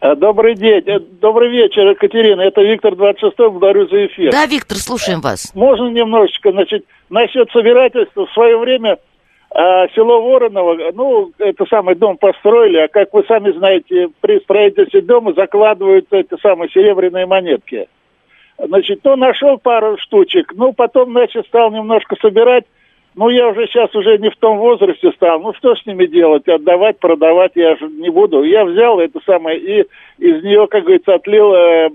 Э, 0.03 0.17
добрый 0.17 0.57
день, 0.57 0.83
э, 0.85 0.99
добрый 0.99 1.49
вечер, 1.49 1.89
Екатерина. 1.89 2.41
Это 2.41 2.61
Виктор 2.61 2.97
26 2.97 3.37
благодарю 3.39 3.87
за 3.87 4.07
эфир. 4.07 4.33
Да, 4.33 4.47
Виктор, 4.47 4.77
слушаем 4.79 5.21
вас. 5.21 5.55
Можно 5.55 5.91
немножечко, 5.91 6.51
значит, 6.51 6.85
насчет 7.09 7.49
собирательства. 7.53 8.27
В 8.27 8.33
свое 8.33 8.59
время 8.59 8.99
а, 9.51 9.87
село 9.95 10.21
Вороново, 10.23 10.91
ну, 10.93 11.31
это 11.39 11.67
самый 11.67 11.95
дом 11.95 12.17
построили, 12.17 12.79
а 12.79 12.89
как 12.89 13.15
вы 13.15 13.23
сами 13.29 13.53
знаете, 13.53 14.09
при 14.21 14.41
строительстве 14.41 15.03
дома 15.03 15.35
закладывают 15.35 16.07
эти 16.11 16.37
самые 16.41 16.69
серебряные 16.71 17.27
монетки. 17.27 17.87
Значит, 18.59 19.03
ну, 19.05 19.15
нашел 19.15 19.59
пару 19.59 19.99
штучек, 19.99 20.53
ну, 20.57 20.73
потом, 20.73 21.13
значит, 21.13 21.47
стал 21.47 21.71
немножко 21.71 22.17
собирать, 22.21 22.65
ну, 23.15 23.29
я 23.29 23.49
уже 23.49 23.67
сейчас 23.67 23.95
уже 23.95 24.19
не 24.19 24.31
в 24.31 24.37
том 24.37 24.59
возрасте 24.59 25.13
стал. 25.13 25.41
Ну, 25.41 25.53
что 25.55 25.75
с 25.75 25.85
ними 25.85 26.07
делать? 26.07 26.49
Отдавать, 26.49 26.99
продавать 26.99 27.53
я 27.55 27.77
же 27.77 27.89
не 27.89 28.11
буду. 28.11 28.43
Я 28.43 28.65
взял 28.65 28.99
это 29.01 29.21
самое 29.27 29.59
и 29.59 29.81
из 30.19 30.43
нее, 30.43 30.67
как 30.69 30.85
говорится, 30.85 31.15
отлил 31.15 31.53
э, 31.53 31.91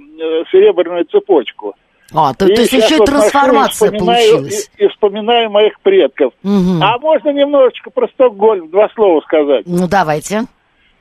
серебряную 0.51 1.05
цепочку. 1.05 1.75
А, 2.13 2.33
то, 2.33 2.45
то 2.45 2.51
есть 2.51 2.71
еще 2.71 2.95
и 2.97 3.05
трансформация 3.05 3.91
получилась. 3.91 4.69
И, 4.77 4.85
и 4.85 4.87
вспоминаю 4.87 5.49
моих 5.49 5.79
предков. 5.81 6.33
Угу. 6.43 6.81
А 6.81 6.97
можно 6.99 7.29
немножечко 7.31 7.89
про 7.89 8.07
Стокгольм 8.07 8.69
два 8.69 8.89
слова 8.95 9.19
сказать? 9.21 9.63
Ну, 9.65 9.87
давайте. 9.89 10.43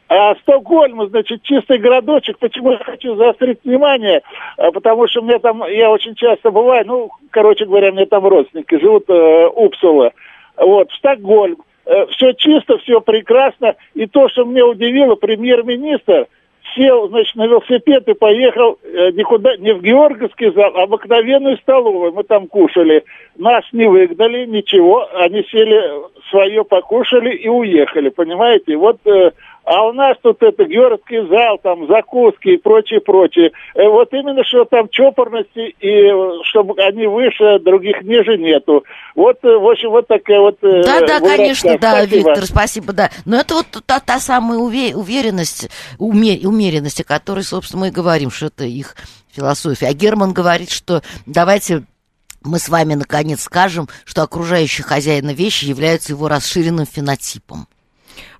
А 0.08 0.36
Стокгольм, 0.36 1.08
значит, 1.08 1.42
чистый 1.42 1.78
городочек. 1.78 2.38
Почему 2.38 2.72
я 2.72 2.78
хочу 2.78 3.16
заострить 3.16 3.58
внимание? 3.64 4.22
А, 4.56 4.70
потому 4.70 5.08
что 5.08 5.22
мне 5.22 5.38
там, 5.38 5.64
я 5.68 5.90
очень 5.90 6.14
часто 6.14 6.50
бываю, 6.50 6.86
ну, 6.86 7.10
короче 7.30 7.64
говоря, 7.64 7.90
мне 7.90 8.06
там 8.06 8.24
родственники 8.24 8.78
живут, 8.78 9.04
э, 9.08 9.48
Упсула. 9.48 10.12
Вот, 10.56 10.92
Стокгольм. 10.92 11.58
Э, 11.86 12.06
все 12.10 12.32
чисто, 12.34 12.78
все 12.78 13.00
прекрасно. 13.00 13.74
И 13.94 14.06
то, 14.06 14.28
что 14.28 14.44
мне 14.44 14.62
удивило, 14.62 15.16
премьер-министр 15.16 16.28
сел, 16.76 17.08
значит, 17.08 17.34
на 17.36 17.46
велосипед 17.46 18.06
и 18.08 18.14
поехал 18.14 18.78
э, 18.82 19.10
никуда, 19.12 19.56
не 19.56 19.72
в 19.72 19.82
Георгиевский 19.82 20.52
зал, 20.52 20.72
а 20.74 20.80
в 20.80 20.94
обыкновенную 20.94 21.56
столовую. 21.58 22.12
Мы 22.12 22.22
там 22.24 22.46
кушали. 22.46 23.04
Нас 23.36 23.64
не 23.72 23.86
выгнали, 23.86 24.46
ничего. 24.46 25.08
Они 25.14 25.42
сели, 25.50 25.80
свое 26.30 26.64
покушали 26.64 27.34
и 27.34 27.48
уехали, 27.48 28.10
понимаете? 28.10 28.76
Вот 28.76 28.98
э, 29.06 29.30
а 29.66 29.84
у 29.88 29.92
нас 29.92 30.16
тут 30.22 30.40
это 30.44 30.64
Георгиевский 30.64 31.28
зал, 31.28 31.58
там 31.60 31.88
закуски 31.88 32.50
и 32.50 32.56
прочее, 32.56 33.00
прочее. 33.00 33.50
Э, 33.74 33.88
вот 33.88 34.12
именно, 34.12 34.44
что 34.44 34.64
там 34.64 34.88
чопорности, 34.88 35.74
и 35.80 36.12
чтобы 36.44 36.80
они 36.80 37.08
выше, 37.08 37.58
других 37.58 38.00
ниже 38.02 38.38
нету. 38.38 38.84
Вот, 39.16 39.38
в 39.42 39.68
общем, 39.68 39.90
вот 39.90 40.06
такая 40.06 40.38
вот... 40.38 40.58
Да, 40.62 41.00
да, 41.00 41.18
конечно, 41.18 41.76
да, 41.80 41.96
спасибо. 41.96 42.16
Виктор, 42.16 42.44
спасибо, 42.44 42.92
да. 42.92 43.10
Но 43.24 43.38
это 43.38 43.54
вот 43.54 43.66
та, 43.84 43.98
та 43.98 44.20
самая 44.20 44.58
уверенность, 44.58 45.68
умеренность, 46.66 47.00
о 47.00 47.04
которой, 47.04 47.44
собственно, 47.44 47.82
мы 47.82 47.88
и 47.88 47.92
говорим, 47.92 48.30
что 48.30 48.46
это 48.46 48.64
их 48.64 48.96
философия. 49.30 49.88
А 49.88 49.92
Герман 49.92 50.32
говорит, 50.32 50.70
что 50.70 51.02
давайте 51.26 51.84
мы 52.42 52.58
с 52.58 52.68
вами 52.68 52.94
наконец 52.94 53.42
скажем, 53.42 53.88
что 54.04 54.22
окружающие 54.22 54.84
хозяина 54.84 55.32
вещи 55.32 55.64
являются 55.64 56.12
его 56.12 56.28
расширенным 56.28 56.86
фенотипом. 56.86 57.68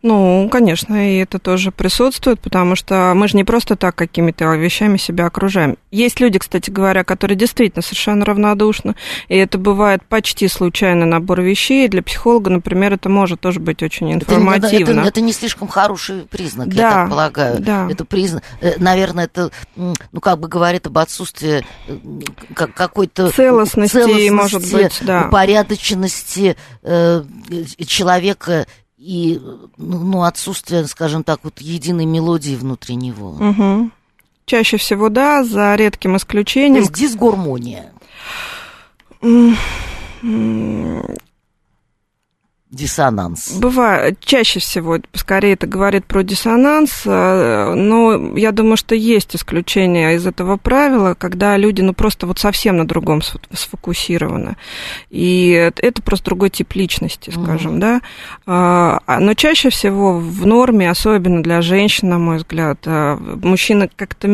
Ну, 0.03 0.49
конечно, 0.51 0.95
и 0.95 1.19
это 1.19 1.39
тоже 1.39 1.73
присутствует, 1.73 2.41
потому 2.41 2.77
что 2.77 3.13
мы 3.15 3.29
же 3.29 3.37
не 3.37 3.45
просто 3.45 3.77
так 3.77 3.95
какими-то 3.95 4.55
вещами 4.55 4.97
себя 4.97 5.27
окружаем. 5.27 5.77
Есть 5.91 6.21
люди, 6.21 6.39
кстати 6.39 6.71
говоря, 6.71 7.05
которые 7.05 7.37
действительно 7.37 7.83
совершенно 7.83 8.25
равнодушны, 8.25 8.95
и 9.29 9.37
это 9.37 9.59
бывает 9.59 10.03
почти 10.09 10.49
случайный 10.49 11.07
набор 11.07 11.41
вещей. 11.41 11.89
Для 11.89 12.03
психолога, 12.03 12.51
например, 12.51 12.95
это 12.95 13.09
может 13.09 13.41
тоже 13.41 13.61
быть 13.61 13.83
очень 13.83 14.13
информативно. 14.13 14.91
Это, 14.91 15.01
это, 15.01 15.09
это 15.09 15.21
не 15.21 15.33
слишком 15.33 15.69
хороший 15.69 16.23
признак, 16.23 16.69
да, 16.69 16.83
я 16.83 16.91
так 16.91 17.11
полагаю. 17.11 17.61
Да. 17.61 17.89
Это 17.91 18.05
признак, 18.05 18.43
э, 18.61 18.75
наверное, 18.79 19.25
это, 19.25 19.51
ну, 19.75 20.21
как 20.21 20.39
бы 20.39 20.49
говорит 20.49 20.87
об 20.87 20.99
отсутствии 20.99 21.65
э, 21.89 21.97
какой-то 22.55 23.31
целостности, 23.31 23.95
целостности 23.95 24.31
может 24.31 24.73
быть, 24.73 24.99
да. 25.03 25.27
упорядоченности 25.27 26.57
э, 26.83 27.23
человека 27.87 28.67
и 28.99 29.41
ну, 29.77 29.99
ну, 29.99 30.23
отсутствие, 30.23 30.87
скажем 30.87 31.23
так, 31.23 31.41
вот 31.43 31.61
единой 31.61 32.07
мелодии 32.07 32.57
внутри 32.57 32.97
него. 32.97 33.31
Угу. 33.31 33.91
Чаще 34.47 34.77
всего, 34.77 35.09
да, 35.09 35.45
за 35.45 35.75
редким 35.75 36.17
исключением. 36.17 36.85
То 36.85 36.91
есть 36.91 36.93
дисгармония. 36.93 37.93
Диссонанс? 42.77 43.53
Бывает. 43.53 44.19
Чаще 44.21 44.61
всего, 44.61 44.99
скорее, 45.15 45.55
это 45.55 45.67
говорит 45.67 46.05
про 46.05 46.23
диссонанс, 46.23 47.03
э, 47.05 47.75
но 47.75 48.37
я 48.37 48.53
думаю, 48.53 48.77
что 48.77 48.95
есть 48.95 49.35
исключения 49.35 50.15
из 50.15 50.27
этого 50.27 50.57
правила, 50.57 51.15
когда 51.15 51.57
люди, 51.57 51.81
ну, 51.81 51.93
просто 51.93 52.27
вот 52.27 52.39
совсем 52.39 52.77
на 52.77 52.87
другом 52.87 53.23
сфокусированы. 53.53 54.57
И 55.11 55.51
это 55.77 56.03
просто 56.03 56.27
другой 56.27 56.51
тип 56.51 56.75
личности, 56.75 57.31
скажем, 57.31 57.77
mm-hmm. 57.77 57.81
да. 57.81 58.01
А, 58.47 59.01
а, 59.07 59.21
но 59.21 59.35
чаще 59.35 59.71
всего 59.71 60.19
в 60.19 60.47
норме, 60.47 60.91
особенно 60.91 61.43
для 61.43 61.63
женщин, 61.63 62.11
на 62.11 62.19
мой 62.19 62.39
взгляд, 62.39 62.79
э, 62.85 63.17
мужчины 63.43 63.91
как-то 63.97 64.29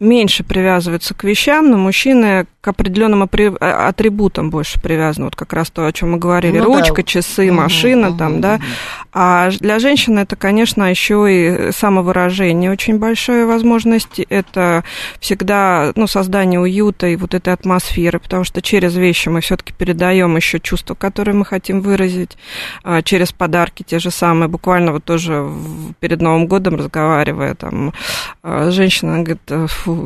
меньше 0.00 0.44
привязываются 0.44 1.14
к 1.14 1.24
вещам, 1.24 1.70
но 1.70 1.76
мужчины 1.76 2.46
к 2.60 2.68
определенным 2.68 3.22
а, 3.22 3.88
атрибутам 3.88 4.50
больше 4.50 4.80
привязаны. 4.80 5.26
Вот 5.26 5.36
как 5.36 5.52
раз 5.52 5.70
то, 5.70 5.86
о 5.86 5.92
чем 5.92 6.12
мы 6.12 6.18
говорили. 6.18 6.58
Ну, 6.58 6.64
Ручка, 6.64 6.96
да. 6.96 7.02
часы, 7.02 7.52
машина 7.52 8.08
угу, 8.08 8.18
там, 8.18 8.32
угу, 8.32 8.40
да. 8.40 8.54
Угу. 8.54 8.62
А 9.12 9.50
для 9.50 9.78
женщины 9.78 10.20
это, 10.20 10.34
конечно, 10.34 10.84
еще 10.84 11.26
и 11.28 11.72
самовыражение 11.72 12.70
очень 12.72 12.98
большая 12.98 13.44
возможность. 13.44 14.18
Это 14.30 14.82
всегда 15.20 15.92
ну, 15.94 16.06
создание 16.06 16.58
уюта 16.58 17.06
и 17.08 17.16
вот 17.16 17.34
этой 17.34 17.52
атмосферы, 17.52 18.18
потому 18.18 18.44
что 18.44 18.62
через 18.62 18.96
вещи 18.96 19.28
мы 19.28 19.42
все-таки 19.42 19.74
передаем 19.74 20.34
еще 20.34 20.58
чувства, 20.58 20.94
которые 20.94 21.34
мы 21.34 21.44
хотим 21.44 21.82
выразить, 21.82 22.38
а, 22.82 23.02
через 23.02 23.30
подарки 23.32 23.84
те 23.86 23.98
же 23.98 24.10
самые. 24.10 24.48
Буквально 24.48 24.92
вот 24.92 25.04
тоже 25.04 25.46
перед 26.00 26.22
Новым 26.22 26.46
годом 26.46 26.76
разговаривая, 26.76 27.54
там, 27.54 27.92
а, 28.42 28.70
женщина 28.70 29.22
говорит, 29.22 29.42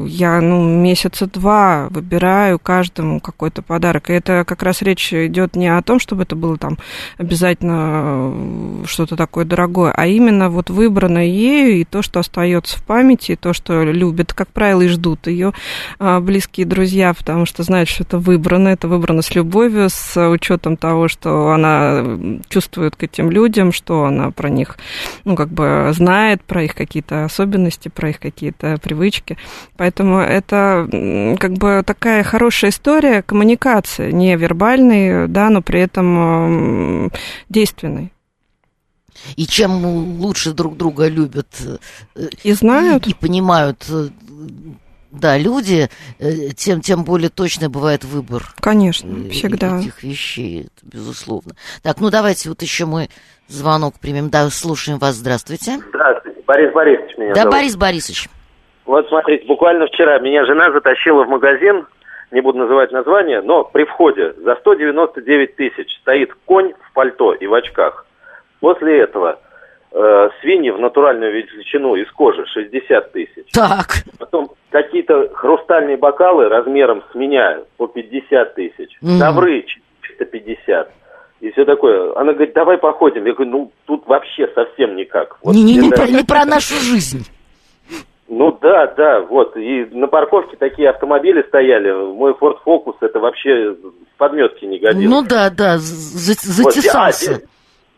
я 0.07 0.41
ну, 0.41 0.65
месяца 0.65 1.27
два 1.27 1.89
выбираю 1.91 2.59
каждому 2.59 3.21
какой-то 3.21 3.63
подарок. 3.63 4.11
И 4.11 4.15
это 4.15 4.45
как 4.47 4.63
раз 4.63 4.83
речь 4.83 5.13
идет 5.13 5.57
не 5.57 5.69
о 5.69 5.83
том, 5.83 5.99
чтобы 5.99 6.23
это 6.23 6.37
было 6.37 6.57
там 6.57 6.79
обязательно 7.17 8.33
э, 8.33 8.85
что-то 8.87 9.17
такое 9.17 9.45
дорогое, 9.45 9.93
а 9.93 10.07
именно 10.07 10.51
вот 10.51 10.71
выбранное 10.71 11.27
ею 11.27 11.81
и 11.81 11.85
то, 11.85 12.03
что 12.03 12.21
остается 12.21 12.79
в 12.79 12.83
памяти, 12.85 13.33
и 13.33 13.37
то, 13.37 13.53
что 13.53 13.83
любят, 13.85 14.33
как 14.33 14.49
правило, 14.49 14.83
и 14.83 14.89
ждут 14.89 15.27
ее 15.27 15.53
а, 15.99 16.21
близкие 16.21 16.67
друзья, 16.67 17.13
потому 17.13 17.47
что 17.47 17.63
знают, 17.63 17.89
что 17.89 18.05
это 18.05 18.19
выбрано, 18.19 18.69
это 18.69 18.89
выбрано 18.89 19.23
с 19.23 19.35
любовью, 19.35 19.89
с 19.91 20.29
учетом 20.29 20.77
того, 20.77 21.09
что 21.09 21.51
она 21.51 22.05
чувствует 22.49 22.97
к 22.97 23.03
этим 23.03 23.31
людям, 23.31 23.73
что 23.73 24.05
она 24.05 24.31
про 24.31 24.49
них, 24.49 24.79
ну, 25.25 25.37
как 25.37 25.49
бы 25.49 25.91
знает 25.93 26.43
про 26.43 26.65
их 26.65 26.75
какие-то 26.75 27.25
особенности, 27.25 27.89
про 27.89 28.11
их 28.11 28.21
какие-то 28.21 28.79
привычки. 28.83 29.37
Поэтому 29.79 30.19
это 30.19 30.89
как 31.39 31.53
бы 31.53 31.83
такая 31.87 32.25
хорошая 32.25 32.73
история 32.73 33.23
коммуникации, 33.23 34.11
не 34.11 34.37
вербальной, 34.37 35.29
да, 35.29 35.49
но 35.51 35.63
при 35.63 35.81
этом 35.81 37.13
действенной. 37.49 38.13
И 39.37 39.47
чем 39.47 39.85
лучше 40.21 40.53
друг 40.53 40.77
друга 40.77 41.09
любят 41.09 41.49
э, 42.15 42.29
и 42.43 42.53
знают, 42.53 43.07
и, 43.07 43.11
и 43.11 43.15
понимают 43.15 43.85
э, 43.91 44.09
да, 45.11 45.39
люди, 45.39 45.89
э, 46.19 46.49
тем, 46.57 46.81
тем 46.81 47.05
более 47.05 47.29
точно 47.29 47.69
бывает 47.71 48.05
выбор. 48.05 48.55
Конечно, 48.61 49.31
всегда. 49.31 49.79
Этих 49.79 50.03
вещей, 50.03 50.63
это 50.63 50.87
безусловно. 50.87 51.55
Так, 51.83 52.01
ну 52.01 52.11
давайте 52.11 52.49
вот 52.49 52.63
еще 52.63 52.87
мы 52.87 53.09
звонок 53.49 53.95
примем. 54.01 54.31
Да, 54.31 54.49
слушаем 54.51 54.99
вас. 54.99 55.17
Здравствуйте. 55.17 55.79
Здравствуйте. 55.89 56.41
Борис 56.47 56.73
Борисович 56.73 57.19
меня 57.19 57.35
Да, 57.35 57.43
зовут. 57.43 57.55
Борис 57.55 57.77
Борисович. 57.77 58.29
Вот 58.89 59.07
смотрите, 59.09 59.45
буквально 59.45 59.87
вчера 59.87 60.19
меня 60.19 60.47
жена 60.47 60.73
затащила 60.73 61.25
в 61.25 61.29
магазин 61.29 61.87
не 62.31 62.41
буду 62.41 62.59
называть 62.59 62.91
название, 62.91 63.43
но 63.43 63.63
при 63.65 63.85
входе 63.85 64.33
за 64.39 64.57
199 64.57 65.57
тысяч 65.57 65.95
стоит 66.01 66.33
конь 66.47 66.73
в 66.73 66.93
пальто 66.95 67.35
и 67.35 67.47
в 67.47 67.53
очках. 67.53 68.07
После 68.61 69.01
этого 69.01 69.39
э, 69.93 70.29
свиньи 70.41 70.71
в 70.71 70.81
натуральную 70.81 71.33
величину 71.33 71.97
из 71.97 72.11
кожи 72.13 72.47
60 72.47 73.13
тысяч. 73.13 73.53
Так. 73.53 74.05
Потом 74.19 74.53
какие-то 74.71 75.29
хрустальные 75.35 75.99
бокалы 75.99 76.49
размером 76.49 77.03
с 77.13 77.15
меня 77.15 77.59
по 77.77 77.89
50 77.89 78.55
тысяч. 78.55 78.97
Mm. 79.03 79.21
Ковры 79.21 79.67
450. 80.01 80.91
И 81.41 81.51
все 81.51 81.65
такое. 81.67 82.17
Она 82.17 82.33
говорит, 82.33 82.55
давай 82.55 82.79
походим. 82.79 83.27
Я 83.27 83.35
говорю, 83.35 83.51
ну 83.51 83.73
тут 83.85 84.07
вообще 84.07 84.49
совсем 84.55 84.97
никак. 84.97 85.37
Вот 85.43 85.55
не, 85.55 85.63
не, 85.63 85.77
не, 85.77 85.91
про, 85.91 86.07
не 86.07 86.25
про 86.25 86.47
нашу 86.47 86.75
жизнь. 86.75 87.27
Ну 88.29 88.57
да, 88.61 88.87
да, 88.97 89.21
вот. 89.21 89.57
И 89.57 89.87
на 89.91 90.07
парковке 90.07 90.57
такие 90.57 90.91
автомобили 90.91 91.43
стояли. 91.49 91.91
Мой 91.93 92.33
Ford 92.33 92.59
Focus 92.65 92.97
это 93.01 93.19
вообще 93.21 93.71
в 93.71 94.19
подметке 94.19 94.67
не 94.67 94.79
годился. 94.79 95.09
Ну 95.09 95.23
да, 95.23 95.49
да, 95.51 95.79
затесался. 95.79 97.33
Вот. 97.33 97.43
А, 97.43 97.47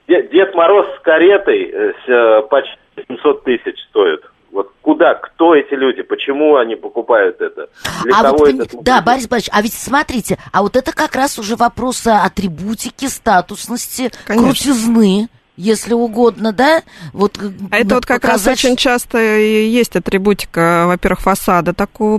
Дед, 0.09 0.31
Дед 0.31 0.55
Мороз 0.55 0.87
с 0.97 1.03
каретой 1.03 1.71
э, 1.73 1.93
с, 2.05 2.09
э, 2.09 2.43
почти 2.49 2.79
700 3.09 3.45
тысяч 3.45 3.77
стоит. 3.89 4.21
Вот 4.53 4.73
куда, 4.83 5.15
кто 5.15 5.55
эти 5.55 5.75
люди, 5.75 6.03
почему 6.03 6.57
они 6.57 6.77
покупают 6.77 7.41
это? 7.41 7.69
Для 8.05 8.19
а 8.19 8.23
кого 8.23 8.39
вот, 8.39 8.49
это? 8.49 8.77
Да, 8.83 9.01
Борис 9.01 9.29
Борисович, 9.29 9.51
а 9.53 9.63
ведь 9.63 9.75
смотрите, 9.75 10.39
а 10.53 10.63
вот 10.63 10.77
это 10.77 10.93
как 10.93 11.15
раз 11.15 11.39
уже 11.39 11.57
вопрос 11.57 12.07
атрибутики, 12.07 13.07
статусности, 13.07 14.11
Конечно. 14.27 14.47
крутизны 14.49 15.29
если 15.61 15.95
угодно, 15.95 16.53
да? 16.53 16.81
Вот, 17.13 17.33
а 17.71 17.77
это 17.79 17.97
вот 17.97 18.07
как 18.07 18.23
показать... 18.23 18.47
раз 18.47 18.59
очень 18.65 18.77
часто 18.77 19.19
и 19.19 19.65
есть 19.65 19.95
атрибутика, 19.95 20.85
во-первых, 20.87 21.21
фасада 21.21 21.75
такого 21.75 22.19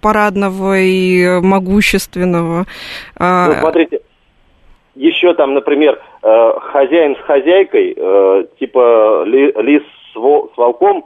парадного 0.00 0.78
и 0.78 1.40
могущественного. 1.40 2.66
А, 3.16 3.48
ну, 3.48 3.54
смотрите, 3.60 4.00
еще 4.96 5.34
там, 5.34 5.54
например, 5.54 6.00
э, 6.22 6.52
хозяин 6.72 7.16
с 7.16 7.20
хозяйкой, 7.20 7.94
э, 7.96 8.44
типа 8.58 9.24
лис 9.24 9.82
с 10.12 10.16
волком, 10.16 11.04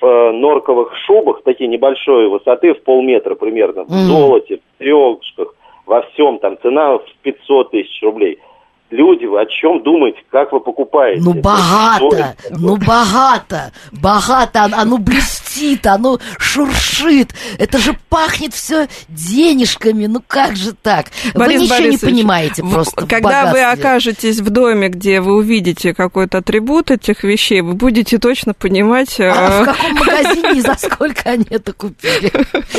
в 0.00 0.32
норковых 0.32 0.92
шубах, 1.06 1.42
такие 1.44 1.68
небольшой 1.68 2.28
высоты, 2.28 2.74
в 2.74 2.82
полметра 2.84 3.34
примерно, 3.34 3.82
в 3.82 3.90
золоте, 3.90 4.58
в 4.58 4.78
трёшках, 4.78 5.54
во 5.86 6.02
всем, 6.02 6.38
там 6.38 6.56
цена 6.62 6.98
в 6.98 7.04
500 7.22 7.70
тысяч 7.72 8.02
рублей– 8.02 8.38
люди, 8.90 9.24
вы 9.24 9.40
о 9.40 9.46
чем 9.46 9.82
думаете, 9.82 10.18
как 10.30 10.52
вы 10.52 10.60
покупаете? 10.60 11.22
Ну, 11.22 11.34
богато, 11.34 12.36
ну, 12.50 12.76
богато, 12.76 13.72
богато, 13.92 14.64
оно 14.64 14.98
блестит, 14.98 15.86
оно 15.86 16.18
шуршит, 16.38 17.34
это 17.58 17.78
же 17.78 17.96
пахнет 18.08 18.54
все 18.54 18.88
денежками, 19.08 20.06
ну 20.06 20.22
как 20.26 20.56
же 20.56 20.72
так? 20.72 21.06
Борис 21.34 21.60
вы 21.60 21.64
ничего 21.64 21.78
Борисович, 21.78 22.02
не 22.02 22.08
понимаете 22.08 22.62
просто 22.62 23.06
Когда 23.06 23.52
вы 23.52 23.62
окажетесь 23.62 24.40
в 24.40 24.50
доме, 24.50 24.88
где 24.88 25.20
вы 25.20 25.36
увидите 25.36 25.94
какой-то 25.94 26.38
атрибут 26.38 26.90
этих 26.90 27.24
вещей, 27.24 27.60
вы 27.60 27.74
будете 27.74 28.18
точно 28.18 28.54
понимать... 28.54 29.20
А 29.20 29.62
в 29.62 29.62
э, 29.62 29.64
каком 29.72 29.94
магазине 29.94 30.58
и 30.58 30.60
за 30.60 30.74
сколько 30.74 31.30
они 31.30 31.46
это 31.50 31.72
купили? 31.72 32.32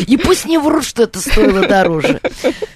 И 0.08 0.18
пусть 0.18 0.46
не 0.46 0.58
врут, 0.58 0.84
что 0.84 1.04
это 1.04 1.20
стоило 1.20 1.68
дороже. 1.68 2.20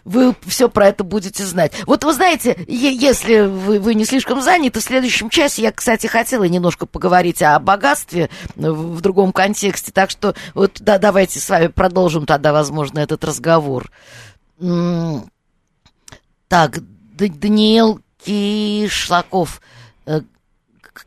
Вы 0.05 0.34
все 0.45 0.69
про 0.69 0.88
это 0.88 1.03
будете 1.03 1.43
знать. 1.43 1.73
Вот 1.86 2.03
вы 2.03 2.13
знаете, 2.13 2.57
если 2.67 3.22
если 3.24 3.47
вы, 3.47 3.80
вы 3.80 3.95
не 3.95 4.05
слишком 4.05 4.41
заняты, 4.41 4.80
в 4.80 4.84
следующем 4.84 5.30
часе 5.30 5.61
я, 5.61 5.71
кстати, 5.71 6.07
хотела 6.07 6.43
немножко 6.43 6.86
поговорить 6.86 7.41
о 7.41 7.57
богатстве 7.59 8.30
в, 8.55 8.97
в 8.97 9.01
другом 9.01 9.32
контексте. 9.32 9.91
Так 9.91 10.09
что 10.09 10.36
вот 10.53 10.78
да, 10.82 10.97
давайте 10.97 11.39
с 11.39 11.49
вами 11.49 11.67
продолжим 11.67 12.26
тогда, 12.26 12.51
возможно, 12.51 12.99
этот 12.99 13.24
разговор. 13.24 13.89
Так, 16.47 16.80
Даниил 17.15 18.01
Кишлаков 18.24 19.61
э, 20.05 20.21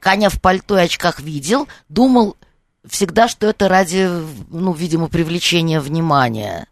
коня 0.00 0.28
в 0.28 0.40
пальто 0.40 0.78
и 0.78 0.82
очках 0.82 1.20
видел, 1.20 1.68
думал 1.88 2.36
всегда, 2.84 3.28
что 3.28 3.46
это 3.46 3.68
ради, 3.68 4.08
ну, 4.50 4.72
видимо, 4.72 5.08
привлечения 5.08 5.80
внимания. 5.80 6.66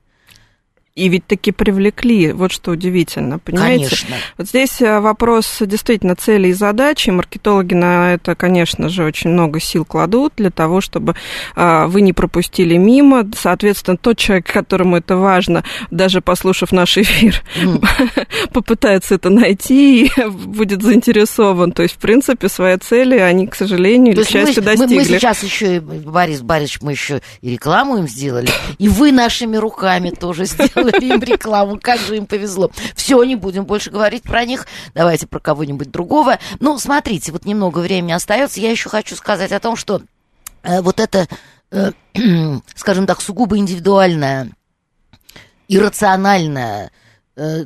И 0.95 1.09
ведь 1.09 1.27
таки 1.27 1.51
привлекли, 1.51 2.31
вот 2.31 2.53
что 2.53 2.71
удивительно, 2.71 3.41
понимаете? 3.41 3.87
Конечно. 3.87 4.17
Вот 4.39 4.47
здесь 4.47 4.81
э, 4.81 5.01
вопрос 5.01 5.57
действительно 5.59 6.15
цели 6.15 6.49
и 6.49 6.53
задачи. 6.53 7.11
Маркетологи 7.11 7.75
на 7.75 8.15
это, 8.15 8.37
конечно 8.37 8.89
же, 8.89 9.03
очень 9.03 9.31
много 9.31 9.59
сил 9.59 9.85
кладут 9.85 10.35
для 10.37 10.51
того, 10.51 10.81
чтобы 10.81 11.17
э, 11.57 11.87
вы 11.87 12.01
не 12.01 12.13
пропустили 12.13 12.77
мимо. 12.77 13.29
Соответственно, 13.37 13.97
тот 13.97 14.19
человек, 14.19 14.47
которому 14.47 14.97
это 14.97 15.17
важно, 15.17 15.65
даже 15.91 16.21
послушав 16.21 16.71
наш 16.71 16.97
эфир, 16.97 17.43
mm. 17.61 18.49
попытается 18.53 19.17
это 19.17 19.31
найти 19.31 20.07
и 20.07 20.25
будет 20.29 20.81
заинтересован. 20.81 21.73
То 21.73 21.83
есть, 21.83 21.97
в 21.97 21.99
принципе, 21.99 22.49
свои 22.49 22.77
цели 22.77 23.19
они, 23.19 23.49
к 23.49 23.57
сожалению, 23.57 24.15
к 24.15 24.29
счастью, 24.29 24.63
мы, 24.63 24.77
достигли. 24.77 24.95
Мы, 24.95 25.01
мы 25.01 25.05
сейчас 25.07 25.43
еще, 25.43 25.81
Борис 25.81 26.41
Борисович, 26.41 26.83
мы 26.83 26.93
еще 26.93 27.21
и 27.41 27.51
рекламу 27.51 27.97
им 27.99 28.07
сделали, 28.07 28.49
и 28.79 28.89
вы 28.89 29.11
нашими 29.11 29.57
руками 29.57 30.11
тоже 30.11 30.45
сделали 30.45 30.84
сделали 30.85 31.15
им 31.15 31.23
рекламу, 31.23 31.79
как 31.81 31.99
же 31.99 32.17
им 32.17 32.27
повезло. 32.27 32.71
Все, 32.95 33.23
не 33.25 33.37
будем 33.37 33.65
больше 33.65 33.91
говорить 33.91 34.23
про 34.23 34.45
них, 34.45 34.67
давайте 34.95 35.27
про 35.27 35.41
кого-нибудь 35.41 35.91
другого. 35.91 36.39
Ну, 36.61 36.79
смотрите, 36.79 37.33
вот 37.33 37.45
немного 37.45 37.79
времени 37.79 38.13
остается, 38.13 38.61
я 38.61 38.71
еще 38.71 38.89
хочу 38.89 39.17
сказать 39.17 39.53
о 39.53 39.61
том, 39.61 39.77
что 39.77 40.03
э, 40.63 40.81
вот 40.81 41.01
это, 41.01 41.29
э, 41.71 41.93
скажем 42.75 43.07
так, 43.07 43.21
сугубо 43.21 43.59
индивидуальное, 43.59 44.51
иррациональное, 45.69 46.91
э, 47.37 47.65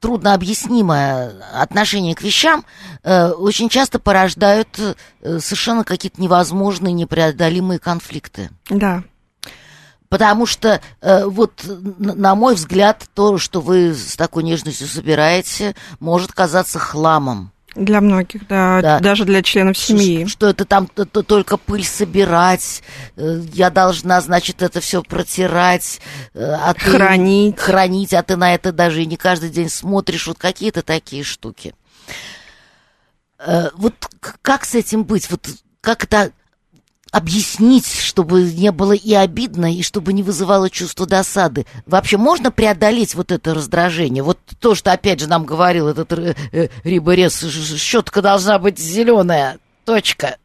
трудно 0.00 0.32
объяснимое 0.32 1.34
отношение 1.52 2.14
к 2.14 2.22
вещам 2.22 2.64
э, 3.02 3.28
очень 3.30 3.68
часто 3.68 3.98
порождают 3.98 4.68
э, 4.78 5.38
совершенно 5.40 5.84
какие-то 5.84 6.22
невозможные, 6.22 6.94
непреодолимые 6.94 7.78
конфликты. 7.78 8.48
Да. 8.70 9.04
Потому 10.10 10.44
что, 10.44 10.80
э, 11.00 11.24
вот, 11.24 11.64
на 11.64 12.34
мой 12.34 12.56
взгляд, 12.56 13.04
то, 13.14 13.38
что 13.38 13.60
вы 13.60 13.94
с 13.94 14.16
такой 14.16 14.42
нежностью 14.42 14.88
собираете, 14.88 15.76
может 16.00 16.32
казаться 16.32 16.80
хламом. 16.80 17.52
Для 17.76 18.00
многих, 18.00 18.48
да, 18.48 18.82
да. 18.82 18.98
даже 18.98 19.24
для 19.24 19.40
членов 19.44 19.78
семьи. 19.78 20.24
Что, 20.26 20.30
что 20.30 20.48
это 20.48 20.64
там 20.64 20.88
то, 20.88 21.04
то, 21.04 21.22
только 21.22 21.56
пыль 21.56 21.84
собирать, 21.84 22.82
э, 23.16 23.42
я 23.52 23.70
должна, 23.70 24.20
значит, 24.20 24.62
это 24.62 24.80
все 24.80 25.04
протирать, 25.04 26.00
э, 26.34 26.42
а 26.42 26.74
ты, 26.74 26.90
хранить. 26.90 27.60
хранить, 27.60 28.12
а 28.12 28.24
ты 28.24 28.34
на 28.34 28.52
это 28.52 28.72
даже 28.72 29.04
и 29.04 29.06
не 29.06 29.16
каждый 29.16 29.50
день 29.50 29.70
смотришь, 29.70 30.26
вот 30.26 30.38
какие-то 30.38 30.82
такие 30.82 31.22
штуки. 31.22 31.72
Э, 33.38 33.70
вот 33.74 33.94
как 34.42 34.64
с 34.64 34.74
этим 34.74 35.04
быть? 35.04 35.30
Вот 35.30 35.48
как 35.80 36.02
это 36.02 36.32
объяснить, 37.10 37.86
чтобы 37.86 38.42
не 38.42 38.72
было 38.72 38.92
и 38.92 39.14
обидно, 39.14 39.72
и 39.74 39.82
чтобы 39.82 40.12
не 40.12 40.22
вызывало 40.22 40.70
чувство 40.70 41.06
досады. 41.06 41.66
Вообще 41.86 42.16
можно 42.16 42.50
преодолеть 42.50 43.14
вот 43.14 43.32
это 43.32 43.54
раздражение? 43.54 44.22
Вот 44.22 44.38
то, 44.60 44.74
что 44.74 44.92
опять 44.92 45.20
же 45.20 45.28
нам 45.28 45.44
говорил 45.44 45.88
этот 45.88 46.12
э, 46.12 46.34
э, 46.52 46.68
Риборез, 46.84 47.40
щетка 47.40 48.22
должна 48.22 48.58
быть 48.58 48.78
зеленая, 48.78 49.58
точка. 49.84 50.36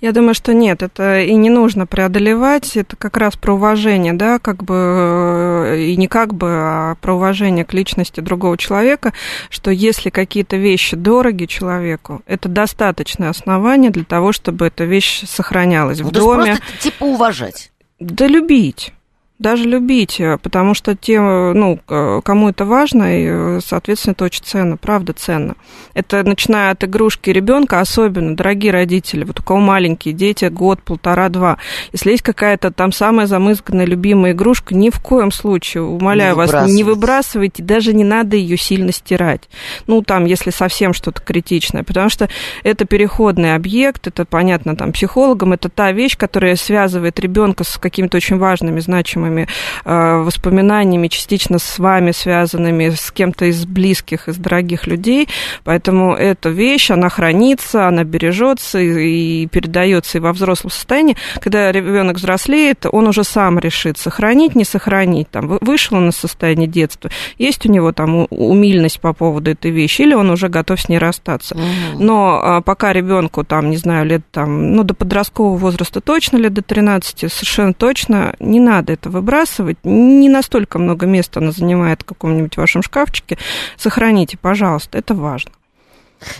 Я 0.00 0.12
думаю, 0.12 0.34
что 0.34 0.54
нет, 0.54 0.82
это 0.82 1.20
и 1.20 1.34
не 1.34 1.50
нужно 1.50 1.86
преодолевать, 1.86 2.76
это 2.76 2.96
как 2.96 3.16
раз 3.16 3.36
про 3.36 3.54
уважение, 3.54 4.12
да, 4.12 4.38
как 4.38 4.62
бы, 4.64 4.74
э, 4.74 5.80
и 5.80 5.96
не 5.96 6.08
как 6.08 6.34
бы, 6.34 6.48
а 6.50 6.94
про 7.00 7.14
уважение 7.14 7.64
к 7.64 7.72
личности 7.72 8.20
другого 8.20 8.56
человека, 8.56 9.12
что 9.50 9.70
если 9.70 10.10
какие-то 10.10 10.56
вещи 10.56 10.96
дороги 10.96 11.46
человеку, 11.46 12.22
это 12.26 12.48
достаточное 12.48 13.30
основание 13.30 13.90
для 13.90 14.04
того, 14.04 14.32
чтобы 14.32 14.66
эта 14.66 14.84
вещь 14.84 15.24
сохранялась 15.26 16.00
ну, 16.00 16.08
в 16.08 16.12
доме. 16.12 16.56
Просто 16.56 16.78
типа 16.80 17.04
уважать. 17.04 17.72
Да 17.98 18.26
любить 18.26 18.92
даже 19.38 19.64
любить, 19.64 20.20
э, 20.20 20.38
потому 20.42 20.74
что 20.74 20.96
тем, 20.96 21.52
ну, 21.52 21.78
кому 21.86 22.48
это 22.48 22.64
важно, 22.64 23.20
и, 23.20 23.26
э, 23.28 23.60
соответственно, 23.64 24.12
это 24.12 24.24
очень 24.24 24.44
ценно, 24.44 24.76
правда 24.76 25.12
ценно. 25.12 25.54
Это 25.94 26.22
начиная 26.22 26.72
от 26.72 26.82
игрушки 26.84 27.30
ребенка, 27.30 27.80
особенно, 27.80 28.36
дорогие 28.36 28.72
родители, 28.72 29.24
вот 29.24 29.40
у 29.40 29.42
кого 29.42 29.60
маленькие 29.60 30.14
дети, 30.14 30.46
год, 30.46 30.82
полтора, 30.82 31.28
два. 31.28 31.58
Если 31.92 32.10
есть 32.10 32.22
какая-то 32.22 32.72
там 32.72 32.92
самая 32.92 33.26
замызганная 33.26 33.86
любимая 33.86 34.32
игрушка, 34.32 34.74
ни 34.74 34.90
в 34.90 35.00
коем 35.00 35.30
случае, 35.30 35.82
умоляю 35.84 36.34
не 36.34 36.36
вас, 36.36 36.68
не 36.68 36.84
выбрасывайте, 36.84 37.62
даже 37.62 37.94
не 37.94 38.04
надо 38.04 38.36
ее 38.36 38.56
сильно 38.56 38.92
стирать. 38.92 39.48
Ну, 39.86 40.02
там, 40.02 40.24
если 40.24 40.50
совсем 40.50 40.92
что-то 40.92 41.20
критичное, 41.22 41.84
потому 41.84 42.08
что 42.08 42.28
это 42.64 42.84
переходный 42.84 43.54
объект, 43.54 44.06
это 44.06 44.24
понятно 44.24 44.74
там 44.76 44.92
психологам, 44.92 45.52
это 45.52 45.68
та 45.68 45.92
вещь, 45.92 46.16
которая 46.16 46.56
связывает 46.56 47.20
ребенка 47.20 47.64
с 47.64 47.78
какими-то 47.78 48.16
очень 48.16 48.38
важными, 48.38 48.80
значимыми 48.80 49.27
знакомыми, 49.28 49.46
э, 49.84 50.16
воспоминаниями, 50.22 51.08
частично 51.08 51.58
с 51.58 51.78
вами 51.78 52.12
связанными, 52.12 52.90
с 52.90 53.10
кем-то 53.10 53.46
из 53.46 53.64
близких, 53.66 54.28
из 54.28 54.36
дорогих 54.36 54.86
людей. 54.86 55.28
Поэтому 55.64 56.14
эта 56.14 56.48
вещь, 56.48 56.90
она 56.90 57.08
хранится, 57.08 57.88
она 57.88 58.04
бережется 58.04 58.78
и, 58.78 59.42
и 59.42 59.46
передается 59.46 60.18
и 60.18 60.20
во 60.20 60.32
взрослом 60.32 60.70
состоянии. 60.70 61.16
Когда 61.40 61.72
ребенок 61.72 62.16
взрослеет, 62.16 62.86
он 62.90 63.06
уже 63.06 63.24
сам 63.24 63.58
решит, 63.58 63.98
сохранить, 63.98 64.54
не 64.54 64.64
сохранить. 64.64 65.30
Там, 65.30 65.58
вышел 65.60 65.96
он 65.96 66.08
из 66.08 66.16
состояния 66.16 66.66
детства, 66.66 67.10
есть 67.38 67.66
у 67.66 67.72
него 67.72 67.92
там 67.92 68.26
умильность 68.30 69.00
по 69.00 69.12
поводу 69.12 69.50
этой 69.50 69.70
вещи, 69.70 70.02
или 70.02 70.14
он 70.14 70.30
уже 70.30 70.48
готов 70.48 70.80
с 70.80 70.88
ней 70.88 70.98
расстаться. 70.98 71.54
Угу. 71.54 72.02
Но 72.04 72.40
а, 72.42 72.60
пока 72.60 72.92
ребенку, 72.92 73.44
там, 73.44 73.70
не 73.70 73.76
знаю, 73.76 74.06
лет 74.06 74.22
там, 74.30 74.72
ну, 74.72 74.84
до 74.84 74.94
подросткового 74.94 75.56
возраста 75.56 76.00
точно, 76.00 76.38
лет 76.38 76.52
до 76.52 76.62
13, 76.62 77.32
совершенно 77.32 77.72
точно 77.72 78.34
не 78.40 78.60
надо 78.60 78.92
этого 78.92 79.17
выбрасывать. 79.18 79.78
Не 79.84 80.28
настолько 80.28 80.78
много 80.78 81.06
места 81.06 81.40
она 81.40 81.52
занимает 81.52 82.02
в 82.02 82.04
каком-нибудь 82.04 82.56
вашем 82.56 82.82
шкафчике. 82.82 83.38
Сохраните, 83.76 84.38
пожалуйста, 84.38 84.98
это 84.98 85.14
важно. 85.14 85.52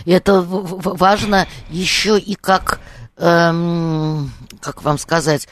Это 0.05 0.41
важно 0.41 1.47
еще 1.69 2.19
и 2.19 2.35
как 2.35 2.79
эм, 3.19 4.31
как 4.61 4.83
вам 4.83 4.97
сказать, 4.97 5.47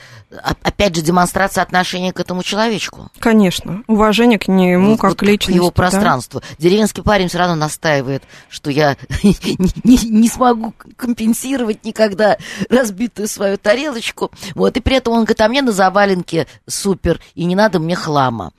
опять 0.64 0.96
же, 0.96 1.02
демонстрация 1.02 1.62
отношения 1.62 2.14
к 2.14 2.20
этому 2.20 2.44
человечку. 2.44 3.10
Конечно, 3.20 3.84
уважение 3.88 4.40
к 4.40 4.48
нему 4.48 4.92
вот, 4.92 5.02
как 5.02 5.12
вот 5.12 5.22
личности. 5.22 5.52
К 5.52 5.56
его 5.56 5.72
пространству. 5.72 6.40
Да? 6.40 6.48
Деревенский 6.58 7.04
парень 7.04 7.28
все 7.28 7.40
равно 7.40 7.56
настаивает, 7.56 8.24
что 8.50 8.72
я 8.72 8.98
не, 9.24 9.36
не, 9.84 10.10
не 10.10 10.30
смогу 10.30 10.74
компенсировать 10.96 11.84
никогда 11.84 12.38
разбитую 12.70 13.28
свою 13.28 13.58
тарелочку. 13.58 14.32
Вот, 14.56 14.78
и 14.78 14.80
при 14.80 14.96
этом 14.96 15.14
он 15.14 15.20
говорит, 15.20 15.42
а 15.42 15.48
мне 15.48 15.62
на 15.62 15.72
заваленке 15.72 16.48
супер, 16.68 17.20
и 17.36 17.46
не 17.46 17.56
надо 17.56 17.80
мне 17.80 17.96
хлама. 17.96 18.54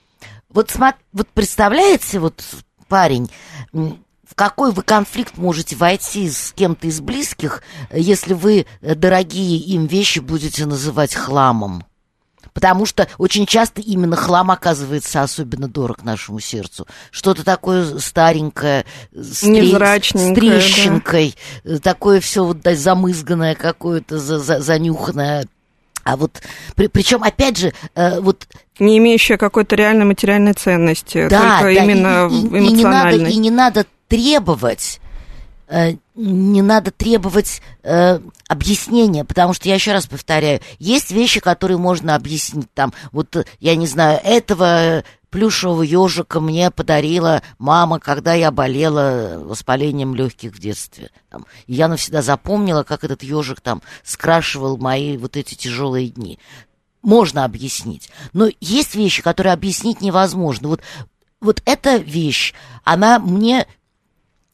Вот, 0.51 0.75
вот 1.13 1.29
представляете, 1.29 2.19
вот 2.19 2.43
парень, 2.89 3.31
в 4.29 4.35
какой 4.35 4.73
вы 4.73 4.83
конфликт 4.83 5.39
можете 5.39 5.75
войти 5.75 6.29
с 6.31 6.53
кем-то 6.55 6.87
из 6.87 7.01
близких, 7.01 7.63
если 7.91 8.35
вы 8.35 8.67
дорогие 8.83 9.59
им 9.59 9.87
вещи 9.87 10.19
будете 10.19 10.67
называть 10.67 11.15
хламом? 11.15 11.85
Потому 12.53 12.87
что 12.87 13.07
очень 13.19 13.47
часто 13.47 13.81
именно 13.81 14.17
хлам 14.17 14.51
оказывается 14.51 15.23
особенно 15.23 15.69
дорог 15.69 16.03
нашему 16.03 16.41
сердцу. 16.41 16.87
Что-то 17.11 17.45
такое 17.45 17.99
старенькое, 17.99 18.85
с, 19.13 19.39
с 19.39 20.35
трещинкой, 20.35 21.35
да. 21.63 21.79
такое 21.79 22.21
все 22.21 22.45
вот 22.45 22.61
да, 22.61 22.75
замызганное 22.75 23.55
какое-то, 23.55 24.19
за, 24.19 24.41
за, 24.41 24.61
занюханное. 24.61 25.47
А 26.03 26.17
вот, 26.17 26.43
при, 26.75 26.89
причем, 26.89 27.23
опять 27.23 27.59
же, 27.59 27.73
э, 27.95 28.21
вот 28.21 28.49
не 28.79 28.99
имеющая 28.99 29.37
какой-то 29.37 29.77
реальной 29.77 30.07
материальной 30.07 30.55
ценности, 30.55 31.29
да, 31.29 31.61
только 31.61 31.75
да, 31.75 31.85
именно 31.85 32.29
и, 32.31 32.41
и, 32.41 32.47
эмоциональной. 32.47 32.73
И 32.73 32.77
не, 32.77 32.85
надо, 33.15 33.31
и 33.31 33.37
не 33.37 33.51
надо 33.51 33.87
требовать 34.09 35.01
э, 35.69 35.95
не 36.15 36.63
надо 36.63 36.91
требовать 36.91 37.63
э, 37.83 38.19
объяснения, 38.49 39.25
потому 39.25 39.53
что 39.53 39.69
я 39.69 39.75
еще 39.75 39.93
раз 39.93 40.07
повторяю, 40.07 40.61
есть 40.79 41.11
вещи, 41.11 41.41
которые 41.41 41.79
можно 41.79 42.15
объяснить. 42.15 42.73
Там, 42.75 42.93
вот 43.13 43.47
я 43.61 43.77
не 43.77 43.87
знаю, 43.87 44.21
этого 44.25 45.05
плюшевого 45.31 45.83
ежика 45.83 46.41
мне 46.41 46.71
подарила 46.71 47.43
мама, 47.59 48.01
когда 48.01 48.35
я 48.35 48.51
болела 48.51 49.39
воспалением 49.45 50.15
легких 50.15 50.53
в 50.53 50.59
детстве. 50.59 51.11
Там, 51.31 51.47
я 51.67 51.89
навсегда 51.89 52.23
запомнила, 52.23 52.83
как 52.83 53.05
этот 53.05 53.23
ежик 53.23 53.61
там 53.61 53.83
скрашивал 54.03 54.77
мои 54.79 55.17
вот 55.17 55.37
эти 55.37 55.55
тяжелые 55.55 56.09
дни. 56.09 56.39
Можно 57.03 57.45
объяснить. 57.45 58.11
Но 58.33 58.49
есть 58.61 58.95
вещи, 58.95 59.23
которые 59.23 59.53
объяснить 59.53 60.01
невозможно. 60.01 60.69
Вот, 60.69 60.81
вот 61.41 61.63
эта 61.65 61.97
вещь, 61.97 62.55
она 62.85 63.19
мне 63.19 63.67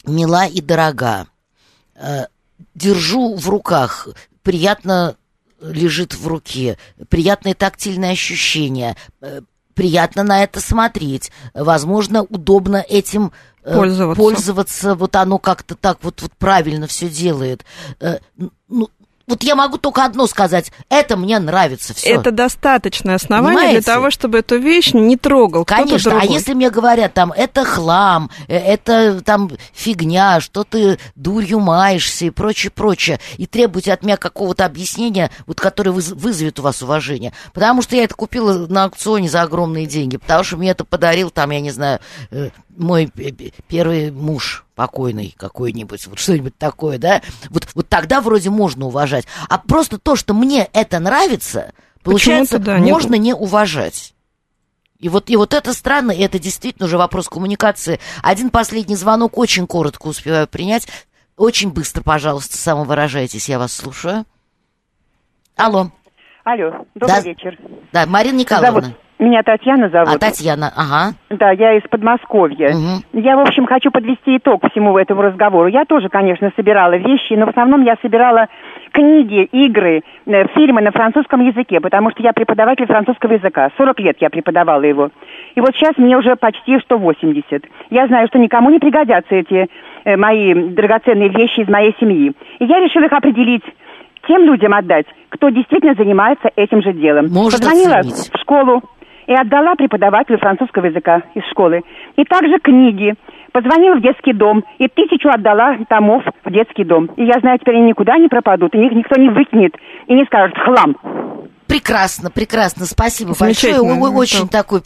мила 0.07 0.47
и 0.47 0.61
дорога. 0.61 1.27
Э, 1.95 2.27
держу 2.75 3.35
в 3.37 3.49
руках, 3.49 4.09
приятно 4.43 5.17
лежит 5.61 6.15
в 6.15 6.27
руке, 6.27 6.79
приятное 7.09 7.55
тактильное 7.55 8.13
ощущение, 8.13 8.97
э, 9.21 9.41
приятно 9.75 10.23
на 10.23 10.43
это 10.43 10.61
смотреть, 10.61 11.31
возможно, 11.53 12.23
удобно 12.23 12.85
этим 12.89 13.33
э, 13.63 13.75
пользоваться. 13.75 14.23
пользоваться, 14.23 14.95
вот 14.95 15.17
оно 15.17 15.39
как-то 15.39 15.75
так 15.75 15.99
вот, 16.03 16.23
вот 16.23 16.33
правильно 16.33 16.87
все 16.87 17.09
делает. 17.09 17.65
Ну, 18.69 18.91
вот 19.27 19.43
я 19.43 19.55
могу 19.55 19.79
только 19.79 20.05
одно 20.05 20.27
сказать. 20.27 20.71
Это 20.89 21.17
мне 21.17 21.39
нравится. 21.39 21.95
Все. 21.95 22.11
Это 22.11 22.31
достаточное 22.31 23.15
основание 23.15 23.57
Понимаете? 23.59 23.81
для 23.81 23.95
того, 23.95 24.11
чтобы 24.11 24.39
эту 24.39 24.59
вещь 24.59 24.93
не 24.93 25.17
трогал. 25.17 25.65
Конечно. 25.65 26.21
А 26.21 26.25
если 26.25 26.53
мне 26.55 26.71
говорят, 26.71 27.15
там, 27.15 27.33
это 27.33 27.65
хлам, 27.65 28.31
э, 28.49 28.57
это 28.57 29.23
там 29.23 29.51
фигня, 29.73 30.41
что 30.41 30.65
ты 30.65 30.99
дурью 31.15 31.61
маешься 31.61 32.27
и 32.27 32.31
прочее, 32.31 32.71
прочее, 32.71 33.19
и 33.39 33.47
требуете 33.47 33.93
от 33.93 34.03
меня 34.03 34.17
какого-то 34.17 34.67
объяснения, 34.67 35.31
вот, 35.47 35.59
которое 35.59 35.91
вызовет 35.93 36.59
у 36.59 36.63
вас 36.63 36.83
уважение. 36.83 37.33
Потому 37.55 37.83
что 37.83 37.97
я 37.97 38.05
это 38.05 38.15
купила 38.15 38.67
на 38.67 38.85
аукционе 38.85 39.29
за 39.29 39.43
огромные 39.43 39.87
деньги. 39.87 40.19
Потому 40.19 40.45
что 40.45 40.57
мне 40.57 40.71
это 40.71 40.85
подарил, 40.85 41.31
там, 41.31 41.51
я 41.51 41.61
не 41.61 41.71
знаю, 41.71 42.01
э, 42.31 42.51
мой 42.77 43.11
первый 43.69 44.11
муж 44.11 44.64
покойный 44.75 45.35
какой-нибудь, 45.37 46.07
вот 46.07 46.19
что-нибудь 46.19 46.57
такое, 46.59 46.99
да, 46.99 47.23
вот, 47.51 47.67
вот 47.75 47.89
тогда 47.89 48.21
вроде 48.21 48.51
можно 48.51 48.87
уважать. 48.87 49.27
А 49.49 49.59
просто 49.59 49.99
то, 49.99 50.17
что 50.17 50.35
мне 50.35 50.69
это 50.73 50.99
нравится, 50.99 51.73
получается, 52.03 52.59
да, 52.59 52.79
можно 52.79 53.15
не... 53.15 53.21
не 53.21 53.35
уважать. 53.35 54.15
И 54.99 55.09
вот, 55.09 55.29
и 55.29 55.37
вот 55.37 55.53
это 55.53 55.75
странно, 55.75 56.13
и 56.13 56.23
это 56.23 56.39
действительно 56.39 56.87
уже 56.87 56.97
вопрос 56.97 57.29
коммуникации. 57.29 58.01
Один 58.23 58.51
последний 58.51 58.97
звонок 58.97 59.37
очень 59.37 59.67
коротко 59.67 60.07
успеваю 60.07 60.49
принять. 60.49 60.89
Очень 61.37 61.73
быстро, 61.73 62.03
пожалуйста, 62.03 62.57
самовыражайтесь, 62.57 63.49
я 63.49 63.59
вас 63.59 63.73
слушаю. 63.73 64.25
Алло. 65.57 65.91
Алло, 66.45 66.87
добрый 66.95 67.17
да, 67.17 67.21
вечер. 67.21 67.59
Да, 67.93 68.07
Марина 68.07 68.39
Николаевна. 68.39 68.81
Зовут, 68.81 68.97
Меня 69.25 69.43
Татьяна 69.43 69.89
зовут. 69.89 70.15
А 70.15 70.19
Татьяна, 70.19 70.71
ага. 70.77 71.15
Да, 71.31 71.51
я 71.51 71.79
из 71.79 71.83
Подмосковья. 71.89 72.69
Угу. 72.69 73.21
Я, 73.21 73.37
в 73.37 73.41
общем, 73.41 73.67
хочу 73.67 73.91
подвести 73.91 74.37
итог 74.37 74.63
всему 74.71 74.97
этому 74.99 75.23
разговору. 75.23 75.69
Я 75.69 75.87
тоже, 75.87 76.11
конечно, 76.11 76.53
собирала 76.57 76.97
вещи, 76.97 77.33
но 77.33 77.47
в 77.47 77.49
основном 77.49 77.83
я 77.85 77.97
собирала 78.03 78.49
книги, 78.93 79.45
игры, 79.51 80.03
э, 80.27 80.47
фильмы 80.55 80.83
на 80.83 80.93
французском 80.93 81.41
языке, 81.41 81.81
потому 81.81 82.11
что 82.11 82.23
я 82.23 82.33
преподаватель 82.35 82.87
французского 82.87 83.33
языка. 83.33 83.71
40 83.79 83.99
лет 84.01 84.17
я 84.21 84.29
преподавала 84.29 84.83
его. 84.83 85.09
И 85.55 85.61
вот 85.61 85.75
сейчас 85.75 85.97
мне 85.97 86.19
уже 86.19 86.37
почти 86.37 86.79
что 86.81 86.99
80. 86.99 87.65
Я 87.91 88.07
знаю, 88.07 88.29
что 88.29 88.39
никому 88.39 88.71
не 88.71 88.79
пригодятся 88.79 89.35
эти 89.35 89.69
э, 90.05 90.17
мои 90.17 90.53
драгоценные 90.55 91.31
вещи 91.31 91.61
из 91.61 91.69
моей 91.69 91.97
семьи. 91.99 92.33
И 92.59 92.65
я 92.67 92.79
решила 92.81 93.05
их 93.07 93.13
определить 93.13 93.65
тем 94.27 94.45
людям 94.45 94.75
отдать, 94.75 95.07
кто 95.29 95.49
действительно 95.49 95.95
занимается 95.95 96.51
этим 96.57 96.83
же 96.83 96.93
делом. 96.93 97.29
Может 97.29 97.61
Позвонила 97.61 97.97
оценить. 97.97 98.31
в 98.33 98.41
школу 98.41 98.83
и 99.27 99.33
отдала 99.33 99.75
преподавателю 99.75 100.39
французского 100.39 100.87
языка 100.87 101.23
из 101.35 101.45
школы. 101.51 101.83
И 102.17 102.25
также 102.25 102.59
книги. 102.59 103.15
Позвонила 103.53 103.95
в 103.95 104.03
детский 104.03 104.33
дом 104.33 104.65
и 104.79 104.89
тысячу 104.89 105.29
отдала 105.29 105.77
томов 105.89 106.25
в 106.45 106.51
детский 106.51 106.83
дом. 106.83 107.07
И 107.17 107.25
я 107.25 107.39
знаю, 107.39 107.59
теперь 107.61 107.77
они 107.77 107.87
никуда 107.91 108.19
не 108.19 108.27
пропадут, 108.27 108.75
и 108.75 108.79
их 108.85 108.93
никто 108.93 109.15
не 109.21 109.29
выкинет 109.29 109.75
и 110.09 110.15
не 110.15 110.25
скажет 110.25 110.57
«хлам». 110.59 110.97
Прекрасно, 111.69 112.31
прекрасно, 112.31 112.85
спасибо 112.85 113.35
большое. 113.39 113.81
Очень 113.81 114.49
такой 114.49 114.81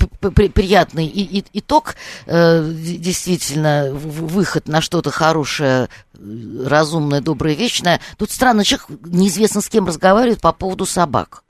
приятный 0.54 1.06
и- 1.06 1.38
и- 1.38 1.44
итог. 1.54 1.94
Э, 2.26 2.62
Действительно, 2.62 3.88
выход 3.92 4.68
на 4.68 4.80
что-то 4.80 5.10
хорошее, 5.10 5.88
э, 6.14 6.18
разумное, 6.68 7.20
доброе, 7.20 7.54
вечное. 7.54 8.00
Тут 8.18 8.30
странно, 8.30 8.64
человек 8.64 8.86
неизвестно 9.06 9.60
с 9.60 9.68
кем 9.68 9.86
разговаривает 9.86 10.40
по 10.40 10.52
поводу 10.52 10.84
собак. 10.86 11.42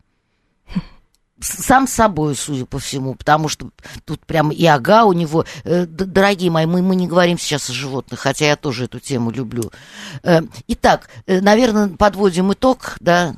Сам 1.40 1.86
собой, 1.86 2.34
судя 2.34 2.66
по 2.66 2.78
всему, 2.78 3.14
потому 3.14 3.48
что 3.48 3.70
тут 4.04 4.26
прям 4.26 4.50
и 4.50 4.64
ага 4.66 5.04
у 5.04 5.12
него. 5.12 5.44
Э, 5.64 5.86
Дорогие 5.86 6.50
мои, 6.50 6.66
мы, 6.66 6.82
мы 6.82 6.96
не 6.96 7.06
говорим 7.06 7.38
сейчас 7.38 7.70
о 7.70 7.72
животных, 7.72 8.20
хотя 8.20 8.46
я 8.46 8.56
тоже 8.56 8.84
эту 8.84 8.98
тему 8.98 9.30
люблю. 9.30 9.70
Э, 10.22 10.40
Итак, 10.66 11.08
э, 11.26 11.40
наверное, 11.40 11.88
подводим 11.88 12.52
итог, 12.52 12.96
да, 13.00 13.36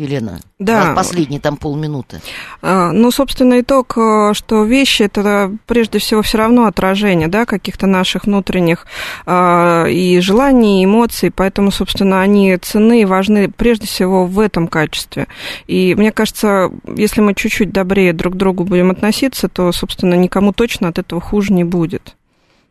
Елена? 0.00 0.40
Да. 0.58 0.92
Последние 0.94 1.40
там 1.40 1.56
полминуты. 1.56 2.20
А, 2.62 2.92
Ну, 2.92 3.10
собственно, 3.10 3.60
итог, 3.60 3.96
э, 3.96 4.32
что 4.34 4.64
вещи 4.64 5.02
это 5.02 5.52
прежде 5.66 5.98
всего 5.98 6.22
все 6.22 6.38
равно 6.38 6.66
отражение, 6.66 7.28
да, 7.28 7.44
каких-то 7.44 7.86
наших 7.86 8.24
внутренних 8.24 8.86
а, 9.26 9.86
и 9.86 10.20
желаний, 10.20 10.82
и 10.82 10.84
эмоций, 10.84 11.30
поэтому, 11.30 11.70
собственно, 11.70 12.20
они 12.20 12.56
ценны 12.56 13.02
и 13.02 13.04
важны 13.04 13.50
прежде 13.50 13.86
всего 13.86 14.26
в 14.26 14.38
этом 14.40 14.68
качестве. 14.68 15.26
И 15.66 15.94
мне 15.94 16.12
кажется, 16.12 16.70
если 16.96 17.20
мы 17.20 17.34
чуть-чуть 17.34 17.72
добрее 17.72 18.12
друг 18.12 18.34
к 18.34 18.36
другу 18.36 18.64
будем 18.64 18.90
относиться, 18.90 19.48
то, 19.48 19.72
собственно, 19.72 20.14
никому 20.14 20.52
точно 20.52 20.88
от 20.88 20.98
этого 20.98 21.20
хуже 21.20 21.52
не 21.52 21.64
будет. 21.64 22.16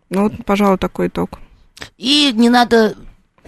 Ну, 0.10 0.24
вот, 0.24 0.34
пожалуй, 0.46 0.78
такой 0.78 1.08
итог. 1.08 1.40
И 1.98 2.32
не 2.34 2.50
надо 2.50 2.96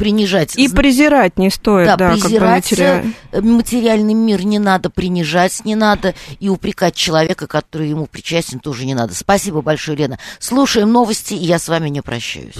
принижать. 0.01 0.57
И 0.57 0.67
презирать 0.67 1.37
не 1.37 1.51
стоит, 1.51 1.85
да, 1.85 1.95
да, 1.95 2.09
как 2.09 2.17
бы 2.17 2.21
презирать 2.23 2.73
э, 2.73 3.03
материальный 3.39 4.15
мир 4.15 4.43
не 4.43 4.57
надо, 4.57 4.89
принижать 4.89 5.63
не 5.63 5.75
надо, 5.75 6.15
и 6.39 6.49
упрекать 6.49 6.95
человека, 6.95 7.45
который 7.45 7.89
ему 7.89 8.07
причастен, 8.07 8.59
тоже 8.59 8.87
не 8.87 8.95
надо. 8.95 9.13
Спасибо 9.13 9.61
большое, 9.61 9.95
Лена. 9.95 10.17
Слушаем 10.39 10.91
новости, 10.91 11.35
и 11.35 11.45
я 11.45 11.59
с 11.59 11.69
вами 11.69 11.89
не 11.89 12.01
прощаюсь. 12.01 12.49